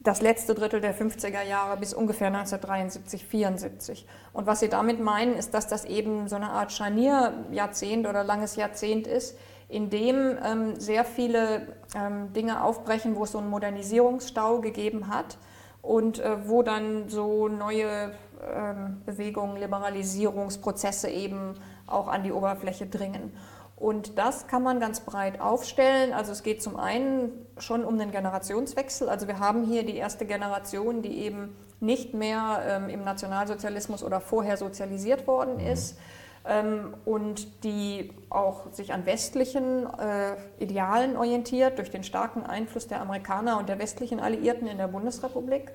das 0.02 0.22
letzte 0.22 0.56
Drittel 0.56 0.80
der 0.80 0.96
50er 0.96 1.44
Jahre 1.44 1.78
bis 1.78 1.94
ungefähr 1.94 2.28
1973, 2.28 3.26
74. 3.26 4.08
Und 4.32 4.48
was 4.48 4.62
sie 4.62 4.70
damit 4.70 5.00
meinen, 5.00 5.34
ist, 5.34 5.54
dass 5.54 5.68
das 5.68 5.86
eben 5.86 6.28
so 6.30 6.38
eine 6.38 6.52
Art 6.52 6.72
Scharnierjahrzehnt 6.72 8.08
oder 8.08 8.24
langes 8.24 8.56
Jahrzehnt 8.56 9.08
ist, 9.08 9.38
in 9.68 9.90
dem 9.90 10.38
ähm, 10.44 10.80
sehr 10.80 11.04
viele 11.04 11.68
ähm, 11.96 12.34
Dinge 12.34 12.64
aufbrechen, 12.64 13.16
wo 13.16 13.26
es 13.26 13.34
so 13.34 13.38
einen 13.38 13.50
Modernisierungsstau 13.50 14.62
gegeben 14.62 15.10
hat 15.10 15.38
und 15.82 16.20
äh, 16.20 16.48
wo 16.48 16.64
dann 16.64 17.10
so 17.10 17.48
neue 17.48 18.14
ähm, 18.42 19.02
Bewegungen, 19.06 19.58
Liberalisierungsprozesse 19.58 21.10
eben 21.10 21.56
auch 21.88 22.08
an 22.08 22.24
die 22.24 22.32
Oberfläche 22.32 22.88
dringen. 22.88 23.34
Und 23.80 24.18
das 24.18 24.48
kann 24.48 24.62
man 24.62 24.82
ganz 24.82 25.00
breit 25.00 25.40
aufstellen. 25.40 26.14
Also 26.14 26.34
es 26.34 26.44
geht 26.44 26.62
zum 26.62 26.76
einen 26.76 27.46
schon 27.58 27.86
um 27.86 27.98
den 27.98 28.12
Generationswechsel. 28.12 29.08
Also 29.08 29.28
wir 29.28 29.40
haben 29.40 29.64
hier 29.64 29.86
die 29.86 29.96
erste 29.96 30.26
Generation, 30.26 31.02
die 31.02 31.20
eben 31.20 31.56
nicht 31.80 32.14
mehr 32.14 32.62
ähm, 32.68 32.90
im 32.90 33.06
Nationalsozialismus 33.06 34.04
oder 34.04 34.20
vorher 34.20 34.58
sozialisiert 34.58 35.28
worden 35.28 35.56
mhm. 35.56 35.68
ist 35.68 35.98
ähm, 36.46 36.94
und 37.06 37.64
die 37.64 38.12
auch 38.30 38.72
sich 38.74 38.92
an 38.92 39.06
westlichen 39.06 39.86
äh, 39.86 40.36
Idealen 40.60 41.16
orientiert, 41.16 41.78
durch 41.78 41.90
den 41.90 42.04
starken 42.04 42.46
Einfluss 42.46 42.88
der 42.88 43.00
Amerikaner 43.00 43.58
und 43.60 43.70
der 43.70 43.80
westlichen 43.80 44.20
Alliierten 44.20 44.68
in 44.68 44.78
der 44.78 44.88
Bundesrepublik 44.88 45.72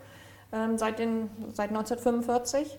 ähm, 0.52 0.76
seit, 0.76 0.98
den, 0.98 1.30
seit 1.52 1.70
1945. 1.70 2.78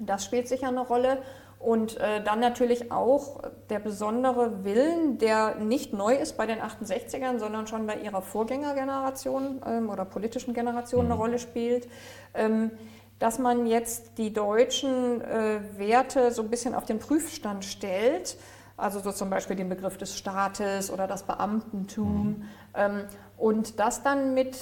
Das 0.00 0.24
spielt 0.24 0.48
sicher 0.48 0.68
eine 0.68 0.80
Rolle. 0.80 1.18
Und 1.58 1.96
äh, 1.96 2.22
dann 2.22 2.38
natürlich 2.38 2.92
auch 2.92 3.42
der 3.68 3.80
besondere 3.80 4.64
Willen, 4.64 5.18
der 5.18 5.56
nicht 5.56 5.92
neu 5.92 6.14
ist 6.14 6.36
bei 6.36 6.46
den 6.46 6.60
68ern, 6.60 7.38
sondern 7.38 7.66
schon 7.66 7.86
bei 7.86 7.96
ihrer 7.96 8.22
Vorgängergeneration 8.22 9.60
ähm, 9.66 9.90
oder 9.90 10.04
politischen 10.04 10.54
Generation 10.54 11.06
eine 11.06 11.14
mhm. 11.14 11.20
Rolle 11.20 11.38
spielt. 11.38 11.88
Ähm, 12.34 12.70
dass 13.18 13.40
man 13.40 13.66
jetzt 13.66 14.18
die 14.18 14.32
deutschen 14.32 15.20
äh, 15.20 15.60
Werte 15.76 16.30
so 16.30 16.42
ein 16.42 16.50
bisschen 16.50 16.74
auf 16.74 16.84
den 16.84 17.00
Prüfstand 17.00 17.64
stellt, 17.64 18.36
also 18.76 19.00
so 19.00 19.10
zum 19.10 19.28
Beispiel 19.28 19.56
den 19.56 19.68
Begriff 19.68 19.98
des 19.98 20.16
Staates 20.16 20.90
oder 20.92 21.08
das 21.08 21.24
Beamtentum, 21.24 22.28
mhm. 22.28 22.44
ähm, 22.74 23.04
und 23.36 23.78
das 23.78 24.02
dann 24.02 24.34
mit 24.34 24.56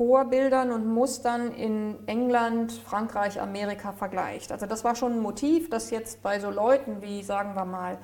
Vorbildern 0.00 0.72
und 0.72 0.86
Mustern 0.86 1.52
in 1.52 1.94
England, 2.06 2.72
Frankreich, 2.72 3.38
Amerika 3.38 3.92
vergleicht. 3.92 4.50
Also 4.50 4.64
das 4.64 4.82
war 4.82 4.94
schon 4.96 5.12
ein 5.12 5.20
Motiv, 5.20 5.68
das 5.68 5.90
jetzt 5.90 6.22
bei 6.22 6.40
so 6.40 6.48
Leuten 6.48 7.02
wie, 7.02 7.22
sagen 7.22 7.54
wir 7.54 7.66
mal, 7.66 7.98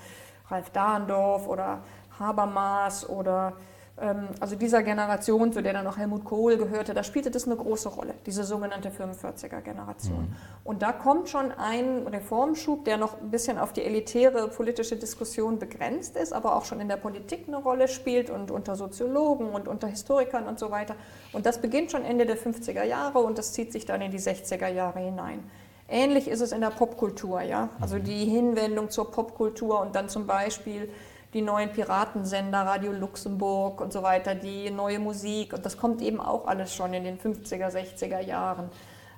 Ralf 0.50 0.68
Dahndorf 0.68 1.48
oder 1.48 1.78
Habermas 2.20 3.09
oder 3.09 3.54
also 3.98 4.56
dieser 4.56 4.82
Generation, 4.82 5.54
zu 5.54 5.62
der 5.62 5.72
dann 5.72 5.85
noch 5.85 5.96
Helmut 5.96 6.24
Kohl 6.24 6.59
gehörte, 6.59 6.92
da 6.92 7.02
spielte 7.02 7.30
das 7.30 7.46
eine 7.46 7.56
große 7.56 7.88
Rolle, 7.88 8.12
diese 8.26 8.44
sogenannte 8.44 8.90
45er-Generation. 8.90 10.20
Mhm. 10.20 10.37
Und 10.64 10.82
da 10.82 10.92
kommt 10.92 11.30
schon 11.30 11.50
ein 11.52 12.06
Reformschub, 12.06 12.85
der 12.85 12.98
noch 12.98 13.18
ein 13.18 13.30
bisschen 13.30 13.56
auf 13.56 13.72
die 13.72 13.82
elitäre 13.82 14.48
politische 14.48 14.96
Diskussion 14.96 15.59
begrenzt 15.59 16.16
ist, 16.16 16.35
aber 16.35 16.56
auch 16.56 16.66
schon 16.66 16.80
in 16.80 16.88
der 16.88 16.98
Politik 16.98 17.44
eine 17.48 17.56
Rolle 17.56 17.88
spielt 17.88 18.28
und 18.28 18.50
unter 18.50 18.76
Soziologen 18.76 19.48
und 19.48 19.66
unter 19.66 19.87
Historikern 19.87 20.46
und 20.46 20.59
so 20.59 20.70
weiter. 20.70 20.94
Und 21.32 21.46
das 21.46 21.62
beginnt 21.62 21.90
schon 21.90 22.04
Ende 22.04 22.26
der 22.26 22.37
50er 22.37 22.85
Jahre 22.85 23.20
und 23.20 23.38
das 23.38 23.54
zieht 23.54 23.72
sich 23.72 23.87
dann 23.87 24.02
in 24.02 24.11
die 24.11 24.20
60er 24.20 24.68
Jahre 24.68 24.98
hinein. 24.98 25.42
Ähnlich 25.88 26.28
ist 26.28 26.40
es 26.40 26.52
in 26.52 26.61
der 26.61 26.70
Popkultur, 26.70 27.40
ja. 27.40 27.70
Also 27.80 27.96
mhm. 27.96 28.04
die 28.04 28.24
Hinwendung 28.26 28.90
zur 28.90 29.11
Popkultur 29.11 29.80
und 29.80 29.94
dann 29.94 30.11
zum 30.11 30.26
Beispiel 30.26 30.90
die 31.37 31.42
neuen 31.42 31.68
Piratensender, 31.68 32.61
Radio 32.61 32.92
Luxemburg 32.92 33.83
und 33.83 33.92
so 33.92 34.03
weiter, 34.03 34.35
die 34.35 34.70
neue 34.70 34.99
Musik. 34.99 35.53
Und 35.53 35.66
das 35.66 35.77
kommt 35.77 36.01
eben 36.01 36.18
auch 36.18 36.46
alles 36.46 36.75
schon 36.75 36.94
in 36.94 37.05
den 37.05 37.18
50er, 37.18 37.70
60er 37.70 38.20
Jahren. 38.20 38.70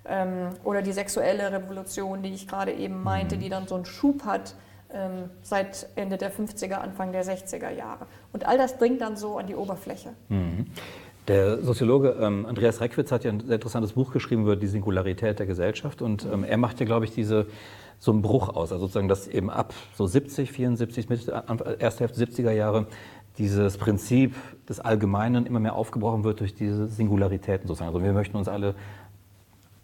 Ähm, 0.05 0.49
oder 0.65 0.83
die 0.83 0.91
sexuelle 0.91 1.53
Revolution, 1.53 2.21
die 2.23 2.35
ich 2.35 2.49
gerade 2.49 2.73
eben 2.73 3.05
meinte, 3.05 3.37
mhm. 3.37 3.41
die 3.41 3.49
dann 3.49 3.69
so 3.69 3.77
einen 3.77 3.85
Schub 3.85 4.25
hat 4.25 4.57
ähm, 4.93 5.31
seit 5.43 5.87
Ende 5.95 6.17
der 6.17 6.33
50er, 6.33 6.75
Anfang 6.75 7.13
der 7.13 7.25
60er 7.25 7.71
Jahre. 7.71 8.07
Und 8.33 8.49
all 8.49 8.59
das 8.59 8.79
dringt 8.79 9.01
dann 9.01 9.17
so 9.17 9.39
an 9.39 9.47
die 9.47 9.55
Oberfläche. 9.55 10.11
Mhm. 10.29 10.67
Der 11.29 11.63
Soziologe 11.63 12.17
ähm, 12.21 12.47
Andreas 12.47 12.81
Reckwitz 12.81 13.13
hat 13.13 13.23
ja 13.23 13.31
ein 13.31 13.47
sehr 13.47 13.57
interessantes 13.57 13.93
Buch 13.93 14.13
geschrieben 14.13 14.43
über 14.43 14.57
die 14.57 14.67
Singularität 14.67 15.39
der 15.39 15.47
Gesellschaft 15.47 16.03
und 16.03 16.25
ähm, 16.25 16.43
er 16.43 16.57
macht 16.57 16.81
ja, 16.81 16.87
glaube 16.87 17.05
ich, 17.05 17.13
diese 17.13 17.47
so 17.99 18.13
ein 18.13 18.23
Bruch 18.23 18.49
aus. 18.49 18.73
Also 18.73 18.87
sozusagen, 18.87 19.09
dass 19.09 19.27
eben 19.27 19.51
ab 19.51 19.75
so 19.95 20.07
70, 20.07 20.53
74, 20.53 21.09
Mitte, 21.09 21.45
erste 21.79 22.05
Hälfte 22.05 22.25
70er 22.25 22.53
Jahre 22.53 22.87
dieses 23.39 23.77
Prinzip 23.79 24.35
des 24.69 24.81
Allgemeinen 24.81 25.47
immer 25.47 25.61
mehr 25.61 25.75
aufgebrochen 25.75 26.25
wird 26.25 26.41
durch 26.41 26.55
diese 26.55 26.89
Singularitäten 26.89 27.69
sozusagen. 27.69 27.89
Also 27.95 28.03
wir 28.05 28.13
möchten 28.13 28.37
uns 28.37 28.49
alle 28.49 28.75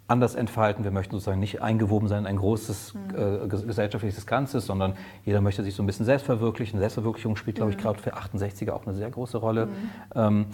anders 0.07 0.35
entfalten, 0.35 0.85
wir 0.85 0.91
möchten 0.91 1.13
sozusagen 1.13 1.41
nicht 1.41 1.63
eingewoben 1.63 2.09
sein 2.09 2.21
in 2.21 2.27
ein 2.27 2.37
großes 2.37 2.95
mhm. 2.95 3.45
äh, 3.45 3.49
gesellschaftliches 3.49 4.27
Ganzes, 4.27 4.67
sondern 4.67 4.95
jeder 5.25 5.41
möchte 5.41 5.63
sich 5.63 5.75
so 5.75 5.83
ein 5.83 5.87
bisschen 5.87 6.05
selbst 6.05 6.27
verwirklichen. 6.27 6.79
Selbstverwirklichung 6.79 7.37
spielt, 7.37 7.57
glaube 7.57 7.71
ich, 7.71 7.79
mhm. 7.79 7.83
gerade 7.83 7.99
für 8.01 8.15
68er 8.15 8.73
auch 8.73 8.87
eine 8.87 8.95
sehr 8.95 9.11
große 9.11 9.39
Rolle. 9.39 9.67
Mhm. 9.67 9.73
Ähm, 10.15 10.47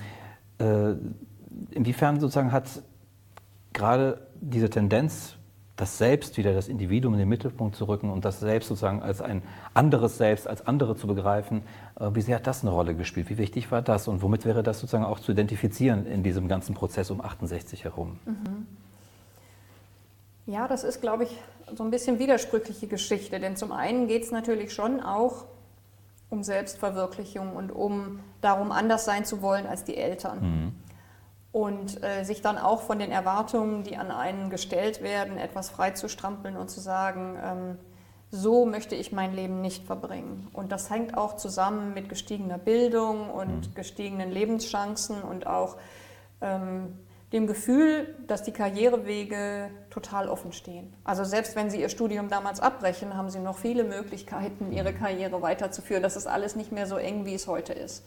äh, 0.59 0.95
inwiefern 1.75 2.21
sozusagen 2.21 2.53
hat 2.53 2.69
gerade 3.73 4.27
diese 4.41 4.71
Tendenz 4.71 5.37
das 5.81 5.97
Selbst 5.97 6.37
wieder, 6.37 6.53
das 6.53 6.69
Individuum 6.69 7.15
in 7.15 7.21
den 7.21 7.29
Mittelpunkt 7.29 7.75
zu 7.75 7.87
rücken 7.87 8.11
und 8.11 8.25
das 8.25 8.39
Selbst 8.41 8.69
sozusagen 8.69 9.03
als 9.03 9.23
ein 9.23 9.43
anderes 9.73 10.19
Selbst, 10.19 10.47
als 10.47 10.67
andere 10.67 10.95
zu 10.95 11.07
begreifen. 11.07 11.63
Äh, 11.99 12.11
wie 12.13 12.21
sehr 12.21 12.37
hat 12.37 12.47
das 12.47 12.63
eine 12.63 12.71
Rolle 12.71 12.95
gespielt? 12.95 13.31
Wie 13.31 13.39
wichtig 13.39 13.73
war 13.73 13.81
das 13.81 14.07
und 14.07 14.23
womit 14.23 14.45
wäre 14.45 14.63
das 14.63 14.81
sozusagen 14.81 15.05
auch 15.05 15.21
zu 15.21 15.33
identifizieren 15.33 16.07
in 16.07 16.23
diesem 16.23 16.49
ganzen 16.49 16.75
Prozess 16.75 17.11
um 17.11 17.23
68 17.23 17.85
herum? 17.85 18.19
Mhm. 18.27 18.67
Ja, 20.47 20.69
das 20.69 20.85
ist, 20.85 21.01
glaube 21.01 21.25
ich, 21.25 21.39
so 21.75 21.83
ein 21.83 21.91
bisschen 21.91 22.19
widersprüchliche 22.19 22.87
Geschichte, 22.87 23.41
denn 23.41 23.57
zum 23.57 23.73
einen 23.73 24.07
geht 24.07 24.25
es 24.25 24.31
natürlich 24.31 24.75
schon 24.75 25.01
auch 25.01 25.45
um 26.29 26.43
Selbstverwirklichung 26.43 27.57
und 27.57 27.71
um 27.73 28.21
darum, 28.41 28.71
anders 28.71 29.05
sein 29.05 29.25
zu 29.25 29.41
wollen 29.43 29.67
als 29.67 29.85
die 29.85 29.97
Eltern. 29.97 30.41
Mhm 30.41 30.90
und 31.53 32.03
äh, 32.03 32.25
sich 32.25 32.43
dann 32.43 32.59
auch 32.59 32.83
von 32.83 32.99
den 32.99 33.11
Erwartungen, 33.11 33.83
die 33.83 33.97
an 33.97 34.11
einen 34.11 34.51
gestellt 34.51 35.03
werden, 35.03 35.37
etwas 35.37 35.71
freizustrampeln 35.71 36.57
und 36.57 36.71
zu 36.71 36.81
sagen, 36.81 37.37
ähm, 37.43 37.79
so 38.31 38.65
möchte 38.65 38.95
ich 38.95 39.11
mein 39.11 39.35
Leben 39.35 39.61
nicht 39.61 39.85
verbringen. 39.85 40.49
Und 40.53 40.71
das 40.71 40.89
hängt 40.89 41.17
auch 41.17 41.37
zusammen 41.37 41.95
mit 41.95 42.09
gestiegener 42.09 42.59
Bildung 42.59 43.29
und 43.31 43.71
mhm. 43.71 43.75
gestiegenen 43.75 44.31
Lebenschancen 44.31 45.21
und 45.23 45.49
auch 45.49 45.77
ähm, 46.41 46.97
dem 47.33 47.47
Gefühl, 47.49 48.15
dass 48.27 48.43
die 48.43 48.53
Karrierewege 48.53 49.71
total 49.91 50.29
offen 50.29 50.53
stehen. 50.53 50.93
Also 51.03 51.25
selbst 51.25 51.57
wenn 51.57 51.71
Sie 51.71 51.81
Ihr 51.81 51.89
Studium 51.89 52.29
damals 52.29 52.61
abbrechen, 52.61 53.17
haben 53.17 53.31
Sie 53.31 53.41
noch 53.41 53.59
viele 53.59 53.85
Möglichkeiten, 53.85 54.73
Ihre 54.73 54.93
Karriere 54.93 55.43
weiterzuführen. 55.43 56.03
Das 56.03 56.17
ist 56.17 56.27
alles 56.29 56.55
nicht 56.55 56.71
mehr 56.71 56.87
so 56.87 56.97
eng, 56.97 57.27
wie 57.27 57.35
es 57.35 57.49
heute 57.49 57.73
ist. 57.73 58.05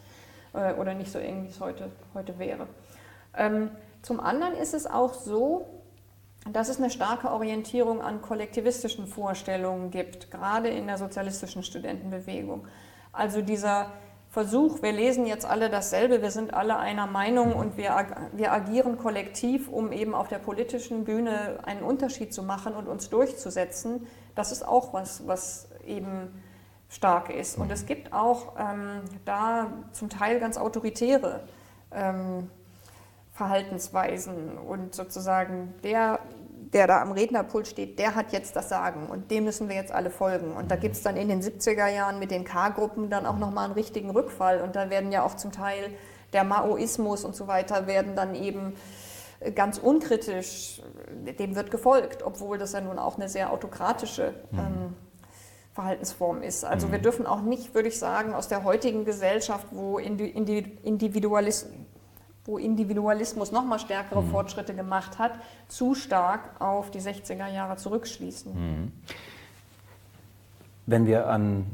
Äh, 0.54 0.74
oder 0.74 0.94
nicht 0.94 1.12
so 1.12 1.18
eng, 1.18 1.44
wie 1.44 1.48
es 1.48 1.60
heute, 1.60 1.90
heute 2.14 2.38
wäre. 2.38 2.66
Ähm, 3.36 3.70
zum 4.02 4.20
anderen 4.20 4.54
ist 4.54 4.74
es 4.74 4.86
auch 4.86 5.14
so, 5.14 5.66
dass 6.50 6.68
es 6.68 6.78
eine 6.78 6.90
starke 6.90 7.30
Orientierung 7.30 8.02
an 8.02 8.20
kollektivistischen 8.20 9.06
Vorstellungen 9.06 9.90
gibt, 9.90 10.30
gerade 10.30 10.68
in 10.68 10.86
der 10.86 10.98
sozialistischen 10.98 11.62
Studentenbewegung. 11.62 12.66
Also 13.12 13.40
dieser 13.40 13.92
Versuch, 14.28 14.82
wir 14.82 14.92
lesen 14.92 15.26
jetzt 15.26 15.46
alle 15.46 15.70
dasselbe, 15.70 16.20
wir 16.20 16.32
sind 16.32 16.52
alle 16.52 16.76
einer 16.76 17.06
Meinung 17.06 17.54
und 17.54 17.76
wir, 17.76 18.06
wir 18.32 18.52
agieren 18.52 18.98
kollektiv, 18.98 19.68
um 19.68 19.92
eben 19.92 20.12
auf 20.12 20.28
der 20.28 20.38
politischen 20.38 21.04
Bühne 21.04 21.60
einen 21.62 21.82
Unterschied 21.82 22.34
zu 22.34 22.42
machen 22.42 22.74
und 22.74 22.88
uns 22.88 23.08
durchzusetzen, 23.10 24.06
das 24.34 24.50
ist 24.50 24.66
auch 24.66 24.92
was, 24.92 25.26
was 25.28 25.68
eben 25.86 26.42
stark 26.88 27.30
ist. 27.30 27.56
Und 27.58 27.70
es 27.70 27.86
gibt 27.86 28.12
auch 28.12 28.54
ähm, 28.58 29.02
da 29.24 29.72
zum 29.92 30.10
Teil 30.10 30.40
ganz 30.40 30.58
autoritäre 30.58 31.44
ähm, 31.92 32.50
Verhaltensweisen 33.34 34.56
und 34.58 34.94
sozusagen 34.94 35.74
der, 35.82 36.20
der 36.72 36.86
da 36.86 37.02
am 37.02 37.10
Rednerpult 37.10 37.66
steht, 37.66 37.98
der 37.98 38.14
hat 38.14 38.32
jetzt 38.32 38.54
das 38.54 38.68
Sagen 38.68 39.08
und 39.08 39.32
dem 39.32 39.44
müssen 39.44 39.68
wir 39.68 39.74
jetzt 39.74 39.90
alle 39.90 40.10
folgen. 40.10 40.52
Und 40.52 40.70
da 40.70 40.76
gibt 40.76 40.94
es 40.94 41.02
dann 41.02 41.16
in 41.16 41.28
den 41.28 41.42
70er 41.42 41.88
Jahren 41.88 42.20
mit 42.20 42.30
den 42.30 42.44
K-Gruppen 42.44 43.10
dann 43.10 43.26
auch 43.26 43.36
nochmal 43.36 43.64
einen 43.64 43.74
richtigen 43.74 44.10
Rückfall 44.10 44.60
und 44.60 44.76
da 44.76 44.88
werden 44.88 45.10
ja 45.10 45.24
auch 45.24 45.34
zum 45.34 45.50
Teil 45.50 45.90
der 46.32 46.44
Maoismus 46.44 47.24
und 47.24 47.34
so 47.34 47.48
weiter 47.48 47.88
werden 47.88 48.14
dann 48.14 48.36
eben 48.36 48.74
ganz 49.56 49.78
unkritisch, 49.78 50.80
dem 51.38 51.56
wird 51.56 51.72
gefolgt, 51.72 52.22
obwohl 52.22 52.56
das 52.56 52.72
ja 52.72 52.80
nun 52.80 53.00
auch 53.00 53.16
eine 53.16 53.28
sehr 53.28 53.52
autokratische 53.52 54.32
mhm. 54.52 54.58
ähm, 54.58 54.96
Verhaltensform 55.72 56.42
ist. 56.42 56.64
Also 56.64 56.86
mhm. 56.86 56.92
wir 56.92 56.98
dürfen 57.00 57.26
auch 57.26 57.42
nicht, 57.42 57.74
würde 57.74 57.88
ich 57.88 57.98
sagen, 57.98 58.32
aus 58.32 58.46
der 58.46 58.62
heutigen 58.62 59.04
Gesellschaft, 59.04 59.66
wo 59.72 59.98
Individualismus 59.98 61.74
wo 62.44 62.58
Individualismus 62.58 63.52
noch 63.52 63.64
mal 63.64 63.78
stärkere 63.78 64.22
mhm. 64.22 64.30
Fortschritte 64.30 64.74
gemacht 64.74 65.18
hat, 65.18 65.32
zu 65.68 65.94
stark 65.94 66.60
auf 66.60 66.90
die 66.90 67.00
60er 67.00 67.48
Jahre 67.48 67.76
zurückschließen. 67.76 68.52
Mhm. 68.52 68.92
Wenn 70.86 71.06
wir 71.06 71.28
an 71.28 71.64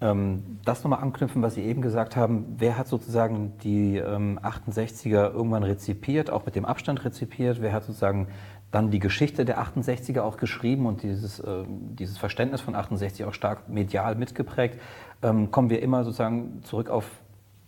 ähm, 0.00 0.60
das 0.64 0.84
nochmal 0.84 1.02
anknüpfen, 1.02 1.42
was 1.42 1.54
Sie 1.54 1.62
eben 1.62 1.82
gesagt 1.82 2.14
haben, 2.14 2.54
wer 2.58 2.78
hat 2.78 2.86
sozusagen 2.86 3.58
die 3.62 3.96
ähm, 3.96 4.38
68er 4.42 5.32
irgendwann 5.32 5.64
rezipiert, 5.64 6.30
auch 6.30 6.46
mit 6.46 6.54
dem 6.54 6.64
Abstand 6.64 7.04
rezipiert, 7.04 7.60
wer 7.60 7.72
hat 7.72 7.84
sozusagen 7.84 8.28
dann 8.70 8.90
die 8.90 8.98
Geschichte 8.98 9.44
der 9.44 9.62
68er 9.62 10.20
auch 10.20 10.36
geschrieben 10.36 10.86
und 10.86 11.02
dieses, 11.02 11.38
äh, 11.40 11.64
dieses 11.68 12.18
Verständnis 12.18 12.60
von 12.60 12.74
68 12.74 13.24
auch 13.24 13.32
stark 13.32 13.68
medial 13.68 14.16
mitgeprägt, 14.16 14.80
ähm, 15.22 15.50
kommen 15.50 15.70
wir 15.70 15.80
immer 15.80 16.04
sozusagen 16.04 16.60
zurück 16.64 16.90
auf 16.90 17.08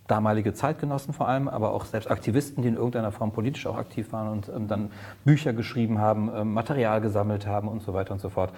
damalige 0.06 0.54
Zeitgenossen 0.54 1.12
vor 1.12 1.28
allem, 1.28 1.48
aber 1.48 1.72
auch 1.72 1.84
selbst 1.84 2.10
Aktivisten, 2.10 2.62
die 2.62 2.68
in 2.68 2.76
irgendeiner 2.76 3.12
Form 3.12 3.32
politisch 3.32 3.66
auch 3.66 3.76
aktiv 3.76 4.12
waren 4.12 4.28
und 4.28 4.48
ähm, 4.48 4.68
dann 4.68 4.90
Bücher 5.24 5.52
geschrieben 5.52 5.98
haben, 5.98 6.30
ähm, 6.34 6.54
Material 6.54 7.00
gesammelt 7.00 7.46
haben 7.46 7.68
und 7.68 7.82
so 7.82 7.94
weiter 7.94 8.12
und 8.12 8.20
so 8.20 8.28
fort. 8.28 8.52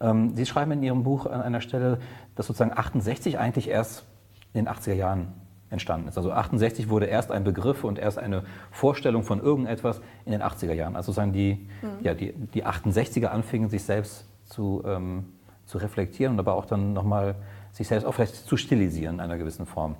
Ähm, 0.00 0.34
Sie 0.34 0.46
schreiben 0.46 0.72
in 0.72 0.82
Ihrem 0.82 1.04
Buch 1.04 1.26
an 1.26 1.40
einer 1.40 1.60
Stelle, 1.60 1.98
dass 2.34 2.46
sozusagen 2.46 2.76
68 2.76 3.38
eigentlich 3.38 3.68
erst 3.68 4.04
in 4.52 4.64
den 4.64 4.72
80er 4.72 4.94
Jahren 4.94 5.32
entstanden 5.70 6.08
ist. 6.08 6.16
Also 6.16 6.32
68 6.32 6.88
wurde 6.88 7.06
erst 7.06 7.30
ein 7.30 7.44
Begriff 7.44 7.84
und 7.84 7.98
erst 7.98 8.18
eine 8.18 8.42
Vorstellung 8.70 9.22
von 9.22 9.40
irgendetwas 9.40 10.00
in 10.24 10.32
den 10.32 10.42
80er 10.42 10.72
Jahren. 10.72 10.96
Also 10.96 11.12
sozusagen 11.12 11.32
die, 11.32 11.68
mhm. 11.82 11.88
ja, 12.02 12.14
die, 12.14 12.32
die 12.32 12.64
68er 12.64 13.26
anfingen, 13.26 13.68
sich 13.68 13.84
selbst 13.84 14.26
zu, 14.46 14.82
ähm, 14.86 15.26
zu 15.66 15.78
reflektieren 15.78 16.34
und 16.34 16.40
aber 16.40 16.54
auch 16.54 16.64
dann 16.64 16.92
nochmal 16.94 17.34
sich 17.72 17.86
selbst 17.86 18.06
auch 18.06 18.14
vielleicht 18.14 18.34
zu 18.34 18.56
stilisieren 18.56 19.16
in 19.16 19.20
einer 19.20 19.36
gewissen 19.36 19.66
Form. 19.66 19.96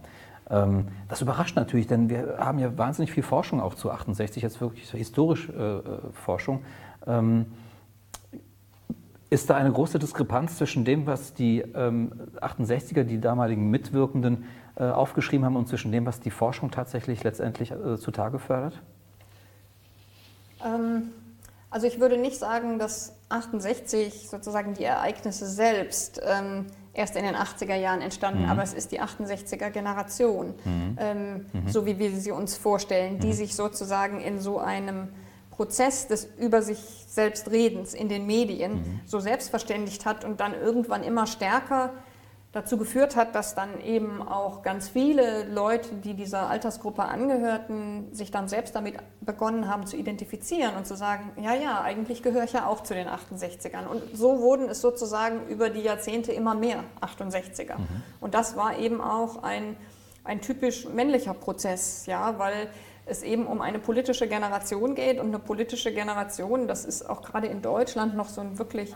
Ähm, 0.50 0.88
das 1.08 1.20
überrascht 1.20 1.56
natürlich, 1.56 1.86
denn 1.86 2.08
wir 2.08 2.38
haben 2.38 2.58
ja 2.58 2.76
wahnsinnig 2.76 3.12
viel 3.12 3.22
Forschung 3.22 3.60
auch 3.60 3.74
zu 3.74 3.90
68, 3.90 4.42
jetzt 4.42 4.60
wirklich 4.60 4.90
historische 4.90 5.52
äh, 5.52 5.90
äh, 5.90 6.12
Forschung. 6.12 6.64
Ähm, 7.06 7.46
ist 9.30 9.50
da 9.50 9.56
eine 9.56 9.70
große 9.70 9.98
Diskrepanz 9.98 10.56
zwischen 10.56 10.86
dem, 10.86 11.06
was 11.06 11.34
die 11.34 11.60
ähm, 11.60 12.12
68er, 12.40 13.04
die 13.04 13.20
damaligen 13.20 13.68
Mitwirkenden, 13.70 14.44
äh, 14.76 14.84
aufgeschrieben 14.84 15.44
haben 15.44 15.56
und 15.56 15.68
zwischen 15.68 15.92
dem, 15.92 16.06
was 16.06 16.20
die 16.20 16.30
Forschung 16.30 16.70
tatsächlich 16.70 17.24
letztendlich 17.24 17.72
äh, 17.72 17.98
zutage 17.98 18.38
fördert? 18.38 18.80
Ähm, 20.64 21.10
also 21.70 21.86
ich 21.86 22.00
würde 22.00 22.16
nicht 22.16 22.38
sagen, 22.38 22.78
dass 22.78 23.16
68 23.28 24.28
sozusagen 24.30 24.74
die 24.74 24.84
Ereignisse 24.84 25.46
selbst 25.46 26.20
ähm, 26.24 26.66
erst 26.98 27.16
in 27.16 27.24
den 27.24 27.36
80er 27.36 27.76
Jahren 27.76 28.02
entstanden, 28.02 28.42
mhm. 28.42 28.50
aber 28.50 28.62
es 28.62 28.74
ist 28.74 28.92
die 28.92 29.00
68er 29.00 29.70
Generation, 29.70 30.54
mhm. 30.64 30.96
Ähm, 30.98 31.46
mhm. 31.52 31.68
so 31.68 31.86
wie 31.86 31.98
wir 31.98 32.10
sie 32.10 32.32
uns 32.32 32.56
vorstellen, 32.56 33.20
die 33.20 33.28
mhm. 33.28 33.32
sich 33.32 33.54
sozusagen 33.54 34.20
in 34.20 34.40
so 34.40 34.58
einem 34.58 35.08
Prozess 35.52 36.08
des 36.08 36.28
über 36.38 36.60
sich 36.62 36.78
selbst 37.08 37.50
Redens 37.50 37.94
in 37.94 38.08
den 38.08 38.26
Medien 38.26 38.74
mhm. 38.74 39.00
so 39.06 39.20
selbstverständigt 39.20 40.06
hat 40.06 40.24
und 40.24 40.40
dann 40.40 40.54
irgendwann 40.54 41.02
immer 41.02 41.26
stärker 41.26 41.92
dazu 42.52 42.78
geführt 42.78 43.14
hat, 43.14 43.34
dass 43.34 43.54
dann 43.54 43.80
eben 43.82 44.26
auch 44.26 44.62
ganz 44.62 44.88
viele 44.88 45.44
Leute, 45.44 45.94
die 45.96 46.14
dieser 46.14 46.48
Altersgruppe 46.48 47.02
angehörten, 47.02 48.08
sich 48.12 48.30
dann 48.30 48.48
selbst 48.48 48.74
damit 48.74 48.94
begonnen 49.20 49.68
haben 49.68 49.86
zu 49.86 49.96
identifizieren 49.96 50.74
und 50.76 50.86
zu 50.86 50.96
sagen, 50.96 51.30
ja, 51.40 51.54
ja, 51.54 51.82
eigentlich 51.82 52.22
gehöre 52.22 52.44
ich 52.44 52.54
ja 52.54 52.66
auch 52.66 52.82
zu 52.82 52.94
den 52.94 53.06
68ern. 53.06 53.86
Und 53.86 54.02
so 54.14 54.40
wurden 54.40 54.68
es 54.70 54.80
sozusagen 54.80 55.46
über 55.48 55.68
die 55.68 55.82
Jahrzehnte 55.82 56.32
immer 56.32 56.54
mehr 56.54 56.84
68er. 57.02 57.78
Mhm. 57.78 58.02
Und 58.20 58.32
das 58.32 58.56
war 58.56 58.78
eben 58.78 59.02
auch 59.02 59.42
ein, 59.42 59.76
ein 60.24 60.40
typisch 60.40 60.88
männlicher 60.88 61.34
Prozess, 61.34 62.06
ja, 62.06 62.38
weil 62.38 62.68
es 63.04 63.22
eben 63.22 63.46
um 63.46 63.60
eine 63.60 63.78
politische 63.78 64.26
Generation 64.26 64.94
geht 64.94 65.18
und 65.18 65.26
eine 65.26 65.38
politische 65.38 65.92
Generation, 65.92 66.66
das 66.66 66.84
ist 66.84 67.08
auch 67.08 67.22
gerade 67.22 67.46
in 67.46 67.62
Deutschland 67.62 68.14
noch 68.16 68.28
so 68.28 68.40
ein 68.40 68.58
wirklich 68.58 68.94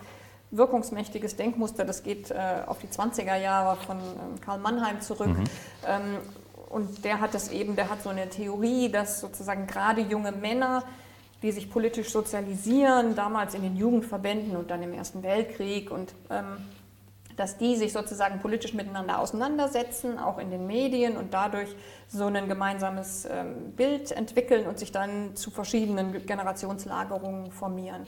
wirkungsmächtiges 0.52 1.36
Denkmuster. 1.36 1.84
Das 1.84 2.02
geht 2.02 2.30
äh, 2.30 2.36
auf 2.66 2.78
die 2.78 2.86
20er 2.86 3.36
Jahre 3.36 3.76
von 3.76 3.98
ähm, 3.98 4.40
Karl 4.40 4.58
Mannheim 4.58 5.00
zurück. 5.00 5.28
Mhm. 5.28 5.44
Ähm, 5.86 6.18
und 6.68 7.04
der 7.04 7.20
hat 7.20 7.34
das 7.34 7.50
eben, 7.50 7.76
der 7.76 7.90
hat 7.90 8.02
so 8.02 8.10
eine 8.10 8.28
Theorie, 8.28 8.90
dass 8.90 9.20
sozusagen 9.20 9.66
gerade 9.66 10.00
junge 10.00 10.32
Männer, 10.32 10.84
die 11.42 11.52
sich 11.52 11.70
politisch 11.70 12.10
sozialisieren, 12.10 13.14
damals 13.14 13.54
in 13.54 13.62
den 13.62 13.76
Jugendverbänden 13.76 14.56
und 14.56 14.70
dann 14.70 14.82
im 14.82 14.92
Ersten 14.92 15.22
Weltkrieg 15.22 15.90
und 15.90 16.14
ähm, 16.30 16.58
dass 17.36 17.56
die 17.56 17.76
sich 17.76 17.92
sozusagen 17.92 18.40
politisch 18.40 18.74
miteinander 18.74 19.18
auseinandersetzen, 19.18 20.18
auch 20.18 20.38
in 20.38 20.50
den 20.50 20.66
Medien 20.66 21.16
und 21.16 21.34
dadurch 21.34 21.74
so 22.08 22.26
ein 22.26 22.48
gemeinsames 22.48 23.24
ähm, 23.24 23.72
Bild 23.74 24.12
entwickeln 24.12 24.66
und 24.66 24.78
sich 24.78 24.92
dann 24.92 25.34
zu 25.34 25.50
verschiedenen 25.50 26.24
Generationslagerungen 26.26 27.50
formieren. 27.50 28.06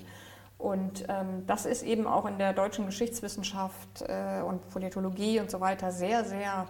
Und 0.59 1.05
ähm, 1.09 1.47
das 1.47 1.67
ist 1.67 1.83
eben 1.83 2.07
auch 2.07 2.27
in 2.27 2.39
der 2.39 2.53
deutschen 2.53 2.87
Geschichtswissenschaft 2.87 4.03
äh, 4.03 4.41
und 4.43 4.69
Politologie 4.71 5.41
und 5.41 5.51
so 5.51 5.61
weiter 5.61 5.91
sehr, 5.91 6.25
sehr 6.25 6.67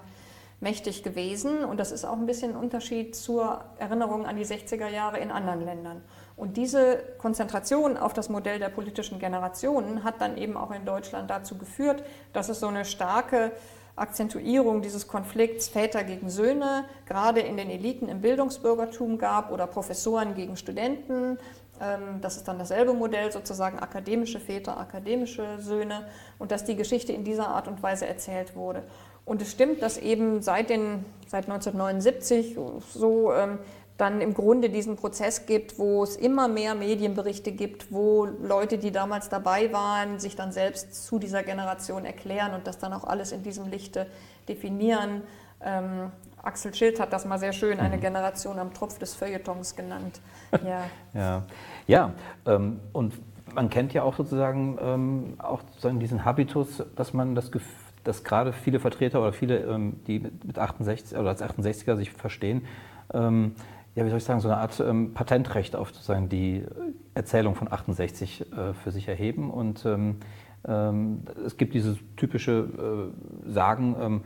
mächtig 0.60 1.02
gewesen. 1.02 1.64
Und 1.64 1.78
das 1.78 1.92
ist 1.92 2.04
auch 2.04 2.16
ein 2.16 2.26
bisschen 2.26 2.52
ein 2.52 2.56
Unterschied 2.56 3.14
zur 3.14 3.64
Erinnerung 3.78 4.26
an 4.26 4.36
die 4.36 4.44
60er 4.44 4.88
Jahre 4.88 5.18
in 5.18 5.30
anderen 5.30 5.64
Ländern. 5.64 6.02
Und 6.36 6.56
diese 6.56 6.98
Konzentration 7.18 7.96
auf 7.96 8.12
das 8.12 8.28
Modell 8.28 8.58
der 8.58 8.70
politischen 8.70 9.20
Generationen 9.20 10.02
hat 10.02 10.20
dann 10.20 10.36
eben 10.36 10.56
auch 10.56 10.72
in 10.72 10.84
Deutschland 10.84 11.30
dazu 11.30 11.56
geführt, 11.56 12.02
dass 12.32 12.48
es 12.48 12.58
so 12.60 12.66
eine 12.66 12.84
starke 12.84 13.52
Akzentuierung 13.96 14.82
dieses 14.82 15.06
Konflikts 15.06 15.68
Väter 15.68 16.02
gegen 16.02 16.28
Söhne, 16.28 16.86
gerade 17.06 17.40
in 17.40 17.56
den 17.56 17.70
Eliten 17.70 18.08
im 18.08 18.20
Bildungsbürgertum 18.20 19.18
gab 19.18 19.52
oder 19.52 19.68
Professoren 19.68 20.34
gegen 20.34 20.56
Studenten, 20.56 21.38
das 22.20 22.36
ist 22.36 22.46
dann 22.46 22.58
dasselbe 22.58 22.94
Modell, 22.94 23.32
sozusagen 23.32 23.78
akademische 23.78 24.40
Väter, 24.40 24.78
akademische 24.78 25.58
Söhne 25.58 26.06
und 26.38 26.52
dass 26.52 26.64
die 26.64 26.76
Geschichte 26.76 27.12
in 27.12 27.24
dieser 27.24 27.48
Art 27.48 27.68
und 27.68 27.82
Weise 27.82 28.06
erzählt 28.06 28.54
wurde. 28.54 28.84
Und 29.24 29.42
es 29.42 29.50
stimmt, 29.50 29.82
dass 29.82 29.98
eben 29.98 30.42
seit, 30.42 30.70
den, 30.70 31.04
seit 31.26 31.44
1979 31.44 32.56
so 32.92 33.32
ähm, 33.32 33.58
dann 33.96 34.20
im 34.20 34.34
Grunde 34.34 34.70
diesen 34.70 34.96
Prozess 34.96 35.46
gibt, 35.46 35.78
wo 35.78 36.02
es 36.02 36.16
immer 36.16 36.48
mehr 36.48 36.74
Medienberichte 36.74 37.52
gibt, 37.52 37.92
wo 37.92 38.24
Leute, 38.24 38.76
die 38.78 38.90
damals 38.90 39.28
dabei 39.28 39.72
waren, 39.72 40.18
sich 40.18 40.36
dann 40.36 40.52
selbst 40.52 41.06
zu 41.06 41.18
dieser 41.18 41.42
Generation 41.42 42.04
erklären 42.04 42.54
und 42.54 42.66
das 42.66 42.78
dann 42.78 42.92
auch 42.92 43.04
alles 43.04 43.32
in 43.32 43.42
diesem 43.42 43.68
Lichte 43.68 44.06
definieren. 44.48 45.22
Ähm, 45.62 46.10
Axel 46.44 46.74
Schild 46.74 47.00
hat 47.00 47.12
das 47.12 47.24
mal 47.24 47.38
sehr 47.38 47.52
schön, 47.52 47.80
eine 47.80 47.96
mhm. 47.96 48.00
Generation 48.00 48.58
am 48.58 48.72
Tropf 48.72 48.98
des 48.98 49.14
Feuilletons 49.14 49.76
genannt. 49.76 50.20
Ja, 50.64 50.84
ja. 51.14 51.42
ja 51.86 52.12
ähm, 52.46 52.80
und 52.92 53.14
man 53.54 53.70
kennt 53.70 53.92
ja 53.92 54.02
auch 54.02 54.16
sozusagen 54.16 54.78
ähm, 54.80 55.34
auch 55.38 55.62
sozusagen 55.72 55.98
diesen 55.98 56.24
Habitus, 56.24 56.82
dass 56.96 57.12
man 57.12 57.34
das 57.34 57.50
Gefühl 57.50 57.84
dass 58.04 58.22
gerade 58.22 58.52
viele 58.52 58.78
Vertreter 58.78 59.20
oder 59.20 59.32
viele, 59.32 59.58
ähm, 59.60 59.96
die 60.06 60.20
mit 60.20 60.58
68 60.58 61.18
oder 61.18 61.30
als 61.30 61.42
68er 61.42 61.96
sich 61.96 62.12
verstehen, 62.12 62.62
ähm, 63.12 63.54
ja, 63.94 64.04
wie 64.04 64.08
soll 64.10 64.18
ich 64.18 64.24
sagen, 64.24 64.40
so 64.40 64.48
eine 64.48 64.58
Art 64.58 64.78
ähm, 64.80 65.14
Patentrecht 65.14 65.76
auf 65.76 65.88
sozusagen 65.88 66.28
die 66.28 66.64
Erzählung 67.14 67.54
von 67.54 67.72
68 67.72 68.52
äh, 68.52 68.74
für 68.74 68.90
sich 68.90 69.08
erheben. 69.08 69.50
Und 69.50 69.86
ähm, 69.86 70.16
es 71.44 71.58
gibt 71.58 71.74
dieses 71.74 71.98
typische 72.16 73.12
äh, 73.46 73.50
Sagen, 73.52 74.22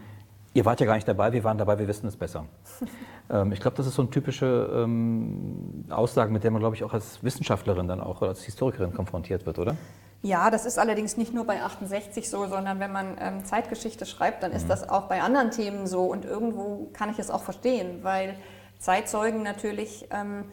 Ihr 0.59 0.65
wart 0.65 0.81
ja 0.81 0.87
gar 0.87 0.97
nicht 0.97 1.07
dabei, 1.07 1.33
wir 1.33 1.45
waren 1.45 1.57
dabei, 1.57 1.79
wir 1.79 1.87
wissen 1.87 2.09
es 2.09 2.17
besser. 2.17 2.45
ähm, 3.31 3.53
ich 3.53 3.61
glaube, 3.61 3.77
das 3.77 3.87
ist 3.87 3.95
so 3.95 4.03
eine 4.03 4.11
typische 4.11 4.69
ähm, 4.75 5.85
Aussage, 5.89 6.33
mit 6.33 6.43
der 6.43 6.51
man, 6.51 6.59
glaube 6.59 6.75
ich, 6.75 6.83
auch 6.83 6.93
als 6.93 7.23
Wissenschaftlerin 7.23 7.87
dann 7.87 8.01
auch 8.01 8.23
oder 8.23 8.31
als 8.31 8.43
Historikerin 8.43 8.93
konfrontiert 8.93 9.47
wird, 9.47 9.61
oder? 9.61 9.77
Ja, 10.21 10.51
das 10.51 10.67
ist 10.67 10.77
allerdings 10.77 11.17
nicht 11.17 11.33
nur 11.33 11.47
bei 11.47 11.63
68 11.63 12.29
so, 12.29 12.49
sondern 12.49 12.81
wenn 12.81 12.91
man 12.91 13.17
ähm, 13.21 13.45
Zeitgeschichte 13.45 14.05
schreibt, 14.05 14.43
dann 14.43 14.51
ist 14.51 14.65
mhm. 14.65 14.71
das 14.71 14.89
auch 14.89 15.03
bei 15.03 15.23
anderen 15.23 15.53
Themen 15.53 15.87
so. 15.87 16.07
Und 16.07 16.25
irgendwo 16.25 16.91
kann 16.93 17.09
ich 17.09 17.21
es 17.21 17.31
auch 17.31 17.43
verstehen, 17.45 18.01
weil 18.03 18.35
Zeitzeugen 18.81 19.45
natürlich 19.45 20.09
ähm, 20.11 20.47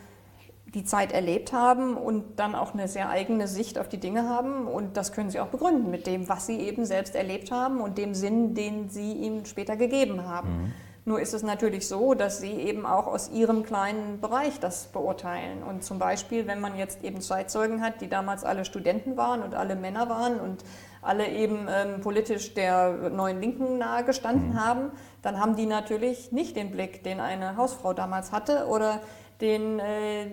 die 0.76 0.84
Zeit 0.84 1.12
erlebt 1.14 1.54
haben 1.54 1.96
und 1.96 2.38
dann 2.38 2.54
auch 2.54 2.74
eine 2.74 2.88
sehr 2.88 3.10
eigene 3.10 3.48
Sicht 3.48 3.80
auf 3.80 3.88
die 3.88 3.98
Dinge 3.98 4.30
haben. 4.30 4.68
Und 4.68 4.98
das 4.98 5.14
können 5.14 5.30
sie 5.30 5.40
auch 5.40 5.48
begründen 5.48 5.90
mit 5.90 6.06
dem, 6.06 6.30
was 6.30 6.46
sie 6.46 6.60
eben 6.60 6.86
selbst 6.86 7.16
erlebt 7.16 7.50
haben 7.50 7.80
und 7.80 7.98
dem 7.98 8.14
Sinn, 8.14 8.54
den 8.54 8.90
sie 8.90 9.14
ihm 9.14 9.46
später 9.46 9.78
gegeben 9.78 10.28
haben. 10.28 10.50
Mhm. 10.50 10.74
Nur 11.08 11.22
ist 11.22 11.36
es 11.36 11.44
natürlich 11.44 11.88
so, 11.88 12.16
dass 12.16 12.40
sie 12.40 12.52
eben 12.52 12.86
auch 12.86 13.06
aus 13.06 13.30
ihrem 13.30 13.62
kleinen 13.64 14.20
Bereich 14.20 14.60
das 14.60 14.88
beurteilen. 14.88 15.62
Und 15.62 15.84
zum 15.84 16.00
Beispiel, 16.00 16.48
wenn 16.48 16.60
man 16.60 16.76
jetzt 16.78 17.04
eben 17.04 17.22
Zeitzeugen 17.22 17.82
hat, 17.82 18.02
die 18.02 18.10
damals 18.10 18.44
alle 18.44 18.66
Studenten 18.66 19.16
waren 19.16 19.44
und 19.44 19.54
alle 19.54 19.76
Männer 19.76 20.10
waren 20.10 20.40
und 20.40 20.64
alle 21.04 21.28
eben 21.30 21.68
ähm, 21.70 22.02
politisch 22.02 22.56
der 22.56 23.12
neuen 23.12 23.40
Linken 23.40 23.78
nahegestanden 23.78 24.50
mhm. 24.50 24.60
haben, 24.60 24.92
dann 25.22 25.40
haben 25.40 25.56
die 25.56 25.68
natürlich 25.68 26.32
nicht 26.32 26.56
den 26.56 26.72
Blick, 26.72 27.04
den 27.04 27.20
eine 27.20 27.56
Hausfrau 27.56 27.94
damals 27.94 28.32
hatte 28.32 28.66
oder 28.66 29.00
den 29.42 29.80
äh, 29.80 30.28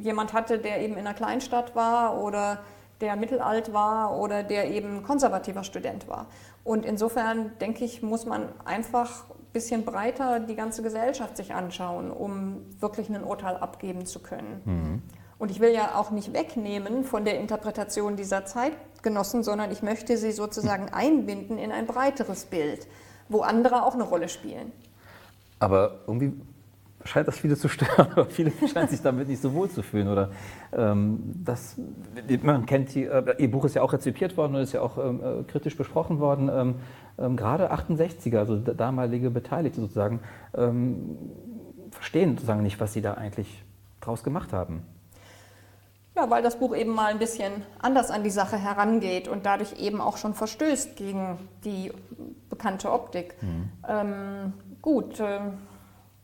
jemand 0.00 0.32
hatte, 0.32 0.58
der 0.58 0.80
eben 0.80 0.94
in 0.94 1.00
einer 1.00 1.14
Kleinstadt 1.14 1.74
war 1.74 2.22
oder 2.22 2.58
der 3.00 3.16
mittelalt 3.16 3.72
war 3.72 4.16
oder 4.18 4.42
der 4.42 4.70
eben 4.70 5.02
konservativer 5.02 5.64
Student 5.64 6.08
war. 6.08 6.26
Und 6.64 6.84
insofern 6.84 7.52
denke 7.60 7.84
ich, 7.84 8.02
muss 8.02 8.26
man 8.26 8.48
einfach 8.64 9.24
ein 9.30 9.52
bisschen 9.52 9.84
breiter 9.84 10.40
die 10.40 10.54
ganze 10.54 10.82
Gesellschaft 10.82 11.36
sich 11.36 11.54
anschauen, 11.54 12.10
um 12.10 12.66
wirklich 12.78 13.08
ein 13.08 13.24
Urteil 13.24 13.56
abgeben 13.56 14.06
zu 14.06 14.20
können. 14.20 14.62
Mhm. 14.64 15.02
Und 15.38 15.50
ich 15.50 15.58
will 15.58 15.72
ja 15.72 15.94
auch 15.94 16.10
nicht 16.10 16.34
wegnehmen 16.34 17.02
von 17.02 17.24
der 17.24 17.40
Interpretation 17.40 18.14
dieser 18.14 18.44
Zeitgenossen, 18.44 19.42
sondern 19.42 19.72
ich 19.72 19.82
möchte 19.82 20.18
sie 20.18 20.32
sozusagen 20.32 20.90
einbinden 20.90 21.56
in 21.56 21.72
ein 21.72 21.86
breiteres 21.86 22.44
Bild, 22.44 22.86
wo 23.30 23.40
andere 23.40 23.86
auch 23.86 23.94
eine 23.94 24.02
Rolle 24.02 24.28
spielen. 24.28 24.70
Aber 25.58 26.00
irgendwie 26.06 26.34
scheint 27.04 27.28
das 27.28 27.38
viele 27.38 27.56
zu 27.56 27.68
stören, 27.68 28.08
aber 28.12 28.26
viele 28.26 28.52
scheinen 28.72 28.88
sich 28.88 29.00
damit 29.02 29.28
nicht 29.28 29.40
so 29.40 29.52
wohl 29.54 29.70
zu 29.70 29.82
fühlen. 29.82 30.08
Oder, 30.08 30.30
ähm, 30.72 31.20
das, 31.44 31.76
man 32.42 32.66
kennt 32.66 32.94
die, 32.94 33.04
äh, 33.04 33.34
Ihr 33.38 33.50
Buch 33.50 33.64
ist 33.64 33.74
ja 33.74 33.82
auch 33.82 33.92
rezipiert 33.92 34.36
worden 34.36 34.54
und 34.54 34.62
ist 34.62 34.72
ja 34.72 34.82
auch 34.82 34.98
ähm, 34.98 35.20
äh, 35.22 35.42
kritisch 35.44 35.76
besprochen 35.76 36.20
worden. 36.20 36.50
Ähm, 36.52 36.74
ähm 37.18 37.36
gerade 37.36 37.72
68er, 37.72 38.38
also 38.38 38.56
damalige 38.56 39.30
Beteiligte 39.30 39.80
sozusagen, 39.80 40.20
ähm, 40.54 41.18
verstehen 41.90 42.30
sozusagen 42.30 42.62
nicht, 42.62 42.80
was 42.80 42.92
Sie 42.92 43.02
da 43.02 43.14
eigentlich 43.14 43.64
draus 44.00 44.22
gemacht 44.22 44.52
haben. 44.52 44.82
Ja, 46.16 46.28
weil 46.28 46.42
das 46.42 46.58
Buch 46.58 46.74
eben 46.74 46.92
mal 46.92 47.06
ein 47.06 47.18
bisschen 47.18 47.62
anders 47.78 48.10
an 48.10 48.24
die 48.24 48.30
Sache 48.30 48.58
herangeht 48.58 49.28
und 49.28 49.46
dadurch 49.46 49.80
eben 49.80 50.00
auch 50.00 50.16
schon 50.16 50.34
verstößt 50.34 50.96
gegen 50.96 51.38
die 51.64 51.92
bekannte 52.48 52.90
Optik. 52.90 53.36
Mhm. 53.40 53.70
Ähm, 53.88 54.52
gut, 54.82 55.20
äh, 55.20 55.40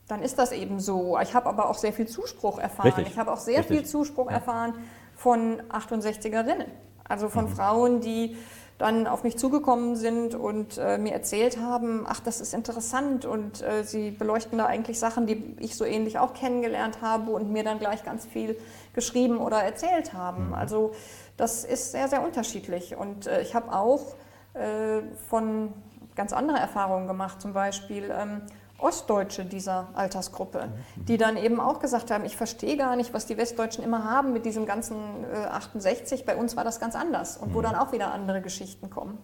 dann 0.08 0.22
ist 0.22 0.38
das 0.38 0.52
eben 0.52 0.80
so. 0.80 1.18
Ich 1.20 1.34
habe 1.34 1.48
aber 1.48 1.68
auch 1.68 1.78
sehr 1.78 1.92
viel 1.92 2.06
Zuspruch 2.06 2.58
erfahren. 2.58 2.88
Richtig. 2.88 3.08
Ich 3.08 3.18
habe 3.18 3.32
auch 3.32 3.38
sehr 3.38 3.58
Richtig. 3.58 3.78
viel 3.78 3.86
Zuspruch 3.86 4.26
ja. 4.26 4.36
erfahren 4.36 4.74
von 5.16 5.60
68erinnen. 5.70 6.66
Also 7.08 7.28
von 7.28 7.46
mhm. 7.46 7.56
Frauen, 7.56 8.00
die 8.00 8.36
dann 8.78 9.06
auf 9.06 9.24
mich 9.24 9.38
zugekommen 9.38 9.96
sind 9.96 10.34
und 10.34 10.76
äh, 10.76 10.98
mir 10.98 11.12
erzählt 11.12 11.58
haben, 11.58 12.04
ach, 12.06 12.20
das 12.20 12.42
ist 12.42 12.52
interessant 12.52 13.24
und 13.24 13.62
äh, 13.62 13.84
sie 13.84 14.10
beleuchten 14.10 14.58
da 14.58 14.66
eigentlich 14.66 14.98
Sachen, 14.98 15.26
die 15.26 15.56
ich 15.60 15.76
so 15.76 15.84
ähnlich 15.86 16.18
auch 16.18 16.34
kennengelernt 16.34 17.00
habe 17.00 17.30
und 17.30 17.50
mir 17.50 17.64
dann 17.64 17.78
gleich 17.78 18.04
ganz 18.04 18.26
viel 18.26 18.58
geschrieben 18.92 19.38
oder 19.38 19.62
erzählt 19.62 20.12
haben. 20.12 20.48
Mhm. 20.48 20.54
Also 20.54 20.92
das 21.38 21.64
ist 21.64 21.92
sehr, 21.92 22.08
sehr 22.08 22.22
unterschiedlich 22.22 22.96
und 22.96 23.26
äh, 23.26 23.40
ich 23.40 23.54
habe 23.54 23.72
auch 23.72 24.14
äh, 24.52 25.00
von 25.30 25.72
ganz 26.14 26.34
andere 26.34 26.58
Erfahrungen 26.58 27.06
gemacht, 27.06 27.40
zum 27.40 27.54
Beispiel 27.54 28.12
ähm, 28.14 28.42
Ostdeutsche 28.78 29.44
dieser 29.44 29.88
Altersgruppe, 29.94 30.68
die 30.96 31.16
dann 31.16 31.36
eben 31.36 31.60
auch 31.60 31.78
gesagt 31.78 32.10
haben, 32.10 32.24
ich 32.24 32.36
verstehe 32.36 32.76
gar 32.76 32.96
nicht, 32.96 33.14
was 33.14 33.26
die 33.26 33.36
Westdeutschen 33.36 33.82
immer 33.82 34.04
haben 34.04 34.32
mit 34.32 34.44
diesem 34.44 34.66
ganzen 34.66 34.96
äh, 35.32 35.46
68. 35.46 36.26
Bei 36.26 36.36
uns 36.36 36.56
war 36.56 36.64
das 36.64 36.78
ganz 36.78 36.94
anders 36.94 37.36
und 37.38 37.54
wo 37.54 37.58
mhm. 37.58 37.64
dann 37.64 37.74
auch 37.76 37.92
wieder 37.92 38.12
andere 38.12 38.42
Geschichten 38.42 38.90
kommen. 38.90 39.18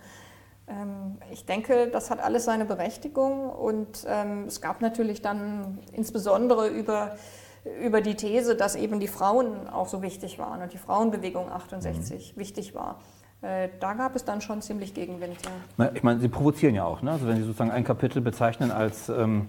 Ähm, 0.69 1.19
ich 1.31 1.45
denke, 1.45 1.89
das 1.89 2.11
hat 2.11 2.21
alles 2.21 2.45
seine 2.45 2.65
Berechtigung 2.65 3.51
und 3.51 4.07
ähm, 4.09 4.45
es 4.47 4.61
gab 4.61 4.81
natürlich 4.81 5.21
dann 5.21 5.81
insbesondere 5.93 6.69
über, 6.69 7.17
über 7.83 8.01
die 8.01 8.15
These, 8.15 8.57
dass 8.57 8.75
eben 8.75 9.01
die 9.01 9.09
Frauen 9.09 9.69
auch 9.69 9.89
so 9.89 10.01
wichtig 10.01 10.39
waren 10.39 10.63
und 10.63 10.73
die 10.73 10.79
Frauenbewegung 10.79 11.51
68 11.51 12.35
mhm. 12.35 12.41
wichtig 12.41 12.75
war. 12.75 13.01
Äh, 13.43 13.71
da 13.81 13.95
gab 13.95 14.15
es 14.15 14.25
dann 14.25 14.41
schon 14.41 14.63
ziemlich 14.63 14.95
Gegenwind. 14.95 15.37
Ja. 15.79 15.91
Ich 15.95 16.05
meine, 16.05 16.21
Sie 16.21 16.29
provozieren 16.29 16.77
ja 16.77 16.85
auch. 16.85 17.03
Ne? 17.03 17.11
Also 17.11 17.27
wenn 17.27 17.37
Sie 17.37 17.43
sozusagen 17.43 17.73
ein 17.73 17.83
Kapitel 17.83 18.23
bezeichnen 18.23 18.71
als 18.71 19.09
ähm, 19.09 19.49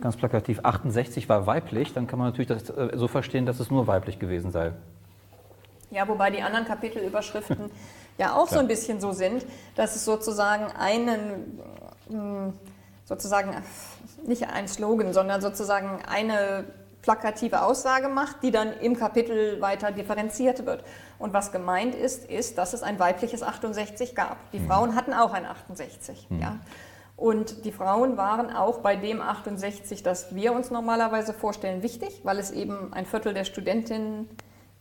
ganz 0.00 0.16
plakativ 0.16 0.60
68 0.62 1.28
war 1.28 1.46
weiblich, 1.46 1.92
dann 1.92 2.06
kann 2.06 2.18
man 2.18 2.28
natürlich 2.28 2.48
das 2.48 2.70
äh, 2.70 2.96
so 2.96 3.06
verstehen, 3.06 3.44
dass 3.44 3.60
es 3.60 3.70
nur 3.70 3.86
weiblich 3.86 4.18
gewesen 4.18 4.50
sei. 4.50 4.72
Ja, 5.90 6.08
wobei 6.08 6.30
die 6.30 6.42
anderen 6.42 6.64
Kapitelüberschriften 6.64 7.70
ja 8.18 8.32
auch 8.32 8.46
Klar. 8.46 8.48
so 8.48 8.58
ein 8.60 8.68
bisschen 8.68 9.00
so 9.00 9.12
sind, 9.12 9.44
dass 9.74 9.94
es 9.94 10.06
sozusagen 10.06 10.72
einen, 10.72 11.60
hm, 12.08 12.54
sozusagen 13.04 13.54
nicht 14.26 14.48
ein 14.48 14.68
Slogan, 14.68 15.12
sondern 15.12 15.42
sozusagen 15.42 16.00
eine 16.06 16.64
plakative 17.02 17.62
Aussage 17.62 18.08
macht, 18.08 18.42
die 18.42 18.50
dann 18.50 18.72
im 18.80 18.96
Kapitel 18.96 19.60
weiter 19.60 19.92
differenziert 19.92 20.66
wird. 20.66 20.84
Und 21.18 21.32
was 21.32 21.52
gemeint 21.52 21.94
ist, 21.94 22.24
ist, 22.24 22.58
dass 22.58 22.72
es 22.72 22.82
ein 22.82 22.98
weibliches 22.98 23.42
68 23.42 24.14
gab. 24.14 24.36
Die 24.52 24.58
mhm. 24.58 24.66
Frauen 24.66 24.94
hatten 24.94 25.12
auch 25.12 25.32
ein 25.32 25.46
68. 25.46 26.28
Mhm. 26.30 26.40
Ja. 26.40 26.58
Und 27.16 27.64
die 27.64 27.72
Frauen 27.72 28.16
waren 28.16 28.54
auch 28.54 28.78
bei 28.78 28.94
dem 28.94 29.20
68, 29.20 30.04
das 30.04 30.34
wir 30.36 30.52
uns 30.52 30.70
normalerweise 30.70 31.34
vorstellen, 31.34 31.82
wichtig, 31.82 32.20
weil 32.22 32.38
es 32.38 32.52
eben 32.52 32.92
ein 32.92 33.06
Viertel 33.06 33.34
der 33.34 33.44
Studentinnen 33.44 34.28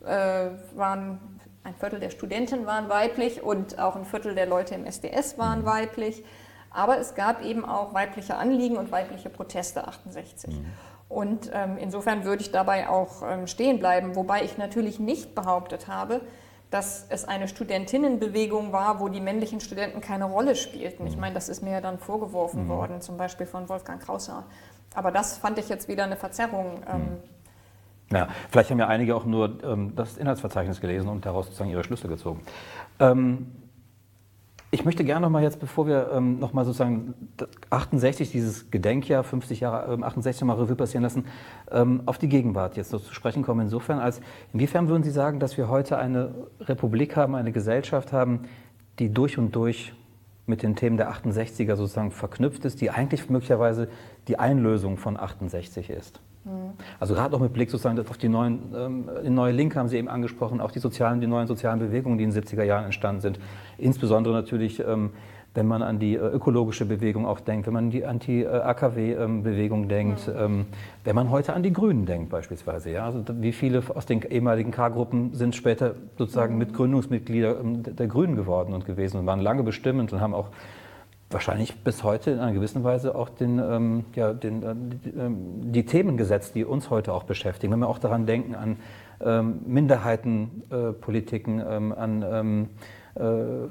äh, 0.05 0.49
waren, 0.75 1.39
ein 1.63 1.73
Viertel 1.73 1.99
der 1.99 2.11
Studenten 2.11 2.67
waren 2.67 2.89
weiblich 2.89 3.41
und 3.41 3.79
auch 3.79 3.95
ein 3.95 4.05
Viertel 4.05 4.35
der 4.35 4.45
Leute 4.45 4.75
im 4.75 4.85
SDS 4.85 5.39
waren 5.39 5.61
mhm. 5.61 5.65
weiblich. 5.65 6.23
Aber 6.69 6.99
es 6.99 7.15
gab 7.15 7.43
eben 7.43 7.65
auch 7.65 7.95
weibliche 7.95 8.35
Anliegen 8.35 8.77
und 8.77 8.91
weibliche 8.91 9.29
Proteste 9.29 9.87
68. 9.87 10.53
Mhm. 10.53 10.65
Und 11.09 11.49
ähm, 11.53 11.77
insofern 11.77 12.25
würde 12.25 12.41
ich 12.41 12.51
dabei 12.51 12.89
auch 12.89 13.23
ähm, 13.23 13.47
stehen 13.47 13.79
bleiben, 13.79 14.15
wobei 14.15 14.43
ich 14.43 14.57
natürlich 14.57 14.99
nicht 14.99 15.35
behauptet 15.35 15.87
habe, 15.87 16.21
dass 16.69 17.05
es 17.09 17.25
eine 17.25 17.47
Studentinnenbewegung 17.47 18.73
war, 18.73 18.99
wo 18.99 19.07
die 19.07 19.21
männlichen 19.21 19.61
Studenten 19.61 20.01
keine 20.01 20.25
Rolle 20.25 20.55
spielten. 20.55 21.07
Ich 21.07 21.15
meine, 21.15 21.33
das 21.33 21.47
ist 21.47 21.63
mir 21.63 21.71
ja 21.71 21.81
dann 21.81 21.97
vorgeworfen 21.97 22.65
mhm. 22.65 22.69
worden, 22.69 23.01
zum 23.01 23.15
Beispiel 23.17 23.45
von 23.45 23.69
Wolfgang 23.69 24.01
Krauser. 24.01 24.43
Aber 24.93 25.11
das 25.11 25.37
fand 25.37 25.59
ich 25.59 25.69
jetzt 25.69 25.87
wieder 25.87 26.03
eine 26.03 26.17
Verzerrung. 26.17 26.81
Ähm, 26.91 26.99
mhm. 26.99 27.17
Ja, 28.11 28.27
vielleicht 28.49 28.71
haben 28.71 28.79
ja 28.79 28.87
einige 28.87 29.15
auch 29.15 29.25
nur 29.25 29.63
ähm, 29.63 29.95
das 29.95 30.17
Inhaltsverzeichnis 30.17 30.81
gelesen 30.81 31.07
und 31.07 31.25
daraus 31.25 31.45
sozusagen 31.45 31.69
ihre 31.69 31.83
Schlüsse 31.83 32.07
gezogen. 32.07 32.41
Ähm, 32.99 33.51
ich 34.69 34.83
möchte 34.83 35.05
gerne 35.05 35.21
noch 35.21 35.29
mal 35.29 35.43
jetzt, 35.43 35.59
bevor 35.59 35.87
wir 35.87 36.11
ähm, 36.13 36.39
noch 36.39 36.51
mal 36.51 36.65
sozusagen 36.65 37.13
68, 37.69 38.31
dieses 38.31 38.69
Gedenkjahr, 38.69 39.23
50 39.23 39.61
Jahre 39.61 39.93
ähm, 39.93 40.03
68 40.03 40.43
mal 40.43 40.57
Revue 40.57 40.75
passieren 40.75 41.03
lassen, 41.03 41.25
ähm, 41.71 42.01
auf 42.05 42.17
die 42.17 42.27
Gegenwart 42.27 42.75
jetzt 42.75 42.89
so 42.89 42.99
zu 42.99 43.13
sprechen 43.13 43.43
kommen. 43.43 43.61
Insofern, 43.61 43.99
als 43.99 44.19
inwiefern 44.53 44.89
würden 44.89 45.03
Sie 45.03 45.11
sagen, 45.11 45.39
dass 45.39 45.57
wir 45.57 45.69
heute 45.69 45.97
eine 45.97 46.33
Republik 46.59 47.15
haben, 47.15 47.35
eine 47.35 47.53
Gesellschaft 47.53 48.11
haben, 48.11 48.41
die 48.99 49.13
durch 49.13 49.37
und 49.37 49.55
durch 49.55 49.93
mit 50.47 50.63
den 50.63 50.75
Themen 50.75 50.97
der 50.97 51.11
68er 51.11 51.75
sozusagen 51.75 52.11
verknüpft 52.11 52.65
ist, 52.65 52.81
die 52.81 52.89
eigentlich 52.89 53.29
möglicherweise 53.29 53.87
die 54.27 54.37
Einlösung 54.37 54.97
von 54.97 55.17
68 55.17 55.89
ist? 55.89 56.19
Mhm. 56.47 56.73
Also 56.99 57.13
gerade 57.13 57.35
auch 57.35 57.39
mit 57.39 57.53
Blick 57.53 57.69
sozusagen 57.69 57.99
auf 57.99 58.17
die 58.17 58.29
neuen, 58.29 58.59
ähm, 58.75 59.09
die 59.23 59.29
neue 59.29 59.51
Linke 59.51 59.77
haben 59.77 59.89
Sie 59.89 59.97
eben 59.97 60.07
angesprochen, 60.07 60.61
auch 60.61 60.71
die 60.71 60.79
sozialen, 60.79 61.21
die 61.21 61.27
neuen 61.27 61.47
sozialen 61.47 61.79
Bewegungen, 61.79 62.17
die 62.17 62.23
in 62.23 62.31
den 62.31 62.43
70er 62.43 62.63
Jahren 62.63 62.85
entstanden 62.85 63.21
sind. 63.21 63.39
Insbesondere 63.77 64.33
natürlich, 64.33 64.79
ähm, 64.79 65.11
wenn 65.53 65.67
man 65.67 65.81
an 65.81 65.99
die 65.99 66.15
äh, 66.15 66.19
ökologische 66.19 66.85
Bewegung 66.85 67.25
auch 67.25 67.39
denkt, 67.39 67.67
wenn 67.67 67.73
man 67.73 67.85
an 67.85 67.91
die 67.91 68.05
Anti-AKW-Bewegung 68.05 69.83
ähm, 69.83 69.89
denkt, 69.89 70.27
mhm. 70.27 70.65
wenn 71.03 71.15
man 71.15 71.31
heute 71.31 71.53
an 71.53 71.63
die 71.63 71.73
Grünen 71.73 72.05
denkt 72.05 72.29
beispielsweise. 72.29 72.91
Ja? 72.91 73.05
Also 73.05 73.23
wie 73.39 73.51
viele 73.51 73.81
aus 73.93 74.05
den 74.05 74.21
ehemaligen 74.21 74.71
K-Gruppen 74.71 75.33
sind 75.33 75.55
später 75.55 75.95
sozusagen 76.17 76.53
mhm. 76.53 76.59
Mitgründungsmitglieder 76.59 77.55
der 77.55 78.07
Grünen 78.07 78.35
geworden 78.35 78.73
und 78.73 78.85
gewesen 78.85 79.19
und 79.19 79.25
waren 79.25 79.41
lange 79.41 79.63
bestimmend 79.63 80.13
und 80.13 80.21
haben 80.21 80.35
auch 80.35 80.49
wahrscheinlich 81.29 81.83
bis 81.83 82.03
heute 82.03 82.31
in 82.31 82.39
einer 82.39 82.53
gewissen 82.53 82.83
Weise 82.83 83.13
auch 83.15 83.29
den, 83.29 83.59
ähm, 83.59 84.05
ja, 84.15 84.33
den, 84.33 84.63
äh, 84.63 84.73
die, 84.75 85.09
ähm, 85.09 85.71
die, 85.71 85.85
Themen 85.85 86.17
gesetzt, 86.17 86.55
die 86.55 86.63
uns 86.63 86.89
heute 86.89 87.13
auch 87.13 87.23
beschäftigen. 87.23 87.73
Wenn 87.73 87.79
wir 87.79 87.89
auch 87.89 87.99
daran 87.99 88.25
denken, 88.25 88.55
an 88.55 88.77
ähm, 89.19 89.59
Minderheitenpolitiken, 89.65 91.59
äh, 91.59 91.75
ähm, 91.75 91.91
an 91.91 92.25
ähm, 92.29 92.69
äh, 93.15 93.67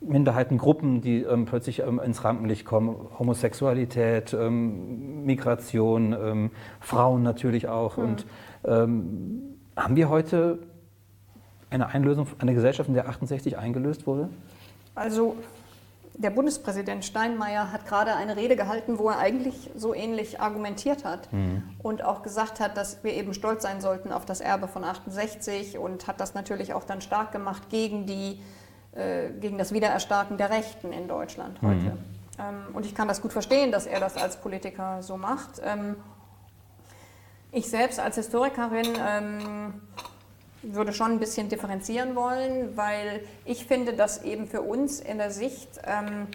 Minderheitengruppen, 0.00 1.00
die 1.00 1.22
ähm, 1.22 1.46
plötzlich 1.46 1.80
ins 1.80 2.22
Rampenlicht 2.22 2.64
kommen, 2.64 2.94
Homosexualität, 3.18 4.36
Migration, 4.38 6.50
Frauen 6.80 7.24
natürlich 7.24 7.66
auch. 7.68 7.96
Mhm. 7.96 8.04
Und 8.04 8.26
haben 8.64 9.96
wir 9.96 10.08
heute 10.08 10.60
eine 11.70 11.88
Einlösung, 11.88 12.28
eine 12.38 12.54
Gesellschaft, 12.54 12.88
in 12.88 12.94
der 12.94 13.08
68 13.08 13.58
eingelöst 13.58 14.06
wurde? 14.06 14.28
Also 14.94 15.34
der 16.18 16.30
Bundespräsident 16.30 17.04
Steinmeier 17.04 17.72
hat 17.72 17.86
gerade 17.86 18.14
eine 18.14 18.36
Rede 18.36 18.56
gehalten, 18.56 18.98
wo 18.98 19.10
er 19.10 19.18
eigentlich 19.18 19.70
so 19.74 19.94
ähnlich 19.94 20.40
argumentiert 20.40 21.04
hat 21.04 21.30
mhm. 21.32 21.62
und 21.82 22.02
auch 22.02 22.22
gesagt 22.22 22.58
hat, 22.58 22.76
dass 22.76 23.04
wir 23.04 23.12
eben 23.12 23.34
stolz 23.34 23.62
sein 23.62 23.80
sollten 23.80 24.12
auf 24.12 24.24
das 24.24 24.40
Erbe 24.40 24.66
von 24.66 24.82
68 24.82 25.78
und 25.78 26.06
hat 26.06 26.20
das 26.20 26.34
natürlich 26.34 26.72
auch 26.72 26.84
dann 26.84 27.00
stark 27.00 27.32
gemacht 27.32 27.68
gegen, 27.68 28.06
die, 28.06 28.40
äh, 28.92 29.30
gegen 29.40 29.58
das 29.58 29.72
Wiedererstarken 29.72 30.38
der 30.38 30.50
Rechten 30.50 30.92
in 30.92 31.06
Deutschland 31.06 31.60
heute. 31.60 31.74
Mhm. 31.74 31.98
Ähm, 32.38 32.74
und 32.74 32.86
ich 32.86 32.94
kann 32.94 33.08
das 33.08 33.20
gut 33.20 33.32
verstehen, 33.32 33.70
dass 33.70 33.86
er 33.86 34.00
das 34.00 34.16
als 34.16 34.38
Politiker 34.38 35.02
so 35.02 35.16
macht. 35.16 35.60
Ähm, 35.62 35.96
ich 37.52 37.68
selbst 37.68 38.00
als 38.00 38.16
Historikerin 38.16 38.86
ähm, 39.06 39.74
würde 40.62 40.92
schon 40.92 41.12
ein 41.12 41.18
bisschen 41.18 41.48
differenzieren 41.48 42.14
wollen, 42.16 42.76
weil 42.76 43.20
ich 43.44 43.66
finde, 43.66 43.92
dass 43.92 44.22
eben 44.24 44.46
für 44.46 44.62
uns 44.62 45.00
in 45.00 45.18
der 45.18 45.30
Sicht 45.30 45.68
ähm, 45.84 46.26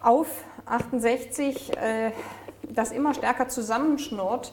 auf 0.00 0.28
68 0.66 1.76
äh, 1.76 2.12
das 2.68 2.92
immer 2.92 3.14
stärker 3.14 3.48
zusammenschnurrt, 3.48 4.52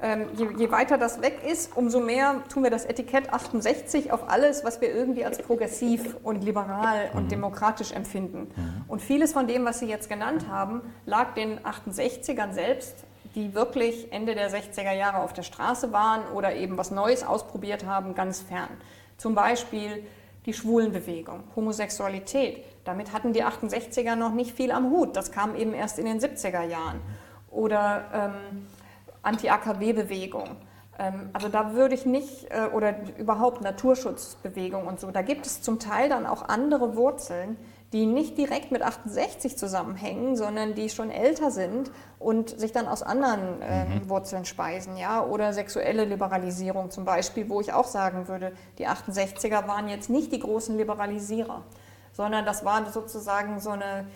ähm, 0.00 0.26
je, 0.36 0.46
je, 0.56 0.70
weiter 0.70 0.96
das 0.96 1.22
weg 1.22 1.40
ist, 1.44 1.76
umso 1.76 1.98
mehr 1.98 2.42
tun 2.52 2.62
wir 2.62 2.70
das 2.70 2.84
Etikett 2.84 3.32
68 3.32 4.12
auf 4.12 4.28
alles, 4.30 4.64
was 4.64 4.80
wir 4.80 4.94
irgendwie 4.94 5.24
als 5.24 5.38
progressiv 5.38 6.16
und 6.22 6.44
liberal 6.44 7.10
und 7.14 7.24
mhm. 7.24 7.28
demokratisch 7.28 7.90
empfinden. 7.90 8.52
Mhm. 8.54 8.84
Und 8.86 9.02
vieles 9.02 9.32
von 9.32 9.48
dem, 9.48 9.64
was 9.64 9.80
Sie 9.80 9.86
jetzt 9.86 10.08
genannt 10.08 10.46
haben, 10.48 10.82
lag 11.04 11.34
den 11.34 11.58
68ern 11.60 12.52
selbst, 12.52 12.94
die 13.38 13.54
wirklich 13.54 14.12
Ende 14.12 14.34
der 14.34 14.50
60er 14.50 14.92
Jahre 14.92 15.18
auf 15.18 15.32
der 15.32 15.44
Straße 15.44 15.92
waren 15.92 16.26
oder 16.34 16.56
eben 16.56 16.76
was 16.76 16.90
Neues 16.90 17.22
ausprobiert 17.22 17.86
haben, 17.86 18.14
ganz 18.16 18.40
fern. 18.40 18.68
Zum 19.16 19.36
Beispiel 19.36 20.04
die 20.44 20.52
Schwulenbewegung, 20.52 21.44
Homosexualität. 21.54 22.64
Damit 22.84 23.12
hatten 23.12 23.32
die 23.32 23.44
68er 23.44 24.16
noch 24.16 24.32
nicht 24.32 24.56
viel 24.56 24.72
am 24.72 24.90
Hut. 24.90 25.14
Das 25.14 25.30
kam 25.30 25.54
eben 25.54 25.72
erst 25.72 26.00
in 26.00 26.06
den 26.06 26.18
70er 26.18 26.64
Jahren. 26.64 27.00
Oder 27.48 28.04
ähm, 28.12 28.66
Anti-AKW-Bewegung. 29.22 30.56
Ähm, 30.98 31.30
also 31.32 31.48
da 31.48 31.74
würde 31.74 31.94
ich 31.94 32.06
nicht, 32.06 32.50
äh, 32.50 32.66
oder 32.74 32.96
überhaupt 33.18 33.60
Naturschutzbewegung 33.60 34.84
und 34.86 34.98
so, 34.98 35.12
da 35.12 35.22
gibt 35.22 35.46
es 35.46 35.62
zum 35.62 35.78
Teil 35.78 36.08
dann 36.08 36.26
auch 36.26 36.48
andere 36.48 36.96
Wurzeln, 36.96 37.56
die 37.92 38.04
nicht 38.04 38.36
direkt 38.36 38.72
mit 38.72 38.82
68 38.82 39.56
zusammenhängen, 39.56 40.36
sondern 40.36 40.74
die 40.74 40.90
schon 40.90 41.10
älter 41.10 41.50
sind 41.50 41.90
und 42.18 42.58
sich 42.58 42.72
dann 42.72 42.88
aus 42.88 43.02
anderen 43.02 43.62
äh, 43.62 43.84
mhm. 43.84 44.08
Wurzeln 44.08 44.44
speisen, 44.44 44.96
ja, 44.96 45.24
oder 45.24 45.52
sexuelle 45.52 46.04
Liberalisierung 46.04 46.90
zum 46.90 47.04
Beispiel, 47.04 47.48
wo 47.48 47.60
ich 47.60 47.72
auch 47.72 47.86
sagen 47.86 48.28
würde, 48.28 48.52
die 48.78 48.88
68er 48.88 49.68
waren 49.68 49.88
jetzt 49.88 50.10
nicht 50.10 50.32
die 50.32 50.40
großen 50.40 50.76
Liberalisierer, 50.76 51.62
sondern 52.12 52.44
das 52.44 52.64
war 52.64 52.90
sozusagen 52.90 53.60
so 53.60 53.70
eine, 53.70 54.06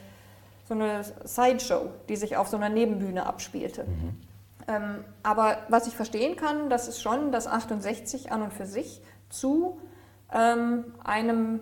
so 0.67 0.75
eine 0.75 1.05
Sideshow, 1.25 1.91
die 2.09 2.17
sich 2.17 2.37
auf 2.37 2.49
so 2.49 2.57
einer 2.57 2.69
Nebenbühne 2.69 3.25
abspielte. 3.25 3.85
Mhm. 3.85 4.21
Ähm, 4.69 5.05
aber 5.23 5.59
was 5.69 5.87
ich 5.87 5.95
verstehen 5.95 6.37
kann, 6.37 6.71
das 6.71 6.89
ist 6.89 7.01
schon, 7.01 7.33
dass 7.33 7.47
68 7.47 8.33
an 8.33 8.43
und 8.43 8.53
für 8.53 8.67
sich 8.67 9.01
zu 9.29 9.79
ähm, 10.33 10.85
einem, 11.05 11.61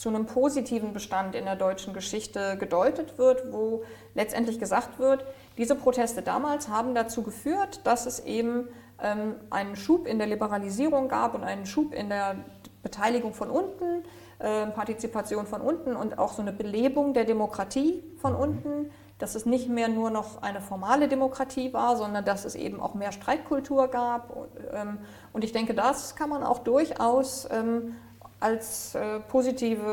zu 0.00 0.08
einem 0.08 0.24
positiven 0.24 0.94
Bestand 0.94 1.34
in 1.34 1.44
der 1.44 1.56
deutschen 1.56 1.92
Geschichte 1.92 2.56
gedeutet 2.56 3.18
wird, 3.18 3.52
wo 3.52 3.84
letztendlich 4.14 4.58
gesagt 4.58 4.98
wird, 4.98 5.26
diese 5.58 5.74
Proteste 5.74 6.22
damals 6.22 6.68
haben 6.68 6.94
dazu 6.94 7.22
geführt, 7.22 7.82
dass 7.84 8.06
es 8.06 8.20
eben 8.20 8.68
ähm, 9.02 9.34
einen 9.50 9.76
Schub 9.76 10.06
in 10.06 10.16
der 10.16 10.26
Liberalisierung 10.26 11.08
gab 11.08 11.34
und 11.34 11.44
einen 11.44 11.66
Schub 11.66 11.92
in 11.92 12.08
der 12.08 12.36
Beteiligung 12.82 13.34
von 13.34 13.50
unten, 13.50 14.02
äh, 14.38 14.68
Partizipation 14.68 15.46
von 15.46 15.60
unten 15.60 15.94
und 15.94 16.18
auch 16.18 16.32
so 16.32 16.40
eine 16.40 16.54
Belebung 16.54 17.12
der 17.12 17.26
Demokratie 17.26 18.02
von 18.22 18.34
unten 18.34 18.90
dass 19.18 19.34
es 19.34 19.44
nicht 19.44 19.68
mehr 19.68 19.88
nur 19.88 20.08
noch 20.08 20.40
eine 20.40 20.62
formale 20.62 21.06
Demokratie 21.06 21.74
war, 21.74 21.94
sondern 21.96 22.24
dass 22.24 22.46
es 22.46 22.54
eben 22.54 22.80
auch 22.80 22.94
mehr 22.94 23.12
Streitkultur 23.12 23.88
gab. 23.88 24.34
Und, 24.34 24.48
ähm, 24.72 24.98
und 25.34 25.44
ich 25.44 25.52
denke, 25.52 25.74
das 25.74 26.16
kann 26.16 26.30
man 26.30 26.42
auch 26.42 26.60
durchaus 26.60 27.46
ähm, 27.50 27.96
als 28.40 28.94
äh, 28.94 29.20
positives, 29.20 29.84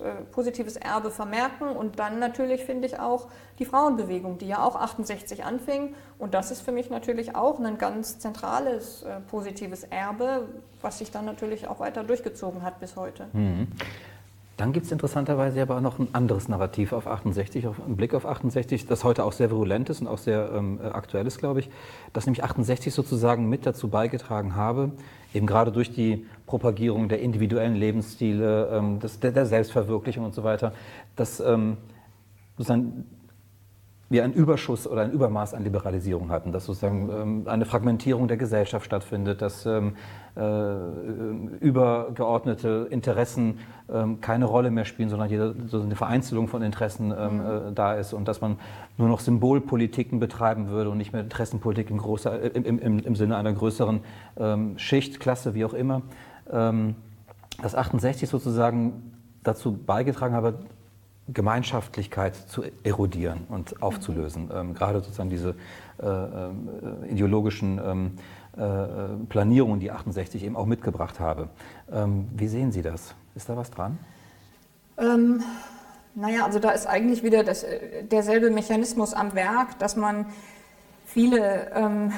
äh, 0.00 0.22
positives 0.32 0.76
Erbe 0.76 1.10
vermerken. 1.10 1.68
Und 1.68 1.98
dann 1.98 2.18
natürlich 2.18 2.64
finde 2.64 2.86
ich 2.86 2.98
auch 2.98 3.28
die 3.58 3.64
Frauenbewegung, 3.64 4.38
die 4.38 4.48
ja 4.48 4.62
auch 4.62 4.76
68 4.76 5.44
anfing. 5.44 5.94
Und 6.18 6.34
das 6.34 6.50
ist 6.50 6.60
für 6.60 6.72
mich 6.72 6.90
natürlich 6.90 7.34
auch 7.34 7.58
ein 7.60 7.78
ganz 7.78 8.18
zentrales 8.18 9.02
äh, 9.04 9.20
positives 9.20 9.84
Erbe, 9.84 10.48
was 10.82 10.98
sich 10.98 11.10
dann 11.10 11.24
natürlich 11.24 11.68
auch 11.68 11.80
weiter 11.80 12.04
durchgezogen 12.04 12.62
hat 12.62 12.80
bis 12.80 12.96
heute. 12.96 13.26
Mhm. 13.32 13.68
Dann 14.56 14.72
gibt 14.72 14.86
es 14.86 14.92
interessanterweise 14.92 15.60
aber 15.60 15.76
auch 15.76 15.80
noch 15.82 15.98
ein 15.98 16.08
anderes 16.14 16.48
Narrativ 16.48 16.94
auf 16.94 17.06
68, 17.06 17.66
auf, 17.66 17.76
einen 17.84 17.96
Blick 17.96 18.14
auf 18.14 18.24
68, 18.24 18.86
das 18.86 19.04
heute 19.04 19.24
auch 19.24 19.32
sehr 19.32 19.50
virulent 19.50 19.90
ist 19.90 20.00
und 20.00 20.06
auch 20.06 20.16
sehr 20.16 20.50
ähm, 20.54 20.80
äh, 20.82 20.86
aktuell 20.88 21.26
ist, 21.26 21.38
glaube 21.38 21.60
ich, 21.60 21.68
dass 22.14 22.24
nämlich 22.24 22.42
68 22.42 22.94
sozusagen 22.94 23.50
mit 23.50 23.66
dazu 23.66 23.88
beigetragen 23.88 24.56
habe, 24.56 24.92
eben 25.36 25.46
gerade 25.46 25.70
durch 25.70 25.92
die 25.92 26.26
Propagierung 26.46 27.08
der 27.08 27.20
individuellen 27.20 27.76
Lebensstile, 27.76 28.70
ähm, 28.72 28.98
das, 29.00 29.20
der, 29.20 29.32
der, 29.32 29.46
Selbstverwirklichung 29.46 30.24
und 30.24 30.34
so 30.34 30.42
weiter, 30.42 30.72
dass 31.14 31.40
ähm, 31.40 31.76
sozusagen 32.56 33.04
wir 34.08 34.22
einen 34.22 34.34
Überschuss 34.34 34.86
oder 34.86 35.02
ein 35.02 35.10
Übermaß 35.10 35.54
an 35.54 35.64
Liberalisierung 35.64 36.30
hatten, 36.30 36.52
dass 36.52 36.66
sozusagen 36.66 37.10
ähm, 37.10 37.42
eine 37.46 37.64
Fragmentierung 37.64 38.28
der 38.28 38.36
Gesellschaft 38.36 38.86
stattfindet, 38.86 39.42
dass 39.42 39.66
ähm, 39.66 39.96
äh, 40.36 40.76
übergeordnete 41.60 42.86
Interessen 42.90 43.58
ähm, 43.92 44.20
keine 44.20 44.44
Rolle 44.44 44.70
mehr 44.70 44.84
spielen, 44.84 45.08
sondern 45.08 45.68
so 45.68 45.80
eine 45.80 45.96
Vereinzelung 45.96 46.46
von 46.46 46.62
Interessen 46.62 47.08
mhm. 47.08 47.12
äh, 47.14 47.72
da 47.74 47.94
ist 47.94 48.12
und 48.12 48.28
dass 48.28 48.40
man 48.40 48.58
nur 48.96 49.08
noch 49.08 49.18
Symbolpolitiken 49.18 50.20
betreiben 50.20 50.68
würde 50.68 50.90
und 50.90 50.98
nicht 50.98 51.12
mehr 51.12 51.22
Interessenpolitik 51.22 51.90
im, 51.90 51.98
großer, 51.98 52.54
im, 52.54 52.78
im, 52.78 52.98
im 53.00 53.16
Sinne 53.16 53.36
einer 53.36 53.52
größeren 53.52 54.00
Schicht, 54.76 55.20
Klasse, 55.20 55.54
wie 55.54 55.64
auch 55.64 55.74
immer. 55.74 56.02
Dass 56.46 57.74
68 57.74 58.28
sozusagen 58.28 59.12
dazu 59.42 59.72
beigetragen 59.72 60.34
habe, 60.34 60.54
Gemeinschaftlichkeit 61.28 62.36
zu 62.36 62.62
erodieren 62.84 63.46
und 63.48 63.82
aufzulösen. 63.82 64.46
Mhm. 64.46 64.52
Ähm, 64.54 64.74
gerade 64.74 65.00
sozusagen 65.00 65.30
diese 65.30 65.54
äh, 66.00 66.06
äh, 66.06 66.50
ideologischen 67.10 67.80
ähm, 67.84 68.12
äh, 68.56 69.26
Planierungen, 69.28 69.80
die 69.80 69.90
68 69.90 70.44
eben 70.44 70.56
auch 70.56 70.66
mitgebracht 70.66 71.20
habe. 71.20 71.48
Ähm, 71.92 72.28
wie 72.34 72.48
sehen 72.48 72.72
Sie 72.72 72.82
das? 72.82 73.14
Ist 73.34 73.48
da 73.48 73.56
was 73.56 73.70
dran? 73.70 73.98
Ähm, 74.98 75.42
naja, 76.14 76.46
also 76.46 76.58
da 76.58 76.70
ist 76.70 76.86
eigentlich 76.86 77.22
wieder 77.22 77.44
das, 77.44 77.62
äh, 77.64 78.04
derselbe 78.04 78.50
Mechanismus 78.50 79.12
am 79.12 79.34
Werk, 79.34 79.78
dass 79.78 79.96
man 79.96 80.26
viele, 81.04 81.70
ähm, 81.74 82.12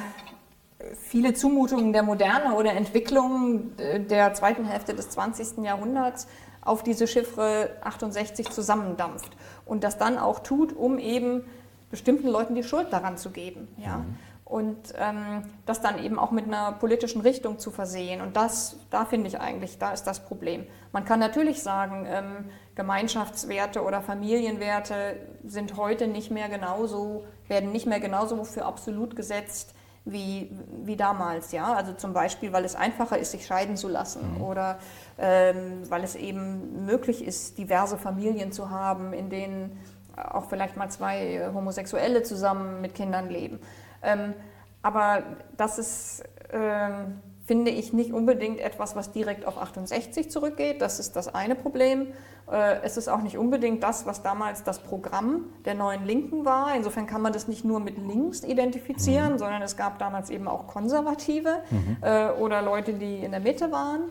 viele 0.94 1.34
Zumutungen 1.34 1.92
der 1.92 2.04
Moderne 2.04 2.54
oder 2.54 2.74
Entwicklungen 2.74 3.76
äh, 3.78 4.00
der 4.00 4.34
zweiten 4.34 4.64
Hälfte 4.64 4.94
des 4.94 5.10
20. 5.10 5.64
Jahrhunderts 5.64 6.28
auf 6.68 6.82
diese 6.82 7.06
Chiffre 7.06 7.70
68 7.82 8.50
zusammendampft 8.50 9.36
und 9.64 9.84
das 9.84 9.98
dann 9.98 10.18
auch 10.18 10.40
tut, 10.40 10.76
um 10.76 10.98
eben 10.98 11.44
bestimmten 11.90 12.28
Leuten 12.28 12.54
die 12.54 12.62
Schuld 12.62 12.92
daran 12.92 13.16
zu 13.16 13.30
geben. 13.30 13.68
Ja? 13.78 13.98
Mhm. 13.98 14.16
Und 14.44 14.94
ähm, 14.96 15.42
das 15.66 15.82
dann 15.82 16.02
eben 16.02 16.18
auch 16.18 16.30
mit 16.30 16.46
einer 16.46 16.72
politischen 16.72 17.20
Richtung 17.20 17.58
zu 17.58 17.70
versehen. 17.70 18.22
Und 18.22 18.34
das, 18.34 18.76
da 18.90 19.04
finde 19.04 19.28
ich 19.28 19.40
eigentlich, 19.40 19.76
da 19.78 19.92
ist 19.92 20.04
das 20.04 20.24
Problem. 20.24 20.66
Man 20.90 21.04
kann 21.04 21.20
natürlich 21.20 21.62
sagen, 21.62 22.06
ähm, 22.08 22.50
Gemeinschaftswerte 22.74 23.82
oder 23.82 24.00
Familienwerte 24.00 25.16
sind 25.44 25.76
heute 25.76 26.06
nicht 26.06 26.30
mehr 26.30 26.48
genauso, 26.48 27.26
werden 27.46 27.72
nicht 27.72 27.86
mehr 27.86 28.00
genauso 28.00 28.42
für 28.44 28.64
absolut 28.64 29.16
gesetzt 29.16 29.74
wie, 30.12 30.50
wie 30.84 30.96
damals. 30.96 31.52
Ja? 31.52 31.74
Also 31.74 31.92
zum 31.92 32.12
Beispiel, 32.12 32.52
weil 32.52 32.64
es 32.64 32.74
einfacher 32.74 33.18
ist, 33.18 33.32
sich 33.32 33.46
scheiden 33.46 33.76
zu 33.76 33.88
lassen 33.88 34.36
mhm. 34.36 34.42
oder 34.42 34.78
ähm, 35.18 35.82
weil 35.88 36.04
es 36.04 36.14
eben 36.14 36.86
möglich 36.86 37.24
ist, 37.24 37.58
diverse 37.58 37.98
Familien 37.98 38.52
zu 38.52 38.70
haben, 38.70 39.12
in 39.12 39.30
denen 39.30 39.78
auch 40.16 40.48
vielleicht 40.48 40.76
mal 40.76 40.90
zwei 40.90 41.50
Homosexuelle 41.54 42.22
zusammen 42.22 42.80
mit 42.80 42.94
Kindern 42.94 43.28
leben. 43.28 43.60
Ähm, 44.02 44.34
aber 44.82 45.22
das 45.56 45.78
ist, 45.78 46.24
ähm, 46.52 47.20
finde 47.48 47.70
ich, 47.70 47.94
nicht 47.94 48.12
unbedingt 48.12 48.60
etwas, 48.60 48.94
was 48.94 49.10
direkt 49.10 49.46
auf 49.46 49.56
68 49.56 50.30
zurückgeht. 50.30 50.82
Das 50.82 51.00
ist 51.00 51.16
das 51.16 51.34
eine 51.34 51.54
Problem. 51.54 52.08
Äh, 52.52 52.82
es 52.82 52.98
ist 52.98 53.08
auch 53.08 53.22
nicht 53.22 53.38
unbedingt 53.38 53.82
das, 53.82 54.04
was 54.04 54.22
damals 54.22 54.64
das 54.64 54.80
Programm 54.80 55.46
der 55.64 55.72
neuen 55.72 56.04
Linken 56.04 56.44
war. 56.44 56.74
Insofern 56.76 57.06
kann 57.06 57.22
man 57.22 57.32
das 57.32 57.48
nicht 57.48 57.64
nur 57.64 57.80
mit 57.80 57.96
links 57.96 58.44
identifizieren, 58.44 59.32
mhm. 59.32 59.38
sondern 59.38 59.62
es 59.62 59.78
gab 59.78 59.98
damals 59.98 60.28
eben 60.28 60.46
auch 60.46 60.66
Konservative 60.66 61.62
mhm. 61.70 61.96
äh, 62.02 62.28
oder 62.32 62.60
Leute, 62.60 62.92
die 62.92 63.20
in 63.20 63.30
der 63.30 63.40
Mitte 63.40 63.72
waren 63.72 64.02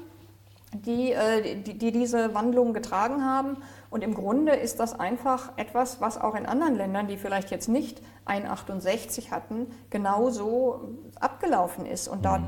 die, 0.74 1.14
äh, 1.14 1.62
die, 1.62 1.78
die, 1.78 1.92
diese 1.92 2.34
Wandlung 2.34 2.74
getragen 2.74 3.24
haben. 3.24 3.58
Und 3.90 4.04
im 4.04 4.14
Grunde 4.14 4.54
ist 4.54 4.80
das 4.80 5.00
einfach 5.00 5.54
etwas, 5.58 6.02
was 6.02 6.20
auch 6.20 6.36
in 6.36 6.46
anderen 6.46 6.76
Ländern, 6.76 7.08
die 7.08 7.18
vielleicht 7.18 7.52
jetzt 7.52 7.70
nicht 7.70 8.02
ein 8.26 8.46
68 8.46 9.32
hatten, 9.32 9.68
genauso 9.90 10.96
abgelaufen 11.20 11.86
ist. 11.86 12.08
Und 12.08 12.26
da 12.26 12.40
mhm. 12.40 12.48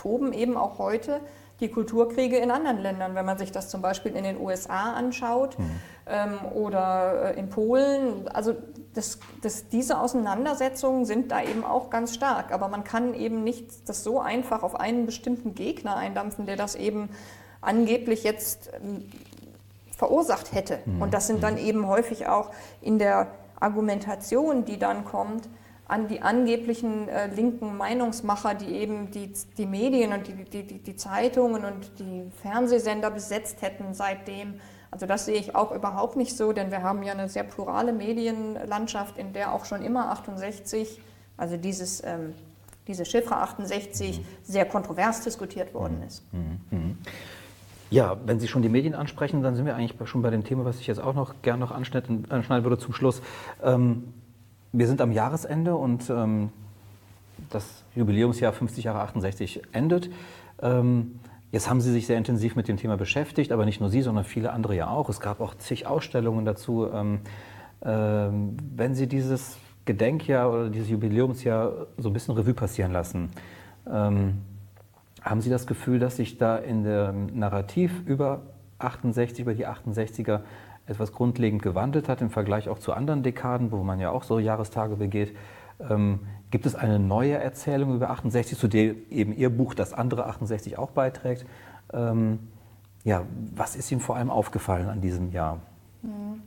Toben 0.00 0.32
eben 0.32 0.56
auch 0.56 0.78
heute 0.78 1.20
die 1.60 1.68
Kulturkriege 1.68 2.38
in 2.38 2.50
anderen 2.50 2.78
Ländern. 2.78 3.14
Wenn 3.14 3.26
man 3.26 3.38
sich 3.38 3.52
das 3.52 3.68
zum 3.68 3.82
Beispiel 3.82 4.16
in 4.16 4.24
den 4.24 4.40
USA 4.40 4.94
anschaut 4.94 5.58
mhm. 5.58 5.70
ähm, 6.06 6.38
oder 6.54 7.34
äh, 7.34 7.38
in 7.38 7.50
Polen, 7.50 8.26
also 8.28 8.54
das, 8.94 9.20
das, 9.42 9.68
diese 9.68 10.00
Auseinandersetzungen 10.00 11.04
sind 11.04 11.30
da 11.30 11.42
eben 11.42 11.64
auch 11.64 11.90
ganz 11.90 12.14
stark. 12.14 12.52
Aber 12.52 12.68
man 12.68 12.82
kann 12.82 13.14
eben 13.14 13.44
nicht 13.44 13.88
das 13.88 14.02
so 14.02 14.20
einfach 14.20 14.62
auf 14.62 14.78
einen 14.78 15.06
bestimmten 15.06 15.54
Gegner 15.54 15.96
eindampfen, 15.96 16.46
der 16.46 16.56
das 16.56 16.74
eben 16.74 17.10
angeblich 17.60 18.24
jetzt 18.24 18.70
ähm, 18.82 19.04
verursacht 19.96 20.54
hätte. 20.54 20.78
Mhm. 20.86 21.02
Und 21.02 21.14
das 21.14 21.26
sind 21.26 21.42
dann 21.42 21.54
mhm. 21.54 21.66
eben 21.66 21.86
häufig 21.86 22.26
auch 22.26 22.50
in 22.80 22.98
der 22.98 23.28
Argumentation, 23.60 24.64
die 24.64 24.78
dann 24.78 25.04
kommt, 25.04 25.50
an 25.90 26.08
die 26.08 26.22
angeblichen 26.22 27.08
äh, 27.08 27.26
linken 27.26 27.76
Meinungsmacher, 27.76 28.54
die 28.54 28.74
eben 28.74 29.10
die, 29.10 29.32
die 29.58 29.66
Medien 29.66 30.12
und 30.12 30.26
die, 30.26 30.44
die, 30.44 30.78
die, 30.78 30.96
Zeitungen 30.96 31.64
und 31.64 31.98
die 31.98 32.30
Fernsehsender 32.42 33.10
besetzt 33.10 33.62
hätten 33.62 33.92
seitdem. 33.92 34.54
Also 34.90 35.06
das 35.06 35.26
sehe 35.26 35.36
ich 35.36 35.54
auch 35.54 35.72
überhaupt 35.72 36.16
nicht 36.16 36.36
so, 36.36 36.52
denn 36.52 36.70
wir 36.70 36.82
haben 36.82 37.02
ja 37.02 37.12
eine 37.12 37.28
sehr 37.28 37.44
plurale 37.44 37.92
Medienlandschaft, 37.92 39.18
in 39.18 39.32
der 39.32 39.52
auch 39.52 39.64
schon 39.64 39.82
immer 39.82 40.10
68, 40.10 41.00
also 41.36 41.56
dieses 41.56 42.02
ähm, 42.04 42.34
diese 42.90 43.04
Chiffre 43.04 43.36
68 43.36 44.18
mhm. 44.18 44.24
sehr 44.42 44.64
kontrovers 44.64 45.22
diskutiert 45.22 45.72
worden 45.74 45.98
mhm. 45.98 46.06
ist. 46.06 46.22
Mhm. 46.32 46.98
Ja, 47.90 48.16
wenn 48.24 48.38
Sie 48.38 48.46
schon 48.46 48.62
die 48.62 48.68
Medien 48.68 48.94
ansprechen, 48.94 49.42
dann 49.42 49.56
sind 49.56 49.66
wir 49.66 49.74
eigentlich 49.74 49.94
schon 50.08 50.22
bei 50.22 50.30
dem 50.30 50.44
Thema, 50.44 50.64
was 50.64 50.78
ich 50.78 50.86
jetzt 50.86 51.00
auch 51.00 51.14
noch 51.14 51.42
gerne 51.42 51.58
noch 51.58 51.72
anschneiden, 51.72 52.30
anschneiden 52.30 52.64
würde 52.64 52.78
zum 52.78 52.94
Schluss. 52.94 53.20
Ähm, 53.62 54.12
wir 54.72 54.86
sind 54.86 55.00
am 55.00 55.12
Jahresende 55.12 55.74
und 55.74 56.10
ähm, 56.10 56.50
das 57.50 57.84
Jubiläumsjahr 57.94 58.52
50 58.52 58.84
Jahre 58.84 59.00
68 59.00 59.62
endet. 59.72 60.10
Ähm, 60.62 61.18
jetzt 61.52 61.68
haben 61.68 61.80
Sie 61.80 61.92
sich 61.92 62.06
sehr 62.06 62.18
intensiv 62.18 62.56
mit 62.56 62.68
dem 62.68 62.76
Thema 62.76 62.96
beschäftigt, 62.96 63.52
aber 63.52 63.64
nicht 63.64 63.80
nur 63.80 63.90
Sie, 63.90 64.02
sondern 64.02 64.24
viele 64.24 64.52
andere 64.52 64.76
ja 64.76 64.88
auch. 64.88 65.08
Es 65.08 65.20
gab 65.20 65.40
auch 65.40 65.54
zig 65.56 65.86
Ausstellungen 65.86 66.44
dazu. 66.44 66.88
Ähm, 66.92 67.20
ähm, 67.82 68.56
wenn 68.76 68.94
Sie 68.94 69.06
dieses 69.06 69.56
Gedenkjahr 69.86 70.52
oder 70.52 70.68
dieses 70.68 70.90
Jubiläumsjahr 70.90 71.86
so 71.96 72.10
ein 72.10 72.12
bisschen 72.12 72.34
Revue 72.34 72.54
passieren 72.54 72.92
lassen, 72.92 73.30
ähm, 73.90 74.42
haben 75.22 75.40
Sie 75.40 75.50
das 75.50 75.66
Gefühl, 75.66 75.98
dass 75.98 76.16
sich 76.16 76.38
da 76.38 76.56
in 76.56 76.84
dem 76.84 77.38
Narrativ 77.38 78.02
über 78.06 78.42
68, 78.78 79.40
über 79.40 79.54
die 79.54 79.66
68er 79.66 80.40
etwas 80.90 81.12
grundlegend 81.12 81.62
gewandelt 81.62 82.08
hat 82.08 82.20
im 82.20 82.30
Vergleich 82.30 82.68
auch 82.68 82.78
zu 82.78 82.92
anderen 82.92 83.22
Dekaden, 83.22 83.72
wo 83.72 83.78
man 83.82 84.00
ja 84.00 84.10
auch 84.10 84.24
so 84.24 84.38
Jahrestage 84.38 84.96
begeht? 84.96 85.36
Ähm, 85.88 86.20
gibt 86.50 86.66
es 86.66 86.74
eine 86.74 86.98
neue 86.98 87.34
Erzählung 87.38 87.94
über 87.94 88.10
68, 88.10 88.58
zu 88.58 88.68
der 88.68 88.94
eben 89.10 89.34
Ihr 89.34 89.50
Buch 89.50 89.74
Das 89.74 89.92
andere 89.92 90.26
68 90.26 90.78
auch 90.78 90.90
beiträgt? 90.90 91.46
Ähm, 91.92 92.40
ja, 93.04 93.24
was 93.54 93.76
ist 93.76 93.90
Ihnen 93.90 94.00
vor 94.00 94.16
allem 94.16 94.30
aufgefallen 94.30 94.88
an 94.88 95.00
diesem 95.00 95.30
Jahr? 95.30 95.60
Mhm. 96.02 96.42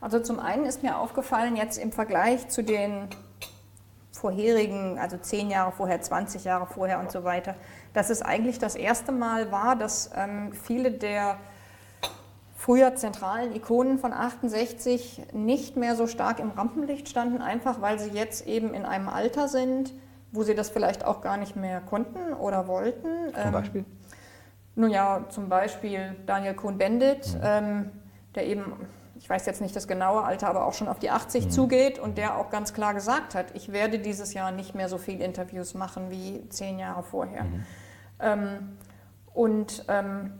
Also 0.00 0.18
zum 0.18 0.40
einen 0.40 0.64
ist 0.64 0.82
mir 0.82 0.98
aufgefallen 0.98 1.54
jetzt 1.54 1.78
im 1.78 1.92
Vergleich 1.92 2.48
zu 2.48 2.64
den 2.64 3.06
vorherigen, 4.10 4.98
also 4.98 5.16
zehn 5.16 5.48
Jahre 5.48 5.70
vorher, 5.70 6.00
20 6.00 6.44
Jahre 6.44 6.66
vorher 6.66 6.98
und 6.98 7.12
so 7.12 7.22
weiter, 7.22 7.54
dass 7.92 8.10
es 8.10 8.20
eigentlich 8.20 8.58
das 8.58 8.74
erste 8.74 9.12
Mal 9.12 9.52
war, 9.52 9.76
dass 9.76 10.10
ähm, 10.16 10.52
viele 10.52 10.90
der 10.90 11.36
früher 12.62 12.94
zentralen 12.94 13.52
Ikonen 13.56 13.98
von 13.98 14.12
68 14.12 15.20
nicht 15.32 15.76
mehr 15.76 15.96
so 15.96 16.06
stark 16.06 16.38
im 16.38 16.52
Rampenlicht 16.52 17.08
standen, 17.08 17.42
einfach 17.42 17.80
weil 17.80 17.98
sie 17.98 18.10
jetzt 18.10 18.46
eben 18.46 18.72
in 18.72 18.84
einem 18.84 19.08
Alter 19.08 19.48
sind, 19.48 19.92
wo 20.30 20.44
sie 20.44 20.54
das 20.54 20.70
vielleicht 20.70 21.04
auch 21.04 21.22
gar 21.22 21.38
nicht 21.38 21.56
mehr 21.56 21.80
konnten 21.80 22.32
oder 22.32 22.68
wollten. 22.68 23.32
Zum 23.34 23.46
ähm, 23.46 23.52
Beispiel? 23.52 23.84
nun 24.76 24.90
ja, 24.90 25.24
zum 25.28 25.48
Beispiel 25.48 26.14
Daniel 26.24 26.54
Cohn-Bendit, 26.54 27.34
mhm. 27.34 27.40
ähm, 27.42 27.90
der 28.36 28.46
eben 28.46 28.72
ich 29.16 29.28
weiß 29.30 29.46
jetzt 29.46 29.60
nicht 29.60 29.74
das 29.76 29.86
genaue 29.86 30.22
Alter, 30.22 30.48
aber 30.48 30.66
auch 30.66 30.72
schon 30.72 30.88
auf 30.88 30.98
die 30.98 31.10
80 31.10 31.44
mhm. 31.44 31.50
zugeht 31.50 31.98
und 31.98 32.16
der 32.16 32.38
auch 32.38 32.50
ganz 32.50 32.74
klar 32.74 32.94
gesagt 32.94 33.34
hat, 33.34 33.46
ich 33.54 33.72
werde 33.72 33.98
dieses 33.98 34.34
Jahr 34.34 34.52
nicht 34.52 34.74
mehr 34.74 34.88
so 34.88 34.98
viele 34.98 35.24
Interviews 35.24 35.74
machen 35.74 36.10
wie 36.10 36.48
zehn 36.48 36.78
Jahre 36.78 37.02
vorher. 37.02 37.44
Mhm. 37.44 37.64
Ähm, 38.20 38.76
und 39.32 39.84
ähm, 39.88 40.32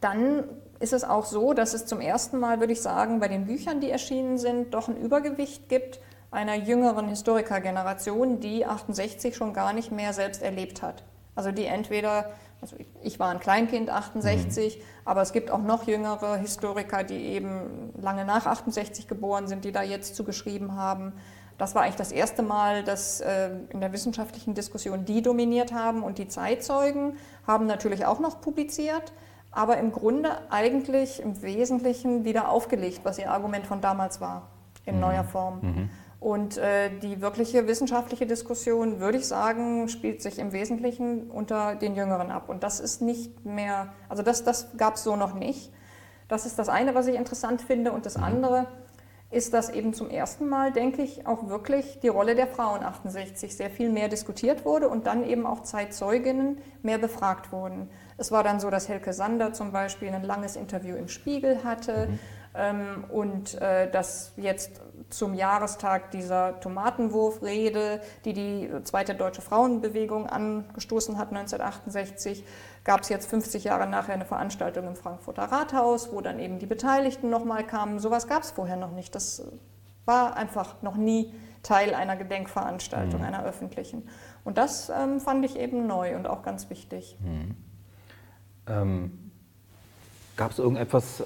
dann 0.00 0.44
ist 0.80 0.92
es 0.92 1.04
auch 1.04 1.24
so, 1.24 1.54
dass 1.54 1.74
es 1.74 1.86
zum 1.86 2.00
ersten 2.00 2.38
Mal, 2.38 2.60
würde 2.60 2.72
ich 2.72 2.82
sagen, 2.82 3.20
bei 3.20 3.28
den 3.28 3.46
Büchern, 3.46 3.80
die 3.80 3.90
erschienen 3.90 4.38
sind, 4.38 4.74
doch 4.74 4.88
ein 4.88 4.96
Übergewicht 4.96 5.68
gibt 5.68 6.00
einer 6.30 6.56
jüngeren 6.56 7.08
Historikergeneration, 7.08 8.40
die 8.40 8.66
68 8.66 9.36
schon 9.36 9.52
gar 9.52 9.72
nicht 9.72 9.92
mehr 9.92 10.12
selbst 10.12 10.42
erlebt 10.42 10.82
hat. 10.82 11.04
Also 11.36 11.52
die 11.52 11.64
entweder 11.64 12.32
also 12.60 12.76
ich, 13.02 13.20
war 13.20 13.28
ein 13.28 13.40
Kleinkind 13.40 13.90
68, 13.90 14.78
mhm. 14.78 14.82
aber 15.04 15.20
es 15.20 15.32
gibt 15.32 15.50
auch 15.50 15.62
noch 15.62 15.86
jüngere 15.86 16.36
Historiker, 16.36 17.04
die 17.04 17.22
eben 17.22 17.92
lange 18.00 18.24
nach 18.24 18.46
68 18.46 19.06
geboren 19.06 19.48
sind, 19.48 19.66
die 19.66 19.72
da 19.72 19.82
jetzt 19.82 20.16
zugeschrieben 20.16 20.74
haben. 20.74 21.12
Das 21.58 21.74
war 21.74 21.82
eigentlich 21.82 21.96
das 21.96 22.10
erste 22.10 22.42
Mal, 22.42 22.82
dass 22.82 23.20
äh, 23.20 23.50
in 23.68 23.80
der 23.80 23.92
wissenschaftlichen 23.92 24.54
Diskussion 24.54 25.04
die 25.04 25.20
dominiert 25.20 25.74
haben 25.74 26.02
und 26.02 26.16
die 26.16 26.26
Zeitzeugen 26.26 27.18
haben 27.46 27.66
natürlich 27.66 28.06
auch 28.06 28.18
noch 28.18 28.40
publiziert, 28.40 29.12
aber 29.54 29.78
im 29.78 29.92
Grunde 29.92 30.30
eigentlich 30.50 31.22
im 31.22 31.42
Wesentlichen 31.42 32.24
wieder 32.24 32.48
aufgelegt, 32.48 33.00
was 33.04 33.18
ihr 33.18 33.30
Argument 33.30 33.66
von 33.66 33.80
damals 33.80 34.20
war, 34.20 34.48
in 34.84 34.96
mhm. 34.96 35.00
neuer 35.00 35.24
Form. 35.24 35.60
Mhm. 35.62 35.90
Und 36.20 36.56
äh, 36.56 36.90
die 37.02 37.20
wirkliche 37.20 37.66
wissenschaftliche 37.66 38.26
Diskussion, 38.26 38.98
würde 38.98 39.18
ich 39.18 39.26
sagen, 39.28 39.88
spielt 39.90 40.22
sich 40.22 40.38
im 40.38 40.52
Wesentlichen 40.52 41.30
unter 41.30 41.74
den 41.74 41.94
Jüngeren 41.94 42.30
ab. 42.30 42.48
Und 42.48 42.62
das 42.62 42.80
ist 42.80 43.02
nicht 43.02 43.44
mehr, 43.44 43.92
also 44.08 44.22
das, 44.22 44.42
das 44.42 44.76
gab 44.78 44.94
es 44.94 45.04
so 45.04 45.16
noch 45.16 45.34
nicht. 45.34 45.70
Das 46.28 46.46
ist 46.46 46.58
das 46.58 46.70
eine, 46.70 46.94
was 46.94 47.06
ich 47.08 47.16
interessant 47.16 47.60
finde. 47.60 47.92
Und 47.92 48.06
das 48.06 48.16
mhm. 48.16 48.24
andere 48.24 48.66
ist, 49.30 49.52
dass 49.52 49.68
eben 49.68 49.92
zum 49.92 50.08
ersten 50.08 50.48
Mal, 50.48 50.72
denke 50.72 51.02
ich, 51.02 51.26
auch 51.26 51.48
wirklich 51.48 52.00
die 52.00 52.08
Rolle 52.08 52.34
der 52.34 52.46
Frauen 52.46 52.82
68 52.82 53.54
sehr 53.54 53.68
viel 53.68 53.90
mehr 53.90 54.08
diskutiert 54.08 54.64
wurde 54.64 54.88
und 54.88 55.06
dann 55.06 55.24
eben 55.24 55.44
auch 55.44 55.62
Zeitzeuginnen 55.62 56.58
mehr 56.82 56.98
befragt 56.98 57.52
wurden. 57.52 57.90
Es 58.16 58.30
war 58.32 58.42
dann 58.42 58.60
so, 58.60 58.70
dass 58.70 58.88
Helke 58.88 59.12
Sander 59.12 59.52
zum 59.52 59.72
Beispiel 59.72 60.08
ein 60.08 60.22
langes 60.22 60.56
Interview 60.56 60.96
im 60.96 61.08
Spiegel 61.08 61.64
hatte. 61.64 62.08
Mhm. 62.08 62.18
Ähm, 62.56 63.04
und 63.10 63.60
äh, 63.60 63.90
dass 63.90 64.32
jetzt 64.36 64.80
zum 65.10 65.34
Jahrestag 65.34 66.12
dieser 66.12 66.60
Tomatenwurfrede, 66.60 68.00
die 68.24 68.32
die 68.32 68.70
zweite 68.84 69.14
deutsche 69.14 69.42
Frauenbewegung 69.42 70.28
angestoßen 70.28 71.18
hat 71.18 71.28
1968, 71.30 72.44
gab 72.84 73.00
es 73.00 73.08
jetzt 73.08 73.28
50 73.28 73.64
Jahre 73.64 73.88
nachher 73.88 74.14
eine 74.14 74.24
Veranstaltung 74.24 74.86
im 74.86 74.94
Frankfurter 74.94 75.44
Rathaus, 75.44 76.12
wo 76.12 76.20
dann 76.20 76.38
eben 76.38 76.60
die 76.60 76.66
Beteiligten 76.66 77.28
nochmal 77.28 77.64
kamen. 77.66 77.98
Sowas 77.98 78.28
gab 78.28 78.44
es 78.44 78.52
vorher 78.52 78.76
noch 78.76 78.92
nicht. 78.92 79.14
Das 79.16 79.42
war 80.04 80.36
einfach 80.36 80.80
noch 80.82 80.96
nie 80.96 81.34
Teil 81.62 81.94
einer 81.94 82.14
Gedenkveranstaltung, 82.14 83.20
mhm. 83.20 83.26
einer 83.26 83.44
öffentlichen. 83.44 84.08
Und 84.44 84.58
das 84.58 84.90
ähm, 84.90 85.18
fand 85.18 85.44
ich 85.44 85.58
eben 85.58 85.86
neu 85.86 86.14
und 86.14 86.28
auch 86.28 86.42
ganz 86.42 86.70
wichtig. 86.70 87.16
Mhm. 87.20 87.56
Ähm, 88.68 89.30
gab 90.36 90.50
es 90.50 90.58
irgendetwas 90.58 91.24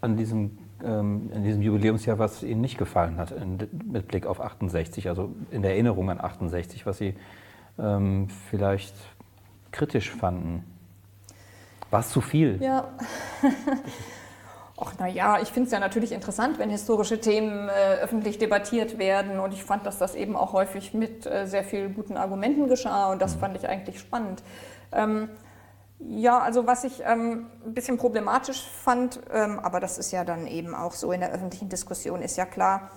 an 0.00 0.16
diesem 0.16 0.58
ähm, 0.84 1.30
in 1.32 1.44
diesem 1.44 1.62
Jubiläumsjahr, 1.62 2.18
was 2.18 2.42
Ihnen 2.42 2.60
nicht 2.60 2.78
gefallen 2.78 3.16
hat 3.16 3.30
in, 3.30 3.58
mit 3.90 4.08
Blick 4.08 4.26
auf 4.26 4.40
68, 4.40 5.08
also 5.08 5.32
in 5.50 5.62
der 5.62 5.72
Erinnerung 5.72 6.10
an 6.10 6.20
68, 6.20 6.84
was 6.86 6.98
Sie 6.98 7.14
ähm, 7.78 8.28
vielleicht 8.50 8.94
kritisch 9.72 10.10
fanden? 10.10 10.64
War 11.90 12.00
es 12.00 12.10
zu 12.10 12.20
viel? 12.20 12.58
Ja. 12.60 12.88
Ach 14.76 14.98
naja, 14.98 15.38
ich 15.40 15.48
finde 15.50 15.68
es 15.68 15.72
ja 15.72 15.78
natürlich 15.78 16.10
interessant, 16.10 16.58
wenn 16.58 16.68
historische 16.68 17.20
Themen 17.20 17.68
äh, 17.68 17.94
öffentlich 18.02 18.38
debattiert 18.38 18.98
werden 18.98 19.38
und 19.38 19.52
ich 19.52 19.62
fand, 19.62 19.86
dass 19.86 19.98
das 19.98 20.16
eben 20.16 20.34
auch 20.34 20.52
häufig 20.52 20.92
mit 20.92 21.26
äh, 21.26 21.46
sehr 21.46 21.62
vielen 21.62 21.94
guten 21.94 22.16
Argumenten 22.16 22.68
geschah 22.68 23.12
und 23.12 23.22
das 23.22 23.36
mhm. 23.36 23.40
fand 23.40 23.56
ich 23.56 23.68
eigentlich 23.68 24.00
spannend. 24.00 24.42
Ähm, 24.92 25.28
ja, 26.08 26.38
also 26.38 26.66
was 26.66 26.84
ich 26.84 27.02
ähm, 27.04 27.46
ein 27.64 27.74
bisschen 27.74 27.96
problematisch 27.96 28.68
fand, 28.82 29.20
ähm, 29.32 29.58
aber 29.58 29.80
das 29.80 29.98
ist 29.98 30.12
ja 30.12 30.24
dann 30.24 30.46
eben 30.46 30.74
auch 30.74 30.92
so 30.92 31.12
in 31.12 31.20
der 31.20 31.32
öffentlichen 31.32 31.68
Diskussion, 31.68 32.22
ist 32.22 32.36
ja 32.36 32.44
klar, 32.44 32.90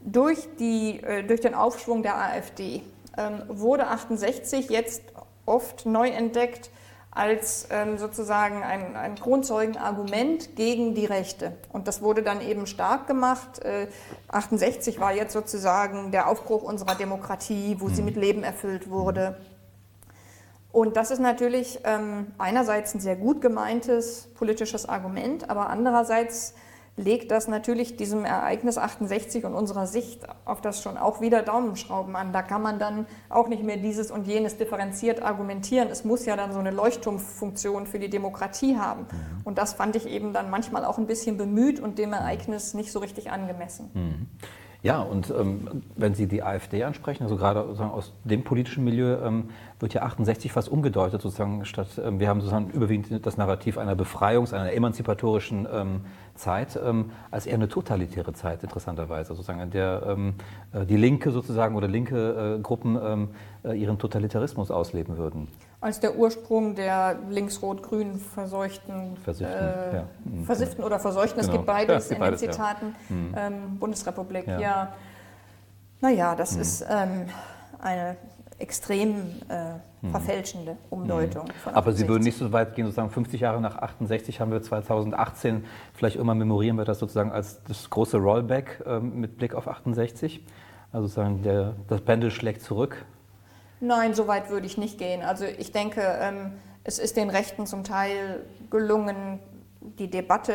durch, 0.00 0.48
die, 0.58 1.02
äh, 1.02 1.22
durch 1.22 1.40
den 1.40 1.54
Aufschwung 1.54 2.02
der 2.02 2.16
AfD 2.16 2.82
ähm, 3.16 3.42
wurde 3.48 3.88
68 3.88 4.70
jetzt 4.70 5.02
oft 5.44 5.86
neu 5.86 6.08
entdeckt 6.08 6.70
als 7.10 7.66
ähm, 7.70 7.96
sozusagen 7.96 8.62
ein, 8.62 8.94
ein 8.94 9.14
Kronzeugenargument 9.14 10.54
gegen 10.54 10.94
die 10.94 11.06
Rechte. 11.06 11.56
Und 11.72 11.88
das 11.88 12.02
wurde 12.02 12.22
dann 12.22 12.42
eben 12.42 12.66
stark 12.66 13.06
gemacht. 13.06 13.64
Äh, 13.64 13.88
68 14.28 15.00
war 15.00 15.14
jetzt 15.14 15.32
sozusagen 15.32 16.10
der 16.10 16.28
Aufbruch 16.28 16.62
unserer 16.62 16.94
Demokratie, 16.94 17.76
wo 17.78 17.88
sie 17.88 18.02
mhm. 18.02 18.04
mit 18.04 18.16
Leben 18.16 18.42
erfüllt 18.42 18.90
wurde. 18.90 19.38
Und 20.76 20.98
das 20.98 21.10
ist 21.10 21.20
natürlich 21.20 21.78
ähm, 21.84 22.26
einerseits 22.36 22.94
ein 22.94 23.00
sehr 23.00 23.16
gut 23.16 23.40
gemeintes 23.40 24.28
politisches 24.34 24.86
Argument, 24.86 25.48
aber 25.48 25.70
andererseits 25.70 26.52
legt 26.98 27.30
das 27.30 27.48
natürlich 27.48 27.96
diesem 27.96 28.26
Ereignis 28.26 28.76
68 28.76 29.46
und 29.46 29.54
unserer 29.54 29.86
Sicht 29.86 30.26
auf 30.44 30.60
das 30.60 30.82
schon 30.82 30.98
auch 30.98 31.22
wieder 31.22 31.40
Daumenschrauben 31.40 32.14
an. 32.14 32.34
Da 32.34 32.42
kann 32.42 32.60
man 32.60 32.78
dann 32.78 33.06
auch 33.30 33.48
nicht 33.48 33.62
mehr 33.62 33.78
dieses 33.78 34.10
und 34.10 34.26
jenes 34.26 34.58
differenziert 34.58 35.22
argumentieren. 35.22 35.88
Es 35.90 36.04
muss 36.04 36.26
ja 36.26 36.36
dann 36.36 36.52
so 36.52 36.58
eine 36.58 36.72
Leuchtturmfunktion 36.72 37.86
für 37.86 37.98
die 37.98 38.10
Demokratie 38.10 38.76
haben. 38.76 39.04
Mhm. 39.04 39.40
Und 39.44 39.56
das 39.56 39.72
fand 39.72 39.96
ich 39.96 40.06
eben 40.06 40.34
dann 40.34 40.50
manchmal 40.50 40.84
auch 40.84 40.98
ein 40.98 41.06
bisschen 41.06 41.38
bemüht 41.38 41.80
und 41.80 41.98
dem 41.98 42.12
Ereignis 42.12 42.74
nicht 42.74 42.92
so 42.92 42.98
richtig 42.98 43.30
angemessen. 43.30 43.90
Mhm. 43.94 44.26
Ja, 44.86 45.00
und 45.00 45.30
ähm, 45.30 45.82
wenn 45.96 46.14
Sie 46.14 46.28
die 46.28 46.44
AfD 46.44 46.84
ansprechen, 46.84 47.24
also 47.24 47.36
gerade 47.36 47.64
sozusagen 47.64 47.90
aus 47.90 48.12
dem 48.22 48.44
politischen 48.44 48.84
Milieu, 48.84 49.16
ähm, 49.20 49.48
wird 49.78 49.94
ja 49.94 50.02
68 50.02 50.52
fast 50.52 50.68
umgedeutet, 50.68 51.22
sozusagen 51.22 51.64
statt, 51.64 51.88
ähm, 52.02 52.18
wir 52.20 52.28
haben 52.28 52.40
sozusagen 52.40 52.70
überwiegend 52.70 53.24
das 53.26 53.36
Narrativ 53.36 53.78
einer 53.78 53.94
Befreiungs-, 53.94 54.54
einer 54.54 54.72
emanzipatorischen 54.72 55.68
ähm, 55.70 56.00
Zeit, 56.34 56.78
ähm, 56.82 57.10
als 57.30 57.46
eher 57.46 57.54
eine 57.54 57.68
totalitäre 57.68 58.32
Zeit, 58.32 58.62
interessanterweise, 58.62 59.34
sozusagen, 59.34 59.60
in 59.60 59.70
der 59.70 60.02
ähm, 60.06 60.34
äh, 60.72 60.86
die 60.86 60.96
Linke 60.96 61.30
sozusagen 61.30 61.76
oder 61.76 61.88
linke 61.88 62.56
äh, 62.56 62.62
Gruppen 62.62 63.28
äh, 63.64 63.72
ihren 63.74 63.98
Totalitarismus 63.98 64.70
ausleben 64.70 65.18
würden 65.18 65.48
als 65.80 66.00
der 66.00 66.16
Ursprung 66.16 66.74
der 66.74 67.16
links-rot-grün 67.30 68.18
verseuchten, 68.18 69.16
Versifften, 69.18 69.56
äh, 69.56 69.96
ja. 69.96 70.04
Mhm. 70.24 70.44
Versifften 70.44 70.82
oder 70.82 70.98
verseuchten, 70.98 71.40
genau. 71.40 71.52
es 71.52 71.56
gibt 71.56 71.66
beides 71.66 72.08
ja, 72.10 72.16
gibt 72.16 72.26
in 72.26 72.32
den 72.32 72.38
Zitaten, 72.38 72.96
ja. 73.08 73.14
Mhm. 73.14 73.34
ähm, 73.36 73.78
Bundesrepublik, 73.78 74.46
ja. 74.46 74.94
Naja, 76.00 76.34
das 76.34 76.54
mhm. 76.54 76.60
ist 76.60 76.84
ähm, 76.88 77.26
eine 77.80 78.16
extrem 78.58 79.16
äh, 79.48 80.10
verfälschende 80.10 80.76
Umdeutung. 80.90 81.46
Von 81.62 81.74
Aber 81.74 81.92
Sie 81.92 82.04
68. 82.04 82.08
würden 82.08 82.22
nicht 82.22 82.38
so 82.38 82.52
weit 82.52 82.74
gehen, 82.74 82.86
sozusagen 82.86 83.10
50 83.10 83.40
Jahre 83.40 83.60
nach 83.60 83.76
68 83.76 84.40
haben 84.40 84.50
wir 84.50 84.62
2018, 84.62 85.64
vielleicht 85.94 86.16
immer 86.16 86.34
memorieren 86.34 86.76
wir 86.76 86.84
das 86.84 86.98
sozusagen 86.98 87.32
als 87.32 87.62
das 87.64 87.90
große 87.90 88.16
Rollback 88.16 88.82
ähm, 88.86 89.20
mit 89.20 89.36
Blick 89.36 89.54
auf 89.54 89.68
68. 89.68 90.44
Also 90.92 91.08
sozusagen 91.08 91.42
der, 91.42 91.74
das 91.88 92.00
Pendel 92.00 92.30
schlägt 92.30 92.62
zurück. 92.62 93.04
Nein, 93.80 94.14
so 94.14 94.26
weit 94.26 94.48
würde 94.48 94.66
ich 94.66 94.78
nicht 94.78 94.98
gehen. 94.98 95.22
Also 95.22 95.44
ich 95.44 95.72
denke, 95.72 96.00
ähm, 96.20 96.52
es 96.84 96.98
ist 96.98 97.16
den 97.16 97.28
Rechten 97.28 97.66
zum 97.66 97.84
Teil 97.84 98.40
gelungen, 98.70 99.40
die 99.98 100.10
Debatte 100.10 100.54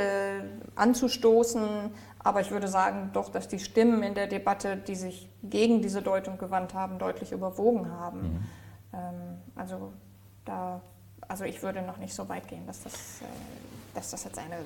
anzustoßen. 0.75 1.91
Aber 2.23 2.41
ich 2.41 2.51
würde 2.51 2.67
sagen 2.67 3.09
doch, 3.13 3.29
dass 3.29 3.47
die 3.47 3.59
Stimmen 3.59 4.03
in 4.03 4.13
der 4.13 4.27
Debatte, 4.27 4.77
die 4.77 4.95
sich 4.95 5.29
gegen 5.43 5.81
diese 5.81 6.01
Deutung 6.01 6.37
gewandt 6.37 6.73
haben, 6.73 6.99
deutlich 6.99 7.31
überwogen 7.31 7.89
haben. 7.89 8.47
Ähm, 8.93 9.39
also, 9.55 9.93
da, 10.45 10.81
also 11.27 11.45
ich 11.45 11.63
würde 11.63 11.81
noch 11.81 11.97
nicht 11.97 12.13
so 12.13 12.27
weit 12.29 12.47
gehen, 12.47 12.65
dass 12.67 12.83
das, 12.83 12.93
äh, 12.93 13.95
dass 13.95 14.11
das 14.11 14.23
jetzt 14.23 14.37
eine, 14.37 14.57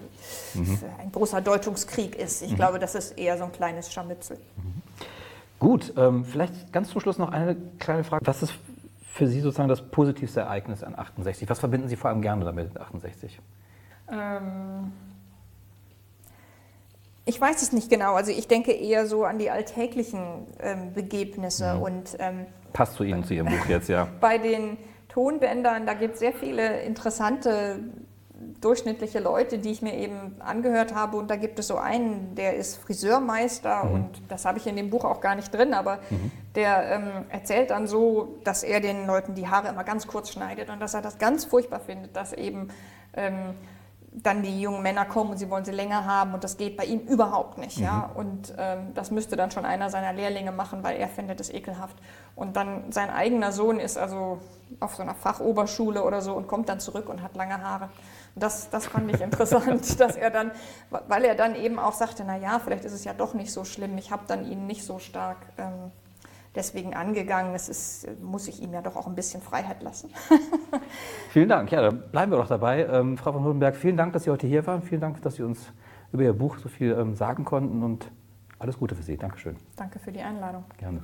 ein 1.00 1.12
großer 1.12 1.42
Deutungskrieg 1.42 2.16
ist. 2.16 2.42
Ich 2.42 2.56
glaube, 2.56 2.80
das 2.80 2.96
ist 2.96 3.18
eher 3.18 3.38
so 3.38 3.46
ein 3.46 3.52
kleines 3.52 3.92
Scharmützel. 3.92 4.38
Gut, 5.60 5.94
ähm, 5.96 6.26
vielleicht 6.26 6.74
ganz 6.74 6.90
zum 6.90 7.00
Schluss 7.00 7.18
noch 7.18 7.32
eine 7.32 7.56
kleine 7.80 8.04
Frage. 8.04 8.28
Was 8.28 8.44
ist 8.44 8.54
für 9.14 9.28
Sie 9.28 9.40
sozusagen 9.40 9.70
das 9.70 9.82
positivste 9.82 10.42
Ereignis 10.42 10.84
an 10.84 10.94
68? 10.98 11.50
Was 11.50 11.60
verbinden 11.60 11.88
Sie 11.88 11.96
vor 11.96 12.10
allem 12.10 12.22
gerne 12.22 12.44
damit, 12.44 12.78
68? 12.78 13.40
Ähm, 14.12 14.92
ich 17.26 17.42
weiß 17.42 17.62
es 17.62 17.72
nicht 17.72 17.90
genau. 17.90 18.14
Also 18.14 18.32
ich 18.32 18.48
denke 18.48 18.72
eher 18.72 19.08
so 19.08 19.24
an 19.26 19.40
die 19.40 19.50
alltäglichen 19.50 20.46
ähm, 20.62 20.94
Begebnisse 20.94 21.78
und 21.78 22.16
ähm, 22.20 22.46
Passt 22.74 22.96
zu 22.96 23.04
Ihnen, 23.04 23.24
zu 23.24 23.34
Ihrem 23.34 23.48
Buch 23.48 23.66
jetzt, 23.68 23.90
ja. 23.90 24.08
bei 24.20 24.38
den 24.38 24.78
Tonbändern, 25.10 25.86
da 25.86 25.94
gibt 25.94 26.16
es 26.16 26.20
sehr 26.20 26.34
viele 26.34 26.82
interessante 26.82 27.80
durchschnittliche 28.60 29.20
Leute, 29.20 29.60
die 29.60 29.72
ich 29.72 29.82
mir 29.82 29.96
eben 29.96 30.36
angehört 30.40 30.94
habe. 30.94 31.18
Und 31.18 31.30
da 31.30 31.36
gibt 31.36 31.58
es 31.60 31.68
so 31.68 31.78
einen, 31.78 32.36
der 32.36 32.56
ist 32.56 32.78
Friseurmeister 32.78 33.90
und 33.90 34.10
das 34.28 34.46
habe 34.46 34.58
ich 34.58 34.68
in 34.68 34.76
dem 34.76 34.90
Buch 34.90 35.06
auch 35.06 35.22
gar 35.22 35.36
nicht 35.36 35.54
drin, 35.54 35.74
aber 35.74 36.00
der 36.56 36.92
ähm, 36.92 37.26
erzählt 37.30 37.70
dann 37.70 37.88
so, 37.88 38.40
dass 38.44 38.64
er 38.64 38.80
den 38.82 39.08
Leuten 39.08 39.36
die 39.36 39.48
Haare 39.48 39.70
immer 39.70 39.84
ganz 39.84 40.08
kurz 40.08 40.32
schneidet 40.32 40.70
und 40.70 40.80
dass 40.80 40.94
er 40.94 41.02
das 41.02 41.18
ganz 41.18 41.46
furchtbar 41.46 41.80
findet, 41.80 42.16
dass 42.16 42.34
eben 42.34 42.70
ähm, 43.14 43.56
dann 44.24 44.42
die 44.44 44.62
jungen 44.62 44.82
Männer 44.82 45.06
kommen 45.06 45.32
und 45.32 45.38
sie 45.38 45.50
wollen 45.50 45.66
sie 45.66 45.72
länger 45.72 46.06
haben 46.06 46.34
und 46.34 46.44
das 46.44 46.58
geht 46.58 46.78
bei 46.78 46.86
ihm 46.86 47.00
überhaupt 47.00 47.58
nicht. 47.58 47.78
Ja? 47.78 48.10
Und 48.14 48.54
ähm, 48.58 48.94
das 48.94 49.12
müsste 49.12 49.36
dann 49.36 49.52
schon 49.52 49.66
einer 49.66 49.90
seiner 49.90 50.14
Lehrlinge 50.14 50.52
machen, 50.52 50.84
weil 50.84 50.98
er 50.98 51.08
findet 51.08 51.40
es 51.40 51.50
ekelhaft. 51.50 51.98
Und 52.36 52.56
dann 52.56 52.92
sein 52.92 53.10
eigener 53.10 53.52
Sohn 53.52 53.80
ist 53.80 53.98
also 53.98 54.40
auf 54.80 54.96
so 54.96 55.04
einer 55.04 55.16
Fachoberschule 55.16 56.04
oder 56.04 56.22
so 56.22 56.34
und 56.34 56.48
kommt 56.48 56.70
dann 56.70 56.80
zurück 56.80 57.10
und 57.10 57.22
hat 57.22 57.36
lange 57.36 57.62
Haare. 57.62 57.90
Und 58.36 58.44
Das, 58.44 58.70
das 58.70 58.88
fand 58.88 59.14
ich 59.14 59.22
interessant, 59.22 60.00
dass 60.00 60.16
er 60.16 60.30
dann, 60.30 60.52
weil 60.90 61.26
er 61.26 61.36
dann 61.36 61.56
eben 61.56 61.80
auch 61.80 61.94
sagte, 61.94 62.24
na 62.26 62.38
ja, 62.38 62.60
vielleicht 62.60 62.86
ist 62.86 62.94
es 62.94 63.04
ja 63.04 63.14
doch 63.14 63.34
nicht 63.34 63.52
so 63.52 63.66
schlimm. 63.66 63.98
Ich 63.98 64.12
habe 64.12 64.24
dann 64.28 64.46
ihn 64.46 64.66
nicht 64.68 64.86
so 64.86 65.00
stark 65.00 65.38
ähm, 65.58 65.92
deswegen 66.56 66.94
angegangen. 66.94 67.54
Es 67.56 67.70
ist, 67.70 68.08
muss 68.22 68.48
ich 68.48 68.62
ihm 68.62 68.74
ja 68.74 68.82
doch 68.82 68.96
auch 68.96 69.08
ein 69.08 69.16
bisschen 69.16 69.42
Freiheit 69.42 69.82
lassen. 69.84 70.10
Vielen 71.30 71.50
Dank. 71.50 71.72
Ja, 71.72 71.82
dann 71.82 72.10
bleiben 72.12 72.32
wir 72.32 72.38
doch 72.38 72.48
dabei. 72.48 72.86
Ähm, 72.86 73.18
Frau 73.18 73.34
von 73.34 73.44
Hodenberg, 73.44 73.76
vielen 73.76 73.98
Dank, 73.98 74.14
dass 74.14 74.24
Sie 74.24 74.32
heute 74.32 74.48
hier 74.48 74.66
waren. 74.66 74.82
Vielen 74.82 75.02
Dank, 75.02 75.22
dass 75.22 75.36
Sie 75.36 75.44
uns 75.44 75.72
über 76.12 76.24
Ihr 76.24 76.34
Buch 76.34 76.58
so 76.58 76.70
viel 76.70 76.92
ähm, 76.92 77.16
sagen 77.16 77.46
konnten 77.46 77.84
und 77.84 78.12
alles 78.60 78.78
Gute 78.78 78.96
für 78.96 79.04
Sie. 79.04 79.18
Dankeschön. 79.18 79.58
Danke 79.76 80.00
für 80.00 80.12
die 80.12 80.22
Einladung. 80.22 80.64
Gerne. 80.78 81.04